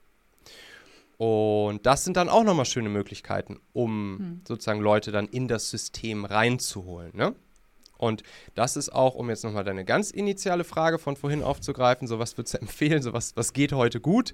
Und 1.22 1.86
das 1.86 2.02
sind 2.02 2.16
dann 2.16 2.28
auch 2.28 2.42
nochmal 2.42 2.64
schöne 2.64 2.88
Möglichkeiten, 2.88 3.60
um 3.72 4.18
hm. 4.18 4.40
sozusagen 4.44 4.80
Leute 4.80 5.12
dann 5.12 5.28
in 5.28 5.46
das 5.46 5.70
System 5.70 6.24
reinzuholen. 6.24 7.16
Ne? 7.16 7.36
Und 7.96 8.24
das 8.56 8.76
ist 8.76 8.92
auch, 8.92 9.14
um 9.14 9.30
jetzt 9.30 9.44
nochmal 9.44 9.62
deine 9.62 9.84
ganz 9.84 10.10
initiale 10.10 10.64
Frage 10.64 10.98
von 10.98 11.14
vorhin 11.14 11.44
aufzugreifen, 11.44 12.08
so 12.08 12.18
was 12.18 12.36
würdest 12.36 12.54
du 12.54 12.58
empfehlen, 12.62 13.02
so 13.02 13.12
was, 13.12 13.36
was 13.36 13.52
geht 13.52 13.72
heute 13.72 14.00
gut? 14.00 14.32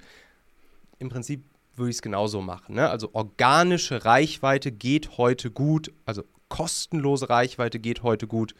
Im 0.99 1.11
Prinzip 1.11 1.45
würde 1.77 1.91
ich 1.91 1.97
es 1.97 2.01
genauso 2.01 2.41
machen. 2.41 2.77
Ne? 2.77 2.89
Also 2.89 3.11
organische 3.13 4.07
Reichweite 4.07 4.73
geht 4.73 5.19
heute 5.19 5.51
gut, 5.51 5.93
also 6.07 6.23
kostenlose 6.49 7.29
Reichweite 7.29 7.81
geht 7.81 8.03
heute 8.03 8.27
gut. 8.27 8.55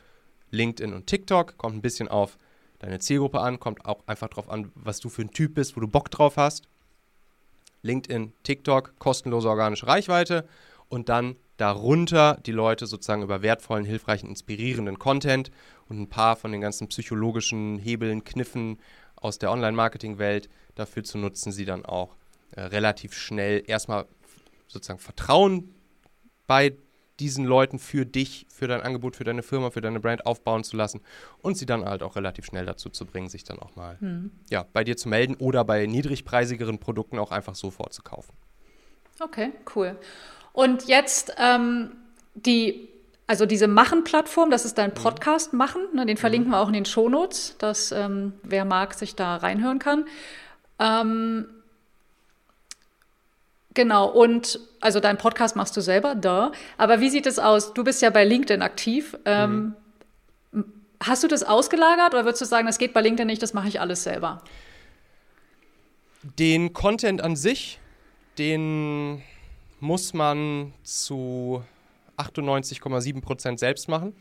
LinkedIn 0.51 0.93
und 0.93 1.07
TikTok 1.07 1.57
kommt 1.57 1.77
ein 1.77 1.83
bisschen 1.83 2.09
auf 2.09 2.37
deine 2.79 2.99
Zielgruppe 2.99 3.41
an, 3.41 3.59
kommt 3.59 3.87
auch 3.87 4.07
einfach 4.07 4.29
darauf 4.29 4.51
an, 4.51 4.71
was 4.75 5.01
du 5.01 5.09
für 5.09 5.23
ein 5.23 5.31
Typ 5.31 5.55
bist, 5.55 5.79
wo 5.79 5.81
du 5.81 5.89
Bock 5.89 6.11
drauf 6.11 6.37
hast. 6.37 6.69
LinkedIn, 7.83 8.33
TikTok, 8.43 8.99
kostenlose 8.99 9.49
organische 9.49 9.87
Reichweite 9.87 10.47
und 10.89 11.09
dann 11.09 11.37
darunter 11.57 12.39
die 12.47 12.53
Leute 12.53 12.87
sozusagen 12.87 13.23
über 13.23 13.43
wertvollen, 13.43 13.85
hilfreichen, 13.85 14.29
inspirierenden 14.29 14.99
Content 14.99 15.51
und 15.89 16.01
ein 16.01 16.09
paar 16.09 16.37
von 16.37 16.53
den 16.53 16.61
ganzen 16.61 16.89
psychologischen 16.89 17.79
Hebeln, 17.79 18.25
Kniffen 18.25 18.79
aus 19.17 19.39
der 19.39 19.51
Online-Marketing-Welt. 19.51 20.49
Dafür 20.77 21.03
zu 21.03 21.19
nutzen, 21.19 21.51
sie 21.51 21.65
dann 21.65 21.85
auch 21.85 22.15
äh, 22.53 22.61
relativ 22.63 23.15
schnell 23.15 23.65
erstmal 23.67 24.07
sozusagen 24.69 25.01
Vertrauen 25.01 25.75
bei 26.47 26.77
diesen 27.21 27.45
Leuten 27.45 27.79
für 27.79 28.07
dich, 28.07 28.47
für 28.49 28.69
dein 28.69 28.81
Angebot, 28.81 29.17
für 29.17 29.25
deine 29.25 29.43
Firma, 29.43 29.71
für 29.71 29.81
deine 29.81 30.01
Brand 30.01 30.27
aufbauen 30.27 30.65
zu 30.65 30.77
lassen 30.77 31.01
und 31.43 31.57
sie 31.57 31.67
dann 31.67 31.85
halt 31.85 32.03
auch 32.03 32.17
relativ 32.17 32.47
schnell 32.47 32.67
dazu 32.67 32.91
zu 32.91 33.07
bringen, 33.07 33.29
sich 33.29 33.45
dann 33.45 33.59
auch 33.59 33.75
mal 33.77 33.99
hm. 34.01 34.31
ja, 34.51 34.65
bei 34.73 34.85
dir 34.85 34.97
zu 34.97 35.09
melden 35.09 35.35
oder 35.35 35.65
bei 35.65 35.87
niedrigpreisigeren 35.87 36.79
Produkten 36.79 37.19
auch 37.19 37.31
einfach 37.31 37.55
so 37.55 37.71
vorzukaufen. 37.71 38.35
Okay, 39.21 39.51
cool. 39.75 39.97
Und 40.53 40.87
jetzt 40.87 41.35
ähm, 41.39 41.93
die, 42.35 42.89
also 43.27 43.47
diese 43.47 43.69
Machen-Plattform, 43.69 44.51
das 44.51 44.65
ist 44.65 44.79
dein 44.79 44.91
mhm. 44.91 44.95
Podcast 44.95 45.53
Machen, 45.53 45.83
ne, 45.95 46.07
den 46.07 46.17
verlinken 46.17 46.49
mhm. 46.49 46.55
wir 46.55 46.61
auch 46.61 46.69
in 46.69 46.75
den 46.75 46.85
Shownotes, 46.85 47.57
dass 47.59 47.93
ähm, 47.93 48.35
wer 48.43 48.65
mag, 48.65 48.95
sich 48.95 49.17
da 49.17 49.37
reinhören 49.37 49.79
kann. 49.79 50.05
Ähm, 50.79 51.47
Genau, 53.79 54.09
und 54.09 54.59
also 54.81 54.99
deinen 54.99 55.19
Podcast 55.19 55.55
machst 55.55 55.77
du 55.77 55.81
selber, 55.81 56.17
da. 56.17 56.51
Aber 56.79 57.01
wie 57.01 57.11
sieht 57.11 57.27
es 57.27 57.39
aus? 57.39 57.75
Du 57.75 57.85
bist 57.85 58.03
ja 58.03 58.11
bei 58.11 58.25
LinkedIn 58.25 58.61
aktiv. 58.61 59.17
Ähm, 59.25 59.77
mhm. 60.51 60.65
Hast 61.01 61.23
du 61.23 61.29
das 61.29 61.45
ausgelagert 61.45 62.13
oder 62.13 62.25
würdest 62.25 62.41
du 62.41 62.45
sagen, 62.45 62.67
das 62.67 62.79
geht 62.79 62.93
bei 62.93 63.03
LinkedIn 63.03 63.29
nicht, 63.29 63.41
das 63.41 63.55
mache 63.55 63.69
ich 63.69 63.81
alles 63.81 64.03
selber? 64.03 64.43
Den 66.25 66.73
Content 66.73 67.21
an 67.21 67.37
sich, 67.37 67.79
den 68.37 69.23
muss 69.79 70.13
man 70.13 70.73
zu 70.83 71.63
98,7 72.17 73.21
Prozent 73.21 73.61
selbst 73.61 73.89
machen. 73.89 74.13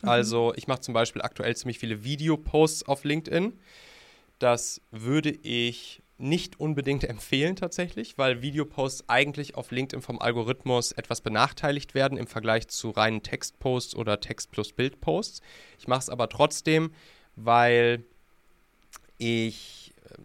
Mhm. 0.00 0.08
Also 0.08 0.54
ich 0.56 0.66
mache 0.68 0.80
zum 0.80 0.94
Beispiel 0.94 1.20
aktuell 1.20 1.54
ziemlich 1.54 1.78
viele 1.78 2.02
Videoposts 2.02 2.88
auf 2.88 3.04
LinkedIn. 3.04 3.52
Das 4.38 4.80
würde 4.90 5.32
ich 5.32 6.00
nicht 6.18 6.60
unbedingt 6.60 7.04
empfehlen 7.08 7.56
tatsächlich, 7.56 8.18
weil 8.18 8.42
Videoposts 8.42 9.08
eigentlich 9.08 9.54
auf 9.54 9.70
LinkedIn 9.70 10.02
vom 10.02 10.20
Algorithmus 10.20 10.92
etwas 10.92 11.20
benachteiligt 11.20 11.94
werden 11.94 12.18
im 12.18 12.26
Vergleich 12.26 12.68
zu 12.68 12.90
reinen 12.90 13.22
Textposts 13.22 13.94
oder 13.94 14.20
Text 14.20 14.50
plus 14.50 14.72
Bildposts. 14.72 15.40
Ich 15.78 15.88
mache 15.88 16.00
es 16.00 16.10
aber 16.10 16.28
trotzdem, 16.28 16.90
weil 17.36 18.04
ich, 19.16 19.94
äh, 20.04 20.18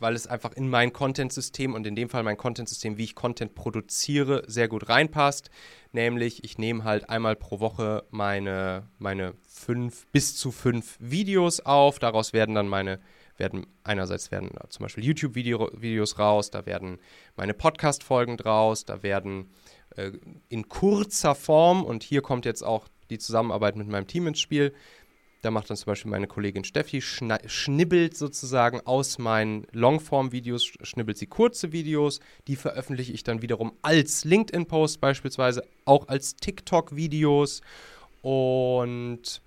weil 0.00 0.14
es 0.14 0.26
einfach 0.26 0.52
in 0.52 0.68
mein 0.68 0.92
Content-System 0.92 1.74
und 1.74 1.86
in 1.86 1.96
dem 1.96 2.08
Fall 2.08 2.22
mein 2.22 2.36
Content-System, 2.36 2.98
wie 2.98 3.04
ich 3.04 3.14
Content 3.14 3.54
produziere, 3.54 4.44
sehr 4.46 4.68
gut 4.68 4.88
reinpasst. 4.88 5.50
Nämlich, 5.92 6.44
ich 6.44 6.58
nehme 6.58 6.84
halt 6.84 7.08
einmal 7.08 7.36
pro 7.36 7.60
Woche 7.60 8.04
meine, 8.10 8.88
meine 8.98 9.34
fünf 9.48 10.06
bis 10.08 10.36
zu 10.36 10.52
fünf 10.52 10.96
Videos 11.00 11.60
auf. 11.60 11.98
Daraus 11.98 12.32
werden 12.32 12.54
dann 12.54 12.68
meine 12.68 13.00
werden 13.38 13.66
einerseits 13.84 14.30
werden 14.30 14.50
zum 14.68 14.84
Beispiel 14.84 15.04
YouTube-Videos 15.04 16.18
raus, 16.18 16.50
da 16.50 16.66
werden 16.66 16.98
meine 17.36 17.54
Podcast-Folgen 17.54 18.36
draus, 18.36 18.84
da 18.84 19.02
werden 19.02 19.50
äh, 19.96 20.12
in 20.48 20.68
kurzer 20.68 21.34
Form, 21.34 21.84
und 21.84 22.02
hier 22.02 22.22
kommt 22.22 22.44
jetzt 22.44 22.62
auch 22.62 22.88
die 23.10 23.18
Zusammenarbeit 23.18 23.76
mit 23.76 23.88
meinem 23.88 24.06
Team 24.06 24.26
ins 24.26 24.40
Spiel, 24.40 24.74
da 25.42 25.52
macht 25.52 25.70
dann 25.70 25.76
zum 25.76 25.86
Beispiel 25.86 26.10
meine 26.10 26.26
Kollegin 26.26 26.64
Steffi, 26.64 27.00
schnibbelt 27.00 28.16
sozusagen 28.16 28.80
aus 28.80 29.18
meinen 29.18 29.66
Longform-Videos, 29.70 30.64
schnibbelt 30.82 31.16
sie 31.16 31.28
kurze 31.28 31.70
Videos, 31.70 32.18
die 32.48 32.56
veröffentliche 32.56 33.12
ich 33.12 33.22
dann 33.22 33.40
wiederum 33.40 33.72
als 33.82 34.24
LinkedIn-Post 34.24 35.00
beispielsweise, 35.00 35.62
auch 35.84 36.08
als 36.08 36.34
TikTok-Videos. 36.34 37.60
Und 38.20 39.40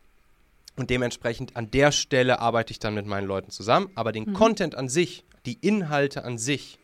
und 0.76 0.89
dementsprechend 0.89 1.55
an 1.55 1.69
der 1.72 1.91
Stelle 1.91 2.39
arbeite 2.39 2.72
ich 2.72 2.80
dann 2.80 2.93
mit 2.93 3.05
meinen 3.05 3.28
Leuten 3.28 3.51
zusammen. 3.51 3.89
Aber 3.95 4.11
den 4.11 4.30
mhm. 4.30 4.34
Content 4.34 4.76
an 4.76 4.89
sich, 4.89 5.26
die 5.45 5.53
Inhalte 5.53 6.24
an 6.24 6.38
sich, 6.38 6.80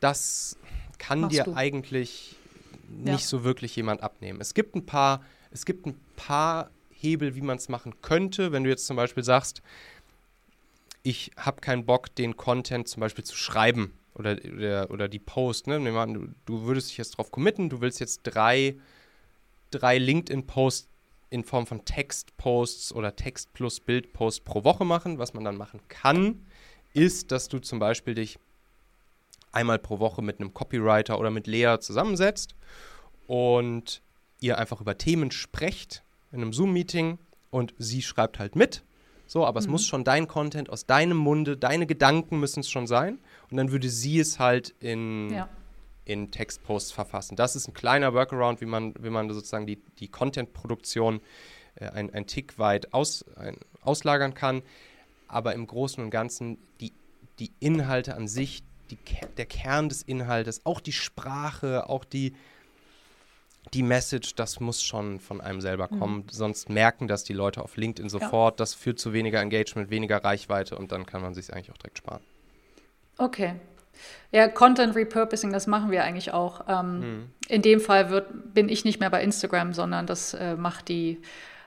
das 0.00 0.56
kann 0.98 1.20
Machst 1.20 1.36
dir 1.36 1.44
du. 1.44 1.54
eigentlich 1.54 2.36
nicht 2.88 3.20
ja. 3.20 3.26
so 3.26 3.44
wirklich 3.44 3.74
jemand 3.76 4.02
abnehmen. 4.02 4.40
Es 4.40 4.54
gibt 4.54 4.74
ein 4.74 4.86
paar, 4.86 5.22
es 5.50 5.64
gibt 5.64 5.86
ein 5.86 5.98
paar 6.16 6.70
Hebel, 6.90 7.34
wie 7.34 7.42
man 7.42 7.56
es 7.56 7.68
machen 7.68 7.94
könnte. 8.02 8.52
Wenn 8.52 8.64
du 8.64 8.70
jetzt 8.70 8.86
zum 8.86 8.96
Beispiel 8.96 9.24
sagst, 9.24 9.62
ich 11.02 11.30
habe 11.36 11.60
keinen 11.60 11.86
Bock, 11.86 12.14
den 12.14 12.36
Content 12.36 12.88
zum 12.88 13.00
Beispiel 13.00 13.24
zu 13.24 13.36
schreiben 13.36 13.92
oder, 14.14 14.36
oder, 14.54 14.90
oder 14.90 15.08
die 15.08 15.18
Post. 15.18 15.66
Ne? 15.66 15.78
Du, 15.78 16.28
du 16.44 16.62
würdest 16.64 16.90
dich 16.90 16.98
jetzt 16.98 17.16
drauf 17.16 17.30
committen, 17.30 17.68
du 17.68 17.80
willst 17.80 18.00
jetzt 18.00 18.22
drei, 18.24 18.76
drei 19.70 19.98
LinkedIn-Posts 19.98 20.87
in 21.30 21.44
Form 21.44 21.66
von 21.66 21.84
Textposts 21.84 22.92
oder 22.92 23.16
Text 23.16 23.52
plus 23.52 23.80
Bildpost 23.80 24.44
pro 24.44 24.64
Woche 24.64 24.84
machen. 24.84 25.18
Was 25.18 25.34
man 25.34 25.44
dann 25.44 25.56
machen 25.56 25.80
kann, 25.88 26.46
ist, 26.94 27.32
dass 27.32 27.48
du 27.48 27.58
zum 27.58 27.78
Beispiel 27.78 28.14
dich 28.14 28.38
einmal 29.52 29.78
pro 29.78 29.98
Woche 29.98 30.22
mit 30.22 30.40
einem 30.40 30.54
Copywriter 30.54 31.18
oder 31.18 31.30
mit 31.30 31.46
Lea 31.46 31.76
zusammensetzt 31.80 32.54
und 33.26 34.02
ihr 34.40 34.58
einfach 34.58 34.80
über 34.80 34.96
Themen 34.96 35.30
sprecht 35.30 36.02
in 36.32 36.42
einem 36.42 36.52
Zoom-Meeting 36.52 37.18
und 37.50 37.74
sie 37.78 38.02
schreibt 38.02 38.38
halt 38.38 38.56
mit. 38.56 38.82
So, 39.26 39.44
aber 39.44 39.60
mhm. 39.60 39.64
es 39.64 39.68
muss 39.68 39.86
schon 39.86 40.04
dein 40.04 40.28
Content 40.28 40.70
aus 40.70 40.86
deinem 40.86 41.18
Munde, 41.18 41.56
deine 41.56 41.86
Gedanken 41.86 42.40
müssen 42.40 42.60
es 42.60 42.70
schon 42.70 42.86
sein. 42.86 43.18
Und 43.50 43.56
dann 43.58 43.70
würde 43.72 43.90
sie 43.90 44.18
es 44.18 44.38
halt 44.38 44.74
in, 44.80 45.30
ja 45.30 45.48
in 46.08 46.30
Textposts 46.30 46.90
verfassen. 46.90 47.36
Das 47.36 47.54
ist 47.54 47.68
ein 47.68 47.74
kleiner 47.74 48.14
Workaround, 48.14 48.60
wie 48.62 48.66
man, 48.66 48.94
wie 48.98 49.10
man 49.10 49.30
sozusagen 49.30 49.66
die, 49.66 49.76
die 49.98 50.08
Content-Produktion 50.08 51.20
äh, 51.74 51.88
ein, 51.90 52.12
ein 52.12 52.26
Tick 52.26 52.58
weit 52.58 52.94
aus, 52.94 53.24
ein, 53.36 53.58
auslagern 53.82 54.32
kann. 54.32 54.62
Aber 55.28 55.54
im 55.54 55.66
Großen 55.66 56.02
und 56.02 56.10
Ganzen 56.10 56.56
die, 56.80 56.92
die 57.38 57.52
Inhalte 57.60 58.16
an 58.16 58.26
sich, 58.26 58.62
die, 58.90 58.98
der 59.36 59.44
Kern 59.44 59.90
des 59.90 60.00
Inhaltes, 60.00 60.64
auch 60.64 60.80
die 60.80 60.92
Sprache, 60.92 61.90
auch 61.90 62.06
die, 62.06 62.34
die 63.74 63.82
Message, 63.82 64.34
das 64.34 64.60
muss 64.60 64.82
schon 64.82 65.20
von 65.20 65.42
einem 65.42 65.60
selber 65.60 65.88
mhm. 65.90 65.98
kommen. 65.98 66.16
Mhm. 66.16 66.30
Sonst 66.30 66.70
merken 66.70 67.06
das 67.06 67.22
die 67.22 67.34
Leute 67.34 67.60
auf 67.62 67.76
LinkedIn 67.76 68.08
sofort. 68.08 68.54
Ja. 68.54 68.64
Das 68.64 68.72
führt 68.72 68.98
zu 68.98 69.12
weniger 69.12 69.42
Engagement, 69.42 69.90
weniger 69.90 70.24
Reichweite 70.24 70.78
und 70.78 70.90
dann 70.90 71.04
kann 71.04 71.20
man 71.20 71.34
sich 71.34 71.52
eigentlich 71.52 71.70
auch 71.70 71.76
direkt 71.76 71.98
sparen. 71.98 72.22
Okay, 73.18 73.56
ja, 74.30 74.48
Content 74.48 74.94
Repurposing, 74.94 75.52
das 75.52 75.66
machen 75.66 75.90
wir 75.90 76.04
eigentlich 76.04 76.32
auch. 76.32 76.64
Ähm, 76.68 77.00
mhm. 77.00 77.30
In 77.48 77.62
dem 77.62 77.80
Fall 77.80 78.10
wird, 78.10 78.54
bin 78.54 78.68
ich 78.68 78.84
nicht 78.84 79.00
mehr 79.00 79.10
bei 79.10 79.22
Instagram, 79.22 79.72
sondern 79.72 80.06
das 80.06 80.34
äh, 80.34 80.54
macht 80.54 80.88
die 80.88 81.22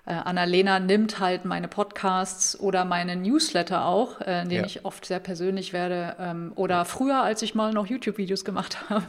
äh, 0.06 0.14
Annalena, 0.14 0.80
nimmt 0.80 1.20
halt 1.20 1.46
meine 1.46 1.68
Podcasts 1.68 2.60
oder 2.60 2.86
meine 2.86 3.16
Newsletter 3.16 3.86
auch, 3.86 4.20
äh, 4.22 4.42
in 4.42 4.50
denen 4.50 4.62
ja. 4.62 4.66
ich 4.66 4.86
oft 4.86 5.06
sehr 5.06 5.20
persönlich 5.20 5.74
werde. 5.74 6.16
Ähm, 6.20 6.54
oder 6.56 6.76
ja. 6.76 6.86
früher, 6.86 7.22
als 7.22 7.42
ich 7.42 7.56
mal 7.56 7.74
noch 7.74 7.88
YouTube-Videos 7.88 8.44
gemacht 8.44 8.78
habe. 8.90 9.06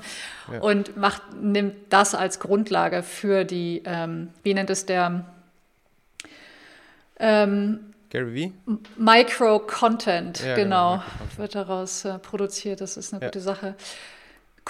Ja. 0.52 0.60
Und 0.60 0.96
macht, 0.96 1.22
nimmt 1.40 1.74
das 1.90 2.14
als 2.14 2.40
Grundlage 2.40 3.02
für 3.02 3.44
die, 3.44 3.82
ähm, 3.84 4.28
wie 4.42 4.54
nennt 4.54 4.70
es 4.70 4.86
der? 4.86 5.24
Ähm, 7.18 7.91
Gary 8.12 8.52
V? 8.66 8.78
Micro-Content, 8.98 10.44
ja, 10.44 10.54
genau, 10.54 10.92
genau 10.92 11.04
Micro 11.20 11.38
wird 11.38 11.54
daraus 11.54 12.04
äh, 12.04 12.18
produziert. 12.18 12.82
Das 12.82 12.98
ist 12.98 13.14
eine 13.14 13.22
ja. 13.22 13.28
gute 13.28 13.40
Sache. 13.40 13.74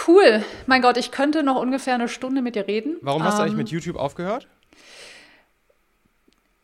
Cool. 0.07 0.45
Mein 0.66 0.80
Gott, 0.80 0.97
ich 0.97 1.11
könnte 1.11 1.43
noch 1.43 1.61
ungefähr 1.61 1.95
eine 1.95 2.09
Stunde 2.09 2.40
mit 2.40 2.55
dir 2.55 2.68
reden. 2.68 2.99
Warum 3.01 3.24
hast 3.24 3.34
ähm, 3.34 3.38
du 3.38 3.43
eigentlich 3.43 3.53
ähm, 3.53 3.59
mit 3.59 3.68
YouTube 3.70 3.97
aufgehört? 3.97 4.47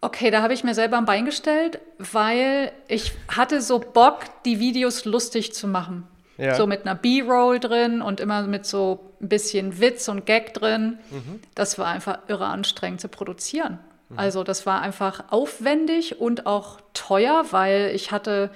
Okay, 0.00 0.30
da 0.30 0.40
habe 0.40 0.54
ich 0.54 0.62
mir 0.62 0.74
selber 0.74 0.98
ein 0.98 1.04
Bein 1.04 1.24
gestellt, 1.24 1.80
weil 1.98 2.70
ich 2.86 3.12
hatte 3.26 3.60
so 3.60 3.80
Bock, 3.80 4.20
die 4.44 4.60
Videos 4.60 5.04
lustig 5.04 5.52
zu 5.54 5.66
machen. 5.66 6.06
Ja. 6.36 6.54
So 6.54 6.68
mit 6.68 6.82
einer 6.82 6.94
B-Roll 6.94 7.58
drin 7.58 8.00
und 8.00 8.20
immer 8.20 8.42
mit 8.42 8.64
so 8.64 9.12
ein 9.20 9.28
bisschen 9.28 9.80
Witz 9.80 10.06
und 10.06 10.26
Gag 10.26 10.54
drin. 10.54 11.00
Mhm. 11.10 11.40
Das 11.56 11.76
war 11.76 11.88
einfach 11.88 12.20
irre 12.28 12.46
anstrengend 12.46 13.00
zu 13.00 13.08
produzieren. 13.08 13.80
Mhm. 14.08 14.18
Also 14.18 14.44
das 14.44 14.66
war 14.66 14.80
einfach 14.80 15.24
aufwendig 15.30 16.20
und 16.20 16.46
auch 16.46 16.80
teuer, 16.94 17.46
weil 17.50 17.90
ich 17.94 18.10
hatte 18.10 18.50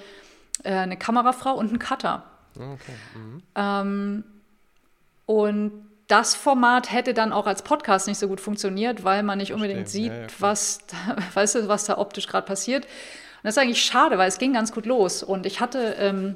äh, 0.63 0.73
eine 0.73 0.97
Kamerafrau 0.97 1.53
und 1.53 1.69
einen 1.69 1.79
Cutter. 1.79 2.23
Okay. 2.55 2.93
Mhm. 3.15 3.43
Ähm, 3.55 4.23
und 5.25 5.71
das 6.07 6.35
Format 6.35 6.91
hätte 6.91 7.13
dann 7.13 7.31
auch 7.31 7.47
als 7.47 7.61
Podcast 7.61 8.07
nicht 8.07 8.19
so 8.19 8.27
gut 8.27 8.41
funktioniert, 8.41 9.03
weil 9.03 9.23
man 9.23 9.37
nicht 9.37 9.53
unbedingt 9.53 9.81
Verstehen. 9.81 10.03
sieht, 10.03 10.11
ja, 10.11 10.21
ja, 10.21 10.27
was, 10.39 10.79
da, 10.87 11.15
weißt 11.33 11.55
du, 11.55 11.67
was 11.67 11.85
da 11.85 11.97
optisch 11.97 12.27
gerade 12.27 12.45
passiert. 12.45 12.85
Und 12.85 13.47
das 13.47 13.57
ist 13.57 13.61
eigentlich 13.61 13.83
schade, 13.83 14.17
weil 14.17 14.27
es 14.27 14.37
ging 14.37 14.53
ganz 14.53 14.71
gut 14.71 14.85
los. 14.85 15.23
Und 15.23 15.45
ich 15.45 15.59
hatte 15.59 15.95
ähm, 15.97 16.35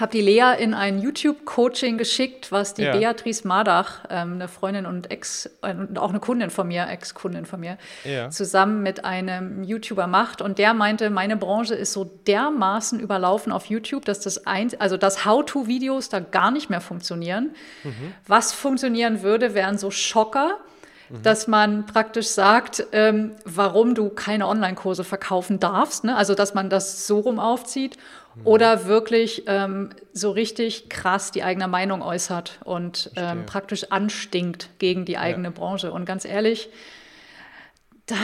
habe 0.00 0.12
die 0.12 0.20
Lea 0.20 0.54
in 0.58 0.74
ein 0.74 0.98
YouTube-Coaching 1.00 1.98
geschickt, 1.98 2.50
was 2.52 2.74
die 2.74 2.82
ja. 2.82 2.96
Beatrice 2.96 3.46
Mardach, 3.46 4.04
ähm, 4.10 4.34
eine 4.34 4.48
Freundin 4.48 4.86
und 4.86 5.10
Ex 5.10 5.50
äh, 5.62 5.74
und 5.74 5.98
auch 5.98 6.10
eine 6.10 6.20
Kundin 6.20 6.50
von 6.50 6.68
mir, 6.68 6.88
Ex-Kundin 6.88 7.46
von 7.46 7.60
mir, 7.60 7.78
ja. 8.04 8.30
zusammen 8.30 8.82
mit 8.82 9.04
einem 9.04 9.62
YouTuber 9.62 10.06
macht. 10.06 10.42
Und 10.42 10.58
der 10.58 10.74
meinte, 10.74 11.10
meine 11.10 11.36
Branche 11.36 11.74
ist 11.74 11.92
so 11.92 12.04
dermaßen 12.26 12.98
überlaufen 12.98 13.52
auf 13.52 13.66
YouTube, 13.66 14.04
dass 14.04 14.20
das 14.20 14.46
ein, 14.46 14.70
also 14.78 14.96
dass 14.96 15.24
How-to-Videos 15.24 16.08
da 16.08 16.20
gar 16.20 16.50
nicht 16.50 16.70
mehr 16.70 16.80
funktionieren. 16.80 17.54
Mhm. 17.82 18.14
Was 18.26 18.52
funktionieren 18.52 19.22
würde, 19.22 19.54
wären 19.54 19.78
so 19.78 19.90
Schocker. 19.90 20.58
Mhm. 21.10 21.22
Dass 21.22 21.46
man 21.46 21.84
praktisch 21.84 22.28
sagt, 22.28 22.86
ähm, 22.92 23.32
warum 23.44 23.94
du 23.94 24.08
keine 24.08 24.48
Online-Kurse 24.48 25.04
verkaufen 25.04 25.60
darfst. 25.60 26.04
Ne? 26.04 26.16
Also, 26.16 26.34
dass 26.34 26.54
man 26.54 26.70
das 26.70 27.06
so 27.06 27.20
rum 27.20 27.38
aufzieht. 27.38 27.98
Oder 28.42 28.86
wirklich 28.86 29.44
ähm, 29.46 29.90
so 30.12 30.32
richtig 30.32 30.88
krass 30.88 31.30
die 31.30 31.44
eigene 31.44 31.68
Meinung 31.68 32.02
äußert 32.02 32.58
und 32.64 33.10
ähm, 33.16 33.46
praktisch 33.46 33.92
anstinkt 33.92 34.70
gegen 34.78 35.04
die 35.04 35.18
eigene 35.18 35.48
ja. 35.48 35.54
Branche. 35.54 35.92
Und 35.92 36.04
ganz 36.04 36.24
ehrlich, 36.24 36.68
da 38.06 38.16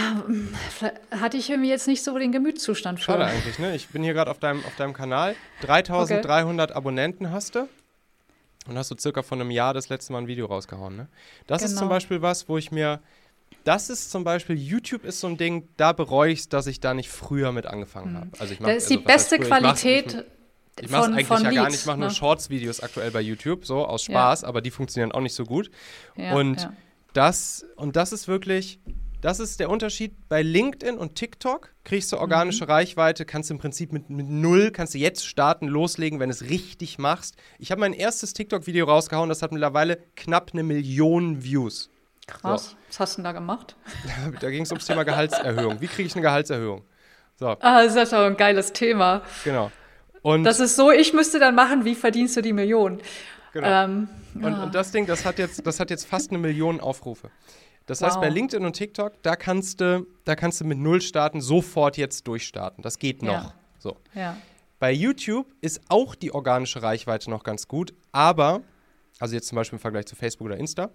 hatte 1.11 1.37
ich 1.37 1.49
irgendwie 1.49 1.71
jetzt 1.71 1.87
nicht 1.87 2.03
so 2.03 2.19
den 2.19 2.33
Gemütszustand 2.33 2.99
für. 2.99 3.13
Schade 3.13 3.25
eigentlich, 3.25 3.59
ne? 3.59 3.75
Ich 3.75 3.89
bin 3.89 4.03
hier 4.03 4.13
gerade 4.13 4.31
auf 4.31 4.39
deinem, 4.39 4.65
auf 4.65 4.77
deinem 4.77 4.93
Kanal. 4.93 5.37
3300 5.63 6.71
okay. 6.71 6.77
Abonnenten 6.77 7.31
hast 7.31 7.55
du. 7.55 7.69
Und 8.67 8.77
hast 8.77 8.91
du 8.91 8.97
circa 8.99 9.23
vor 9.23 9.39
einem 9.39 9.51
Jahr 9.51 9.73
das 9.73 9.89
letzte 9.89 10.13
Mal 10.13 10.19
ein 10.19 10.27
Video 10.27 10.47
rausgehauen, 10.47 10.97
ne? 10.97 11.09
Das 11.47 11.61
genau. 11.61 11.71
ist 11.71 11.79
zum 11.79 11.87
genau. 11.87 11.95
Beispiel 11.95 12.21
was, 12.21 12.49
wo 12.49 12.59
ich 12.59 12.71
mir 12.71 13.01
das 13.65 13.91
ist 13.91 14.11
zum 14.11 14.25
Beispiel, 14.25 14.57
YouTube 14.57 15.05
ist 15.05 15.21
so 15.21 15.27
ein 15.27 15.37
Ding, 15.37 15.69
da 15.77 15.93
bereue 15.93 16.33
ich 16.33 16.41
es, 16.41 16.49
dass 16.49 16.67
ich 16.67 16.81
da 16.81 16.95
nicht 16.95 17.11
früher 17.11 17.53
mit 17.53 17.67
angefangen 17.67 18.17
habe. 18.17 18.31
Also 18.39 18.53
ich 18.53 18.61
mach, 18.61 18.69
das 18.69 18.85
ist 18.85 18.91
die 18.91 18.97
also, 18.97 19.07
beste 19.07 19.39
Qualität. 19.39 20.25
Ich 20.81 20.91
mache 20.91 21.03
es 21.03 21.09
eigentlich 21.09 21.27
von 21.27 21.43
ja 21.43 21.51
gar 21.51 21.67
nicht, 21.67 21.81
ich 21.81 21.87
mache 21.87 21.99
ne? 21.99 22.07
nur 22.07 22.11
Shorts-Videos 22.11 22.81
aktuell 22.81 23.11
bei 23.11 23.21
YouTube, 23.21 23.67
so 23.67 23.85
aus 23.85 24.05
Spaß, 24.05 24.43
ja. 24.43 24.49
aber 24.49 24.63
die 24.63 24.71
funktionieren 24.71 25.13
auch 25.13 25.21
nicht 25.21 25.35
so 25.35 25.45
gut. 25.45 25.71
Ja, 26.17 26.35
und, 26.35 26.63
ja. 26.63 26.73
Das, 27.13 27.67
und 27.77 27.97
das 27.97 28.13
ist 28.13 28.29
wirklich, 28.29 28.81
das 29.21 29.41
ist 29.41 29.61
der 29.61 29.69
Unterschied. 29.69 30.15
Bei 30.29 30.43
LinkedIn 30.43 30.97
und 30.97 31.17
TikTok 31.17 31.75
kriegst 31.85 32.13
du 32.13 32.19
organische 32.19 32.65
mhm. 32.65 32.71
Reichweite, 32.71 33.27
kannst 33.27 33.51
du 33.51 33.55
im 33.55 33.61
Prinzip 33.61 33.93
mit, 33.93 34.09
mit 34.09 34.29
null, 34.29 34.71
kannst 34.71 34.95
du 34.95 34.99
jetzt 34.99 35.27
starten, 35.27 35.67
loslegen, 35.67 36.21
wenn 36.21 36.31
du 36.31 36.35
es 36.35 36.49
richtig 36.49 36.99
machst. 36.99 37.37
Ich 37.59 37.71
habe 37.71 37.81
mein 37.81 37.93
erstes 37.93 38.33
TikTok-Video 38.33 38.87
rausgehauen, 38.87 39.29
das 39.29 39.43
hat 39.43 39.53
mittlerweile 39.53 39.99
knapp 40.17 40.51
eine 40.53 40.63
Million 40.63 41.43
Views. 41.43 41.91
Krass. 42.31 42.71
So. 42.71 42.77
Was 42.89 43.01
hast 43.01 43.13
du 43.15 43.17
denn 43.19 43.25
da 43.25 43.33
gemacht? 43.33 43.77
da 44.41 44.51
ging 44.51 44.63
es 44.63 44.71
ums 44.71 44.87
Thema 44.87 45.05
Gehaltserhöhung. 45.05 45.81
Wie 45.81 45.87
kriege 45.89 46.07
ich 46.07 46.15
eine 46.15 46.23
Gehaltserhöhung? 46.23 46.83
So. 47.37 47.49
Ah, 47.61 47.83
das 47.83 47.95
ist 47.95 47.97
ja 47.97 48.07
schon 48.07 48.27
ein 48.33 48.37
geiles 48.37 48.73
Thema. 48.73 49.23
Genau. 49.45 49.71
Und 50.23 50.45
Das 50.45 50.61
ist 50.61 50.77
so, 50.77 50.91
ich 50.91 51.13
müsste 51.13 51.39
dann 51.39 51.55
machen, 51.55 51.85
wie 51.85 51.95
verdienst 51.95 52.37
du 52.37 52.43
die 52.43 52.53
Million? 52.53 53.01
Genau. 53.53 53.67
Ähm, 53.67 54.09
Und, 54.35 54.55
und 54.55 54.75
das 54.75 54.93
Ding, 54.93 55.07
das 55.07 55.25
hat 55.25 55.39
jetzt, 55.39 55.67
das 55.67 55.81
hat 55.81 55.91
jetzt 55.91 56.07
fast 56.07 56.31
eine 56.31 56.39
Million 56.39 56.81
Aufrufe. 56.81 57.31
Das 57.87 58.03
heißt, 58.03 58.17
Wow. 58.17 58.23
bei 58.23 58.29
LinkedIn 58.29 58.65
und 58.65 58.75
TikTok, 58.75 59.15
da 59.23 59.35
kannst 59.35 59.81
du, 59.81 60.07
da 60.25 60.37
kannst 60.37 60.61
du 60.61 60.65
mit 60.65 60.79
null 60.79 61.01
starten, 61.01 61.41
sofort 61.41 61.97
jetzt 61.97 62.29
durchstarten. 62.29 62.83
Das 62.83 62.99
geht 62.99 63.23
noch. 63.23 63.33
Ja. 63.33 63.55
So. 63.79 63.97
ja. 64.15 64.37
Bei 64.79 64.93
YouTube 64.93 65.47
ist 65.61 65.81
auch 65.89 66.15
die 66.15 66.33
organische 66.33 66.83
Reichweite 66.83 67.29
noch 67.31 67.43
ganz 67.43 67.67
gut, 67.67 67.93
aber, 68.13 68.61
also 69.19 69.35
jetzt 69.35 69.49
zum 69.49 69.57
Beispiel 69.57 69.79
im 69.79 69.81
Vergleich 69.81 70.07
zu 70.07 70.15
Facebook 70.17 70.47
oder 70.47 70.57
Insta, 70.59 70.91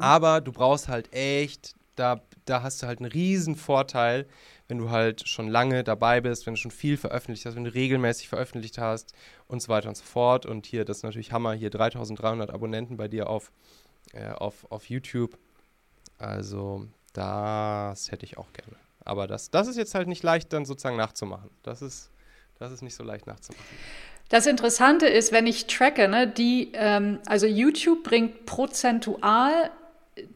aber 0.00 0.40
du 0.40 0.52
brauchst 0.52 0.88
halt 0.88 1.12
echt, 1.12 1.74
da, 1.96 2.22
da 2.44 2.62
hast 2.62 2.82
du 2.82 2.86
halt 2.86 3.00
einen 3.00 3.10
riesen 3.10 3.56
Vorteil, 3.56 4.26
wenn 4.68 4.78
du 4.78 4.90
halt 4.90 5.28
schon 5.28 5.48
lange 5.48 5.84
dabei 5.84 6.20
bist, 6.20 6.46
wenn 6.46 6.54
du 6.54 6.60
schon 6.60 6.70
viel 6.70 6.96
veröffentlicht 6.96 7.44
hast, 7.46 7.54
wenn 7.56 7.64
du 7.64 7.74
regelmäßig 7.74 8.28
veröffentlicht 8.28 8.78
hast 8.78 9.14
und 9.46 9.60
so 9.60 9.68
weiter 9.68 9.88
und 9.88 9.96
so 9.96 10.04
fort. 10.04 10.46
Und 10.46 10.66
hier, 10.66 10.84
das 10.84 10.98
ist 10.98 11.02
natürlich 11.02 11.32
Hammer, 11.32 11.52
hier 11.52 11.70
3300 11.70 12.50
Abonnenten 12.50 12.96
bei 12.96 13.08
dir 13.08 13.28
auf, 13.28 13.52
äh, 14.12 14.30
auf, 14.30 14.70
auf 14.70 14.88
YouTube. 14.88 15.38
Also 16.18 16.86
das 17.12 18.10
hätte 18.10 18.24
ich 18.24 18.38
auch 18.38 18.52
gerne. 18.52 18.76
Aber 19.04 19.26
das, 19.26 19.50
das 19.50 19.68
ist 19.68 19.76
jetzt 19.76 19.94
halt 19.94 20.08
nicht 20.08 20.22
leicht 20.22 20.52
dann 20.52 20.64
sozusagen 20.64 20.96
nachzumachen. 20.96 21.50
Das 21.62 21.82
ist, 21.82 22.10
das 22.58 22.72
ist 22.72 22.82
nicht 22.82 22.94
so 22.94 23.04
leicht 23.04 23.26
nachzumachen. 23.26 23.64
Das 24.28 24.46
Interessante 24.46 25.06
ist, 25.06 25.32
wenn 25.32 25.46
ich 25.46 25.66
tracke, 25.66 26.08
ne, 26.08 26.26
die, 26.26 26.70
ähm, 26.74 27.18
also 27.26 27.46
YouTube 27.46 28.02
bringt 28.02 28.46
prozentual 28.46 29.70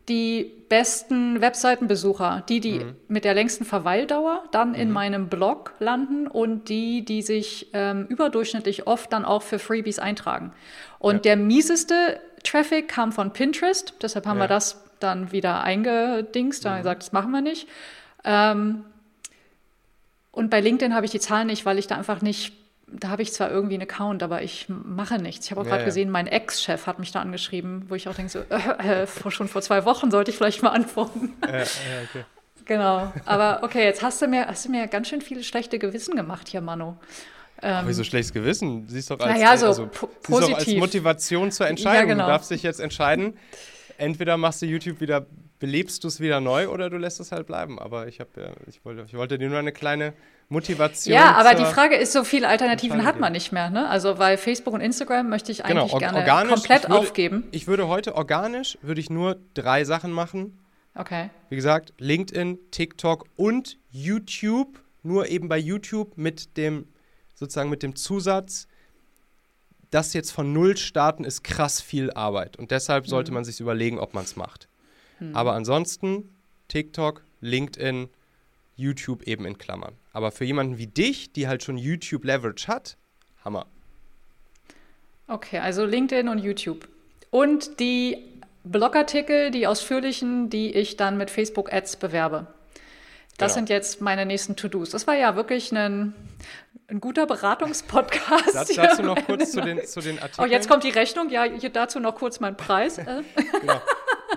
die 0.08 0.52
besten 0.68 1.40
Webseitenbesucher, 1.40 2.44
die, 2.48 2.60
die 2.60 2.84
mit 3.06 3.24
der 3.24 3.32
längsten 3.34 3.64
Verweildauer 3.64 4.42
dann 4.50 4.74
in 4.74 4.90
meinem 4.90 5.28
Blog 5.28 5.72
landen 5.78 6.26
und 6.26 6.68
die, 6.68 7.04
die 7.04 7.22
sich 7.22 7.68
ähm, 7.72 8.06
überdurchschnittlich 8.08 8.86
oft 8.86 9.12
dann 9.12 9.24
auch 9.24 9.42
für 9.42 9.58
Freebies 9.58 9.98
eintragen. 9.98 10.52
Und 10.98 11.16
Ja. 11.16 11.20
der 11.20 11.36
mieseste 11.36 12.20
Traffic 12.42 12.88
kam 12.88 13.12
von 13.12 13.32
Pinterest, 13.32 13.94
deshalb 14.02 14.26
haben 14.26 14.38
Ja. 14.38 14.44
wir 14.44 14.48
das 14.48 14.84
dann 15.00 15.30
wieder 15.32 15.62
eingedingst, 15.62 16.64
da 16.64 16.70
haben 16.70 16.76
wir 16.78 16.82
gesagt, 16.82 17.02
das 17.04 17.12
machen 17.12 17.30
wir 17.30 17.40
nicht. 17.40 17.68
Ähm, 18.24 18.84
und 20.32 20.50
bei 20.50 20.60
LinkedIn 20.60 20.92
habe 20.94 21.06
ich 21.06 21.12
die 21.12 21.20
Zahlen 21.20 21.46
nicht, 21.46 21.64
weil 21.64 21.78
ich 21.78 21.86
da 21.86 21.96
einfach 21.96 22.20
nicht, 22.20 22.52
da 22.92 23.08
habe 23.08 23.22
ich 23.22 23.32
zwar 23.32 23.50
irgendwie 23.50 23.74
einen 23.74 23.82
Account, 23.82 24.22
aber 24.22 24.42
ich 24.42 24.66
mache 24.68 25.18
nichts. 25.18 25.46
Ich 25.46 25.50
habe 25.50 25.60
auch 25.60 25.64
Ja, 25.64 25.70
gerade 25.70 25.82
ja. 25.82 25.86
gesehen, 25.86 26.10
mein 26.10 26.26
Ex-Chef 26.26 26.86
hat 26.86 26.98
mich 26.98 27.12
da 27.12 27.20
angeschrieben, 27.20 27.84
wo 27.88 27.94
ich 27.94 28.08
auch 28.08 28.14
denke, 28.14 28.30
so, 28.32 28.38
äh, 28.50 29.02
äh, 29.02 29.30
schon 29.30 29.48
vor 29.48 29.62
zwei 29.62 29.84
Wochen 29.84 30.10
sollte 30.10 30.30
ich 30.30 30.36
vielleicht 30.36 30.62
mal 30.62 30.70
antworten. 30.70 31.34
Äh, 31.46 31.62
okay. 31.62 32.24
genau. 32.64 33.12
Aber 33.26 33.60
okay, 33.62 33.84
jetzt 33.84 34.02
hast 34.02 34.20
du 34.22 34.26
mir, 34.28 34.46
hast 34.46 34.64
du 34.64 34.70
mir 34.70 34.86
ganz 34.86 35.08
schön 35.08 35.20
viele 35.20 35.42
schlechte 35.44 35.78
Gewissen 35.78 36.16
gemacht 36.16 36.48
hier, 36.48 36.60
Manu. 36.60 36.94
Aber 37.60 37.88
wieso 37.88 38.04
schlechtes 38.04 38.32
Gewissen? 38.32 38.86
Siehst 38.88 39.10
doch 39.10 39.18
als, 39.18 39.34
Naja, 39.34 39.56
so 39.56 39.66
also, 39.66 39.86
po- 39.88 40.08
siehst 40.26 40.30
doch 40.42 40.48
als 40.48 40.52
positiv. 40.58 40.78
Motivation 40.78 41.50
zur 41.50 41.66
Entscheidung. 41.66 42.08
genau. 42.08 42.26
Du 42.26 42.30
darfst 42.30 42.50
dich 42.52 42.62
jetzt 42.62 42.78
entscheiden. 42.78 43.36
Entweder 43.96 44.36
machst 44.36 44.62
du 44.62 44.66
YouTube 44.66 45.00
wieder, 45.00 45.26
belebst 45.58 46.04
du 46.04 46.08
es 46.08 46.20
wieder 46.20 46.40
neu 46.40 46.68
oder 46.68 46.90
du 46.90 46.96
lässt 46.96 47.20
es 47.20 47.32
halt 47.32 47.46
bleiben. 47.46 47.78
Aber 47.78 48.06
ich 48.08 48.20
habe 48.20 48.30
ja, 48.36 48.50
ich 48.66 48.84
wollte, 48.84 49.04
ich 49.06 49.14
wollte 49.14 49.38
dir 49.38 49.48
nur 49.48 49.58
eine 49.58 49.72
kleine 49.72 50.12
Motivation. 50.48 51.14
Ja, 51.14 51.32
aber 51.34 51.54
die 51.54 51.64
Frage 51.64 51.96
ist, 51.96 52.12
so 52.12 52.24
viele 52.24 52.48
Alternativen 52.48 53.04
hat 53.04 53.20
man 53.20 53.32
nicht 53.32 53.52
mehr, 53.52 53.68
ne? 53.70 53.88
Also, 53.88 54.18
weil 54.18 54.38
Facebook 54.38 54.72
und 54.74 54.80
Instagram 54.80 55.28
möchte 55.28 55.52
ich 55.52 55.62
Genau, 55.62 55.82
eigentlich 55.82 55.92
or- 55.94 55.98
gerne 55.98 56.18
organisch, 56.18 56.54
komplett 56.54 56.82
ich 56.84 56.88
würde, 56.88 56.98
aufgeben. 57.00 57.44
Ich 57.50 57.66
würde 57.66 57.88
heute 57.88 58.14
organisch, 58.14 58.78
würde 58.82 59.00
ich 59.00 59.10
nur 59.10 59.36
drei 59.54 59.84
Sachen 59.84 60.10
machen. 60.12 60.58
Okay. 60.94 61.30
Wie 61.50 61.56
gesagt, 61.56 61.92
LinkedIn, 61.98 62.58
TikTok 62.70 63.26
und 63.36 63.78
YouTube. 63.90 64.80
Nur 65.02 65.28
eben 65.28 65.48
bei 65.48 65.58
YouTube 65.58 66.16
mit 66.16 66.56
dem, 66.56 66.88
sozusagen 67.34 67.70
mit 67.70 67.82
dem 67.82 67.94
Zusatz, 67.94 68.66
das 69.90 70.12
jetzt 70.12 70.32
von 70.32 70.52
Null 70.52 70.76
starten 70.76 71.24
ist 71.24 71.44
krass 71.44 71.80
viel 71.80 72.10
Arbeit. 72.12 72.56
Und 72.56 72.70
deshalb 72.72 73.06
sollte 73.06 73.32
man 73.32 73.44
sich 73.44 73.60
überlegen, 73.60 73.98
ob 73.98 74.12
man 74.12 74.24
es 74.24 74.36
macht. 74.36 74.68
Aber 75.34 75.54
ansonsten 75.54 76.34
TikTok, 76.68 77.22
LinkedIn, 77.40 78.08
YouTube 78.76 79.22
eben 79.24 79.44
in 79.44 79.58
Klammern. 79.58 79.94
Aber 80.12 80.30
für 80.30 80.44
jemanden 80.44 80.78
wie 80.78 80.86
dich, 80.86 81.32
die 81.32 81.48
halt 81.48 81.62
schon 81.64 81.76
YouTube 81.76 82.24
Leverage 82.24 82.68
hat, 82.68 82.96
Hammer. 83.44 83.66
Okay, 85.26 85.58
also 85.58 85.84
LinkedIn 85.84 86.28
und 86.28 86.38
YouTube. 86.38 86.88
Und 87.30 87.80
die 87.80 88.18
Blogartikel, 88.64 89.50
die 89.50 89.66
ausführlichen, 89.66 90.48
die 90.50 90.72
ich 90.74 90.96
dann 90.96 91.16
mit 91.18 91.30
Facebook 91.30 91.72
Ads 91.72 91.96
bewerbe. 91.96 92.46
Das 93.36 93.52
Genau. 93.54 93.66
sind 93.66 93.68
jetzt 93.70 94.00
meine 94.00 94.26
nächsten 94.26 94.56
To-Dos. 94.56 94.90
Das 94.90 95.06
war 95.06 95.14
ja 95.16 95.36
wirklich 95.36 95.70
ein, 95.72 96.12
ein 96.88 97.00
guter 97.00 97.26
Beratungspodcast. 97.26 98.54
Das, 98.54 98.68
dazu 98.68 99.02
noch 99.02 99.24
kurz 99.26 99.52
zu 99.52 99.60
den, 99.60 99.84
zu 99.86 100.00
den 100.00 100.18
Oh, 100.18 100.22
Artikeln. 100.22 100.50
jetzt 100.50 100.68
kommt 100.68 100.82
die 100.84 100.90
Rechnung. 100.90 101.30
Ja, 101.30 101.44
hier 101.44 101.70
dazu 101.70 102.00
noch 102.00 102.14
kurz 102.16 102.40
mein 102.40 102.56
Preis. 102.56 102.96
Genau. 103.60 103.80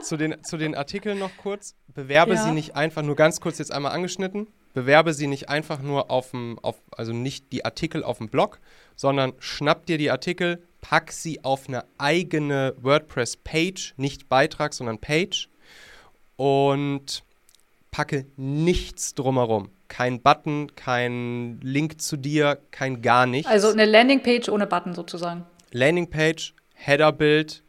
Zu, 0.03 0.17
den, 0.17 0.43
zu 0.43 0.57
den 0.57 0.75
Artikeln 0.75 1.19
noch 1.19 1.35
kurz. 1.37 1.75
Bewerbe 1.87 2.35
Ja. 2.35 2.43
sie 2.43 2.51
nicht 2.51 2.75
einfach, 2.75 3.01
nur 3.01 3.15
ganz 3.15 3.41
kurz 3.41 3.57
jetzt 3.57 3.71
einmal 3.71 3.91
angeschnitten, 3.91 4.47
bewerbe 4.73 5.13
sie 5.13 5.27
nicht 5.27 5.49
einfach 5.49 5.81
nur 5.81 6.09
auf 6.11 6.31
dem, 6.31 6.57
auf, 6.59 6.81
also 6.95 7.13
nicht 7.13 7.51
die 7.51 7.65
Artikel 7.65 8.03
auf 8.03 8.17
dem 8.19 8.29
Blog, 8.29 8.59
sondern 8.95 9.33
schnapp 9.39 9.85
dir 9.85 9.97
die 9.97 10.11
Artikel, 10.11 10.63
pack 10.81 11.11
sie 11.11 11.43
auf 11.43 11.67
eine 11.67 11.83
eigene 11.97 12.75
WordPress-Page, 12.81 13.95
nicht 13.97 14.29
Beitrag, 14.29 14.73
sondern 14.73 14.99
Page 14.99 15.49
und 16.35 17.23
packe 17.91 18.25
nichts 18.37 19.13
drumherum. 19.15 19.69
Kein 19.87 20.21
Button, 20.21 20.73
kein 20.75 21.59
Link 21.61 22.01
zu 22.01 22.15
dir, 22.15 22.59
kein 22.71 23.01
gar 23.01 23.25
nichts. 23.25 23.51
Also 23.51 23.69
eine 23.69 23.85
Landingpage 23.85 24.47
ohne 24.49 24.65
Button 24.65 24.93
sozusagen. 24.95 25.45
Landingpage, 25.71 26.53
Headerbild, 26.73 27.63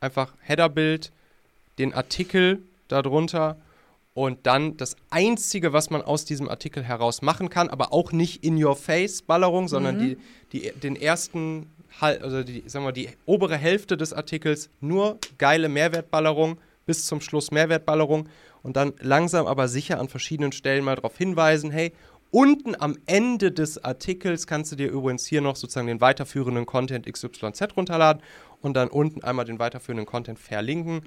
einfach 0.00 0.34
Headerbild, 0.40 1.12
den 1.78 1.94
Artikel 1.94 2.62
darunter 2.88 3.56
und 4.14 4.46
dann 4.46 4.76
das 4.76 4.96
Einzige, 5.10 5.72
was 5.72 5.90
man 5.90 6.02
aus 6.02 6.24
diesem 6.24 6.48
Artikel 6.48 6.82
heraus 6.82 7.22
machen 7.22 7.48
kann, 7.48 7.70
aber 7.70 7.92
auch 7.92 8.12
nicht 8.12 8.44
in 8.44 8.62
your 8.62 8.76
face 8.76 9.22
Ballerung, 9.22 9.68
sondern 9.68 9.98
die, 9.98 10.18
die, 10.52 10.70
den 10.72 10.96
ersten, 10.96 11.70
also 11.98 12.42
die, 12.42 12.62
sagen 12.66 12.84
wir, 12.84 12.92
die 12.92 13.08
obere 13.24 13.56
Hälfte 13.56 13.96
des 13.96 14.12
Artikels 14.12 14.68
nur 14.80 15.18
geile 15.38 15.68
Mehrwertballerung 15.68 16.58
bis 16.84 17.06
zum 17.06 17.20
Schluss 17.20 17.50
Mehrwertballerung 17.50 18.28
und 18.62 18.76
dann 18.76 18.92
langsam 19.00 19.46
aber 19.46 19.68
sicher 19.68 19.98
an 19.98 20.08
verschiedenen 20.08 20.52
Stellen 20.52 20.84
mal 20.84 20.96
darauf 20.96 21.16
hinweisen, 21.16 21.70
hey, 21.70 21.92
unten 22.30 22.74
am 22.78 22.96
Ende 23.06 23.50
des 23.50 23.82
Artikels 23.82 24.46
kannst 24.46 24.72
du 24.72 24.76
dir 24.76 24.90
übrigens 24.90 25.26
hier 25.26 25.40
noch 25.40 25.56
sozusagen 25.56 25.86
den 25.86 26.00
weiterführenden 26.00 26.66
Content 26.66 27.10
XYZ 27.10 27.76
runterladen 27.76 28.22
und 28.60 28.74
dann 28.74 28.88
unten 28.88 29.22
einmal 29.22 29.44
den 29.44 29.58
weiterführenden 29.58 30.06
Content 30.06 30.38
verlinken, 30.38 31.02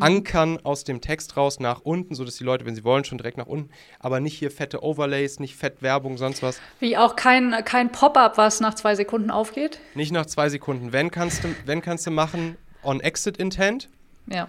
ankern 0.00 0.58
aus 0.64 0.84
dem 0.84 1.00
Text 1.00 1.36
raus 1.36 1.60
nach 1.60 1.80
unten, 1.82 2.14
sodass 2.14 2.36
die 2.36 2.44
Leute, 2.44 2.64
wenn 2.66 2.74
sie 2.74 2.84
wollen, 2.84 3.04
schon 3.04 3.18
direkt 3.18 3.36
nach 3.38 3.46
unten, 3.46 3.70
aber 4.00 4.20
nicht 4.20 4.38
hier 4.38 4.50
fette 4.50 4.82
Overlays, 4.82 5.38
nicht 5.40 5.56
fett 5.56 5.82
Werbung, 5.82 6.16
sonst 6.18 6.42
was. 6.42 6.60
Wie 6.80 6.96
auch 6.96 7.16
kein, 7.16 7.54
kein 7.64 7.92
Pop-up, 7.92 8.36
was 8.38 8.60
nach 8.60 8.74
zwei 8.74 8.94
Sekunden 8.94 9.30
aufgeht. 9.30 9.78
Nicht 9.94 10.12
nach 10.12 10.26
zwei 10.26 10.48
Sekunden. 10.48 10.92
Wenn 10.92 11.10
kannst 11.10 11.44
du, 11.44 11.48
wenn 11.66 11.80
kannst 11.82 12.06
du 12.06 12.10
machen 12.10 12.56
on 12.82 13.00
Exit 13.00 13.36
Intent 13.38 13.88
Ja. 14.26 14.48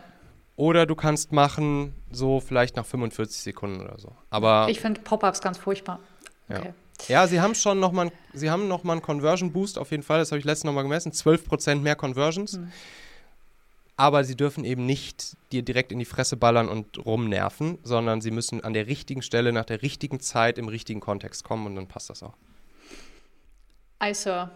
oder 0.55 0.85
du 0.85 0.95
kannst 0.95 1.31
machen 1.31 1.93
so 2.11 2.39
vielleicht 2.39 2.75
nach 2.75 2.85
45 2.85 3.37
Sekunden 3.41 3.81
oder 3.81 3.99
so. 3.99 4.11
Aber 4.29 4.67
Ich 4.69 4.79
finde 4.79 5.01
Pop-ups 5.01 5.41
ganz 5.41 5.57
furchtbar. 5.57 5.99
Ja. 6.49 6.59
Okay. 6.59 6.73
Ja, 7.07 7.27
sie 7.27 7.41
haben 7.41 7.55
schon 7.55 7.79
nochmal 7.81 8.09
sie 8.33 8.49
haben 8.49 8.67
noch 8.69 8.83
mal 8.85 8.93
einen 8.93 9.01
Conversion 9.01 9.51
Boost 9.51 9.77
auf 9.77 9.91
jeden 9.91 10.03
Fall, 10.03 10.19
das 10.19 10.31
habe 10.31 10.39
ich 10.39 10.45
letztens 10.45 10.65
nochmal 10.65 10.83
gemessen, 10.83 11.11
12% 11.11 11.75
mehr 11.81 11.95
Conversions. 11.95 12.57
Aber 13.97 14.23
sie 14.23 14.35
dürfen 14.35 14.65
eben 14.65 14.85
nicht 14.85 15.37
dir 15.51 15.61
direkt 15.61 15.91
in 15.91 15.99
die 15.99 16.05
Fresse 16.05 16.35
ballern 16.35 16.67
und 16.67 17.05
rumnerven, 17.05 17.79
sondern 17.83 18.19
sie 18.19 18.31
müssen 18.31 18.63
an 18.63 18.73
der 18.73 18.87
richtigen 18.87 19.21
Stelle, 19.21 19.53
nach 19.53 19.65
der 19.65 19.81
richtigen 19.81 20.19
Zeit, 20.19 20.57
im 20.57 20.67
richtigen 20.67 20.99
Kontext 20.99 21.43
kommen 21.43 21.65
und 21.65 21.75
dann 21.75 21.87
passt 21.87 22.09
das 22.09 22.21
auch. 22.23 22.35
Sir. 24.11 24.51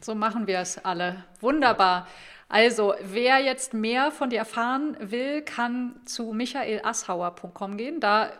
So 0.00 0.14
machen 0.14 0.46
wir 0.46 0.60
es 0.60 0.82
alle. 0.84 1.24
Wunderbar. 1.40 2.06
Also, 2.48 2.94
wer 3.02 3.40
jetzt 3.40 3.74
mehr 3.74 4.10
von 4.10 4.30
dir 4.30 4.38
erfahren 4.38 4.96
will, 5.00 5.42
kann 5.42 5.96
zu 6.04 6.32
michaelassauer.com 6.32 7.76
gehen. 7.76 8.00
Da 8.00 8.30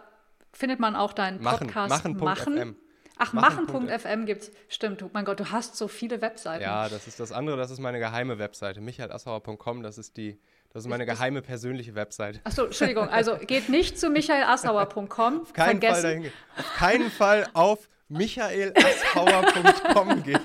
findet 0.52 0.78
man 0.78 0.94
auch 0.94 1.12
deinen 1.12 1.42
Machen, 1.42 1.66
Podcast 1.66 2.04
machen.fm. 2.04 2.76
Ach, 3.16 3.32
Machen.fm. 3.32 3.86
machen.fm 3.86 4.26
gibt's. 4.26 4.50
Stimmt, 4.68 5.00
du, 5.00 5.08
mein 5.12 5.24
Gott, 5.24 5.38
du 5.40 5.50
hast 5.52 5.76
so 5.76 5.86
viele 5.88 6.20
Webseiten. 6.20 6.62
Ja, 6.64 6.88
das 6.88 7.06
ist 7.06 7.20
das 7.20 7.30
andere, 7.32 7.56
das 7.56 7.70
ist 7.70 7.78
meine 7.78 7.98
geheime 8.00 8.38
Webseite. 8.38 8.80
michaelassauer.com, 8.80 9.82
das 9.84 9.98
ist 9.98 10.16
die, 10.16 10.36
das 10.72 10.82
ist 10.84 10.88
meine 10.88 11.06
geheime 11.06 11.40
persönliche 11.40 11.94
Webseite. 11.94 12.40
Achso, 12.44 12.64
Entschuldigung. 12.64 13.08
Also 13.08 13.36
geht 13.46 13.68
nicht 13.68 13.98
zu 14.00 14.10
michaelassauer.com. 14.10 15.42
Auf 15.42 15.52
keinen 15.52 15.80
Fall 15.80 15.80
Vergessen. 15.80 16.02
dahin 16.02 16.22
gehen. 16.22 16.32
Auf 16.58 16.74
keinen 16.74 17.08
Fall 17.10 17.46
auf 17.54 17.88
michaelassauer.com 18.08 20.22
gehen. 20.24 20.40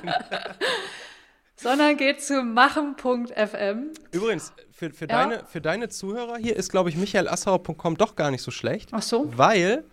sondern 1.55 1.97
geht 1.97 2.21
zu 2.23 2.41
machen.fm. 2.43 3.91
Übrigens, 4.11 4.53
für, 4.71 4.91
für, 4.91 5.07
Ja. 5.09 5.25
deine, 5.27 5.45
für 5.45 5.61
deine 5.61 5.89
Zuhörer 5.89 6.37
hier 6.37 6.55
ist, 6.55 6.69
glaube 6.69 6.89
ich, 6.89 6.95
michaelassauer.com 6.95 7.97
doch 7.97 8.15
gar 8.15 8.31
nicht 8.31 8.43
so 8.43 8.51
schlecht. 8.51 8.89
Ach 8.91 9.01
so. 9.01 9.35
Weil 9.37 9.83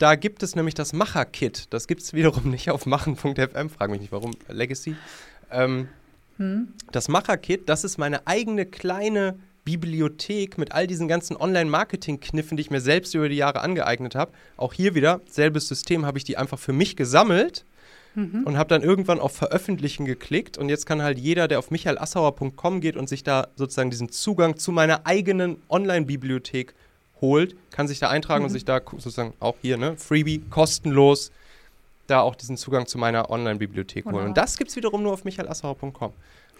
da 0.00 0.14
gibt 0.16 0.42
es 0.42 0.56
nämlich 0.56 0.74
das 0.74 0.92
Macher-Kit. 0.92 1.66
Das 1.70 1.86
gibt 1.86 2.02
es 2.02 2.12
wiederum 2.14 2.50
nicht 2.50 2.70
auf 2.70 2.86
machen.fm. 2.86 3.70
Frag 3.70 3.90
mich 3.90 4.00
nicht 4.00 4.12
warum. 4.12 4.32
Legacy. 4.48 4.96
Ähm, 5.50 5.88
hm. 6.38 6.68
Das 6.90 7.08
Macher-Kit, 7.08 7.68
das 7.68 7.84
ist 7.84 7.98
meine 7.98 8.26
eigene 8.26 8.66
kleine 8.66 9.38
Bibliothek 9.64 10.56
mit 10.56 10.72
all 10.72 10.86
diesen 10.86 11.06
ganzen 11.06 11.36
Online-Marketing-Kniffen, 11.36 12.56
die 12.56 12.62
ich 12.62 12.70
mir 12.70 12.80
selbst 12.80 13.14
über 13.14 13.28
die 13.28 13.36
Jahre 13.36 13.60
angeeignet 13.60 14.14
habe. 14.14 14.32
Auch 14.56 14.72
hier 14.72 14.94
wieder, 14.94 15.20
selbes 15.28 15.68
System, 15.68 16.06
habe 16.06 16.16
ich 16.16 16.24
die 16.24 16.38
einfach 16.38 16.58
für 16.58 16.72
mich 16.72 16.96
gesammelt 16.96 17.66
mhm. 18.14 18.44
und 18.44 18.56
habe 18.56 18.70
dann 18.70 18.82
irgendwann 18.82 19.20
auf 19.20 19.36
Veröffentlichen 19.36 20.06
geklickt. 20.06 20.56
Und 20.56 20.70
jetzt 20.70 20.86
kann 20.86 21.02
halt 21.02 21.18
jeder, 21.18 21.46
der 21.46 21.58
auf 21.58 21.70
michaelassauer.com 21.70 22.80
geht 22.80 22.96
und 22.96 23.08
sich 23.08 23.22
da 23.22 23.48
sozusagen 23.54 23.90
diesen 23.90 24.08
Zugang 24.08 24.56
zu 24.56 24.72
meiner 24.72 25.06
eigenen 25.06 25.58
Online-Bibliothek 25.68 26.74
holt, 27.20 27.56
kann 27.70 27.88
sich 27.88 27.98
da 27.98 28.08
eintragen 28.08 28.42
mhm. 28.42 28.46
und 28.46 28.52
sich 28.52 28.64
da 28.64 28.80
sozusagen 28.80 29.34
auch 29.40 29.56
hier, 29.62 29.76
ne, 29.76 29.96
Freebie, 29.96 30.40
kostenlos, 30.50 31.30
da 32.06 32.20
auch 32.20 32.34
diesen 32.34 32.56
Zugang 32.56 32.86
zu 32.86 32.98
meiner 32.98 33.30
Online-Bibliothek 33.30 34.04
holen. 34.06 34.26
Und 34.26 34.36
das 34.36 34.56
gibt 34.56 34.70
es 34.70 34.76
wiederum 34.76 35.02
nur 35.02 35.12
auf 35.12 35.24
michaelassauer.com. 35.24 36.12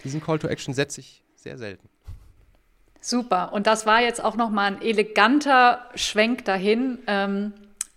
Diesen 0.04 0.22
Call 0.22 0.38
to 0.38 0.48
Action 0.48 0.74
setze 0.74 1.00
ich 1.00 1.22
sehr 1.34 1.58
selten. 1.58 1.88
Super. 3.00 3.52
Und 3.52 3.66
das 3.66 3.86
war 3.86 4.00
jetzt 4.00 4.22
auch 4.22 4.36
nochmal 4.36 4.72
ein 4.72 4.82
eleganter 4.82 5.86
Schwenk 5.94 6.44
dahin, 6.44 6.98
ähm, 7.06 7.54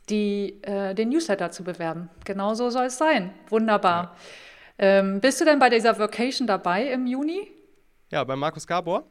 die, 0.10 0.62
äh, 0.64 0.94
den 0.96 1.10
Newsletter 1.10 1.52
zu 1.52 1.64
bewerben. 1.64 2.10
Genau 2.26 2.54
so 2.54 2.70
soll 2.70 2.86
es 2.86 2.98
sein. 2.98 3.34
Wunderbar. 3.50 4.16
Ja. 4.80 5.00
Ähm, 5.00 5.22
bist 5.22 5.40
du 5.40 5.46
denn 5.46 5.60
bei 5.60 5.70
dieser 5.70 5.98
Vacation 5.98 6.48
dabei 6.48 6.88
im 6.88 7.06
Juni? 7.06 7.52
Ja, 8.12 8.24
bei 8.24 8.36
Markus 8.36 8.66
Gabor. 8.66 9.06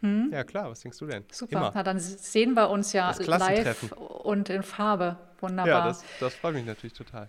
Hm? 0.00 0.30
Ja, 0.32 0.44
klar, 0.44 0.70
was 0.70 0.80
denkst 0.80 0.98
du 0.98 1.06
denn? 1.06 1.24
Super, 1.30 1.72
Na, 1.74 1.82
dann 1.82 1.98
sehen 1.98 2.54
wir 2.54 2.70
uns 2.70 2.92
ja 2.92 3.12
live 3.18 3.92
und 3.92 4.48
in 4.48 4.62
Farbe. 4.62 5.16
Wunderbar. 5.40 5.80
Ja, 5.80 5.86
das, 5.86 6.04
das 6.20 6.34
freut 6.34 6.54
mich 6.54 6.66
natürlich 6.66 6.94
total. 6.94 7.28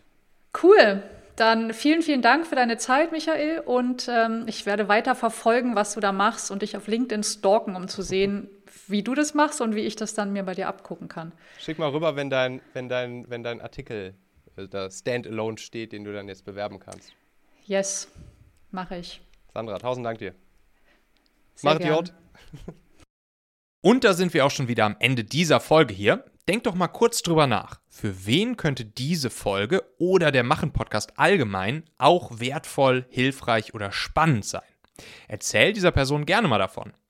Cool. 0.61 1.03
Dann 1.35 1.73
vielen, 1.73 2.01
vielen 2.01 2.21
Dank 2.21 2.45
für 2.45 2.55
deine 2.55 2.77
Zeit, 2.77 3.11
Michael. 3.11 3.59
Und 3.59 4.09
ähm, 4.09 4.43
ich 4.47 4.65
werde 4.65 4.87
weiter 4.87 5.15
verfolgen, 5.15 5.75
was 5.75 5.93
du 5.93 5.99
da 5.99 6.11
machst 6.11 6.51
und 6.51 6.61
dich 6.61 6.75
auf 6.75 6.87
LinkedIn 6.87 7.23
stalken, 7.23 7.75
um 7.75 7.87
zu 7.87 8.01
sehen, 8.01 8.49
wie 8.87 9.03
du 9.03 9.15
das 9.15 9.33
machst 9.33 9.61
und 9.61 9.75
wie 9.75 9.81
ich 9.81 9.95
das 9.95 10.13
dann 10.13 10.33
mir 10.33 10.43
bei 10.43 10.53
dir 10.53 10.67
abgucken 10.67 11.07
kann. 11.07 11.31
Schick 11.57 11.79
mal 11.79 11.89
rüber, 11.89 12.15
wenn 12.15 12.29
dein, 12.29 12.61
wenn 12.73 12.89
dein, 12.89 13.29
wenn 13.29 13.43
dein 13.43 13.61
Artikel 13.61 14.15
also 14.59 14.67
da 14.67 14.91
Standalone 14.91 15.57
steht, 15.57 15.93
den 15.93 16.03
du 16.03 16.11
dann 16.11 16.27
jetzt 16.27 16.43
bewerben 16.43 16.79
kannst. 16.79 17.13
Yes, 17.65 18.09
mache 18.71 18.97
ich. 18.97 19.21
Sandra, 19.53 19.77
tausend 19.79 20.05
Dank 20.05 20.19
dir. 20.19 20.35
Sehr 21.55 21.73
Mach 21.73 21.79
Idiot. 21.79 22.13
Und 23.81 24.03
da 24.03 24.13
sind 24.13 24.33
wir 24.33 24.45
auch 24.45 24.51
schon 24.51 24.67
wieder 24.67 24.85
am 24.85 24.97
Ende 24.99 25.23
dieser 25.23 25.59
Folge 25.59 25.93
hier. 25.93 26.25
Denk 26.49 26.63
doch 26.63 26.75
mal 26.75 26.87
kurz 26.87 27.21
drüber 27.21 27.47
nach. 27.47 27.79
Für 27.87 28.25
wen 28.25 28.57
könnte 28.57 28.83
diese 28.83 29.29
Folge 29.29 29.83
oder 29.99 30.31
der 30.31 30.43
Machen-Podcast 30.43 31.17
allgemein 31.17 31.83
auch 31.97 32.39
wertvoll, 32.39 33.05
hilfreich 33.09 33.73
oder 33.73 33.91
spannend 33.91 34.45
sein? 34.45 34.63
Erzähl 35.27 35.73
dieser 35.73 35.91
Person 35.91 36.25
gerne 36.25 36.47
mal 36.47 36.57
davon. 36.57 36.93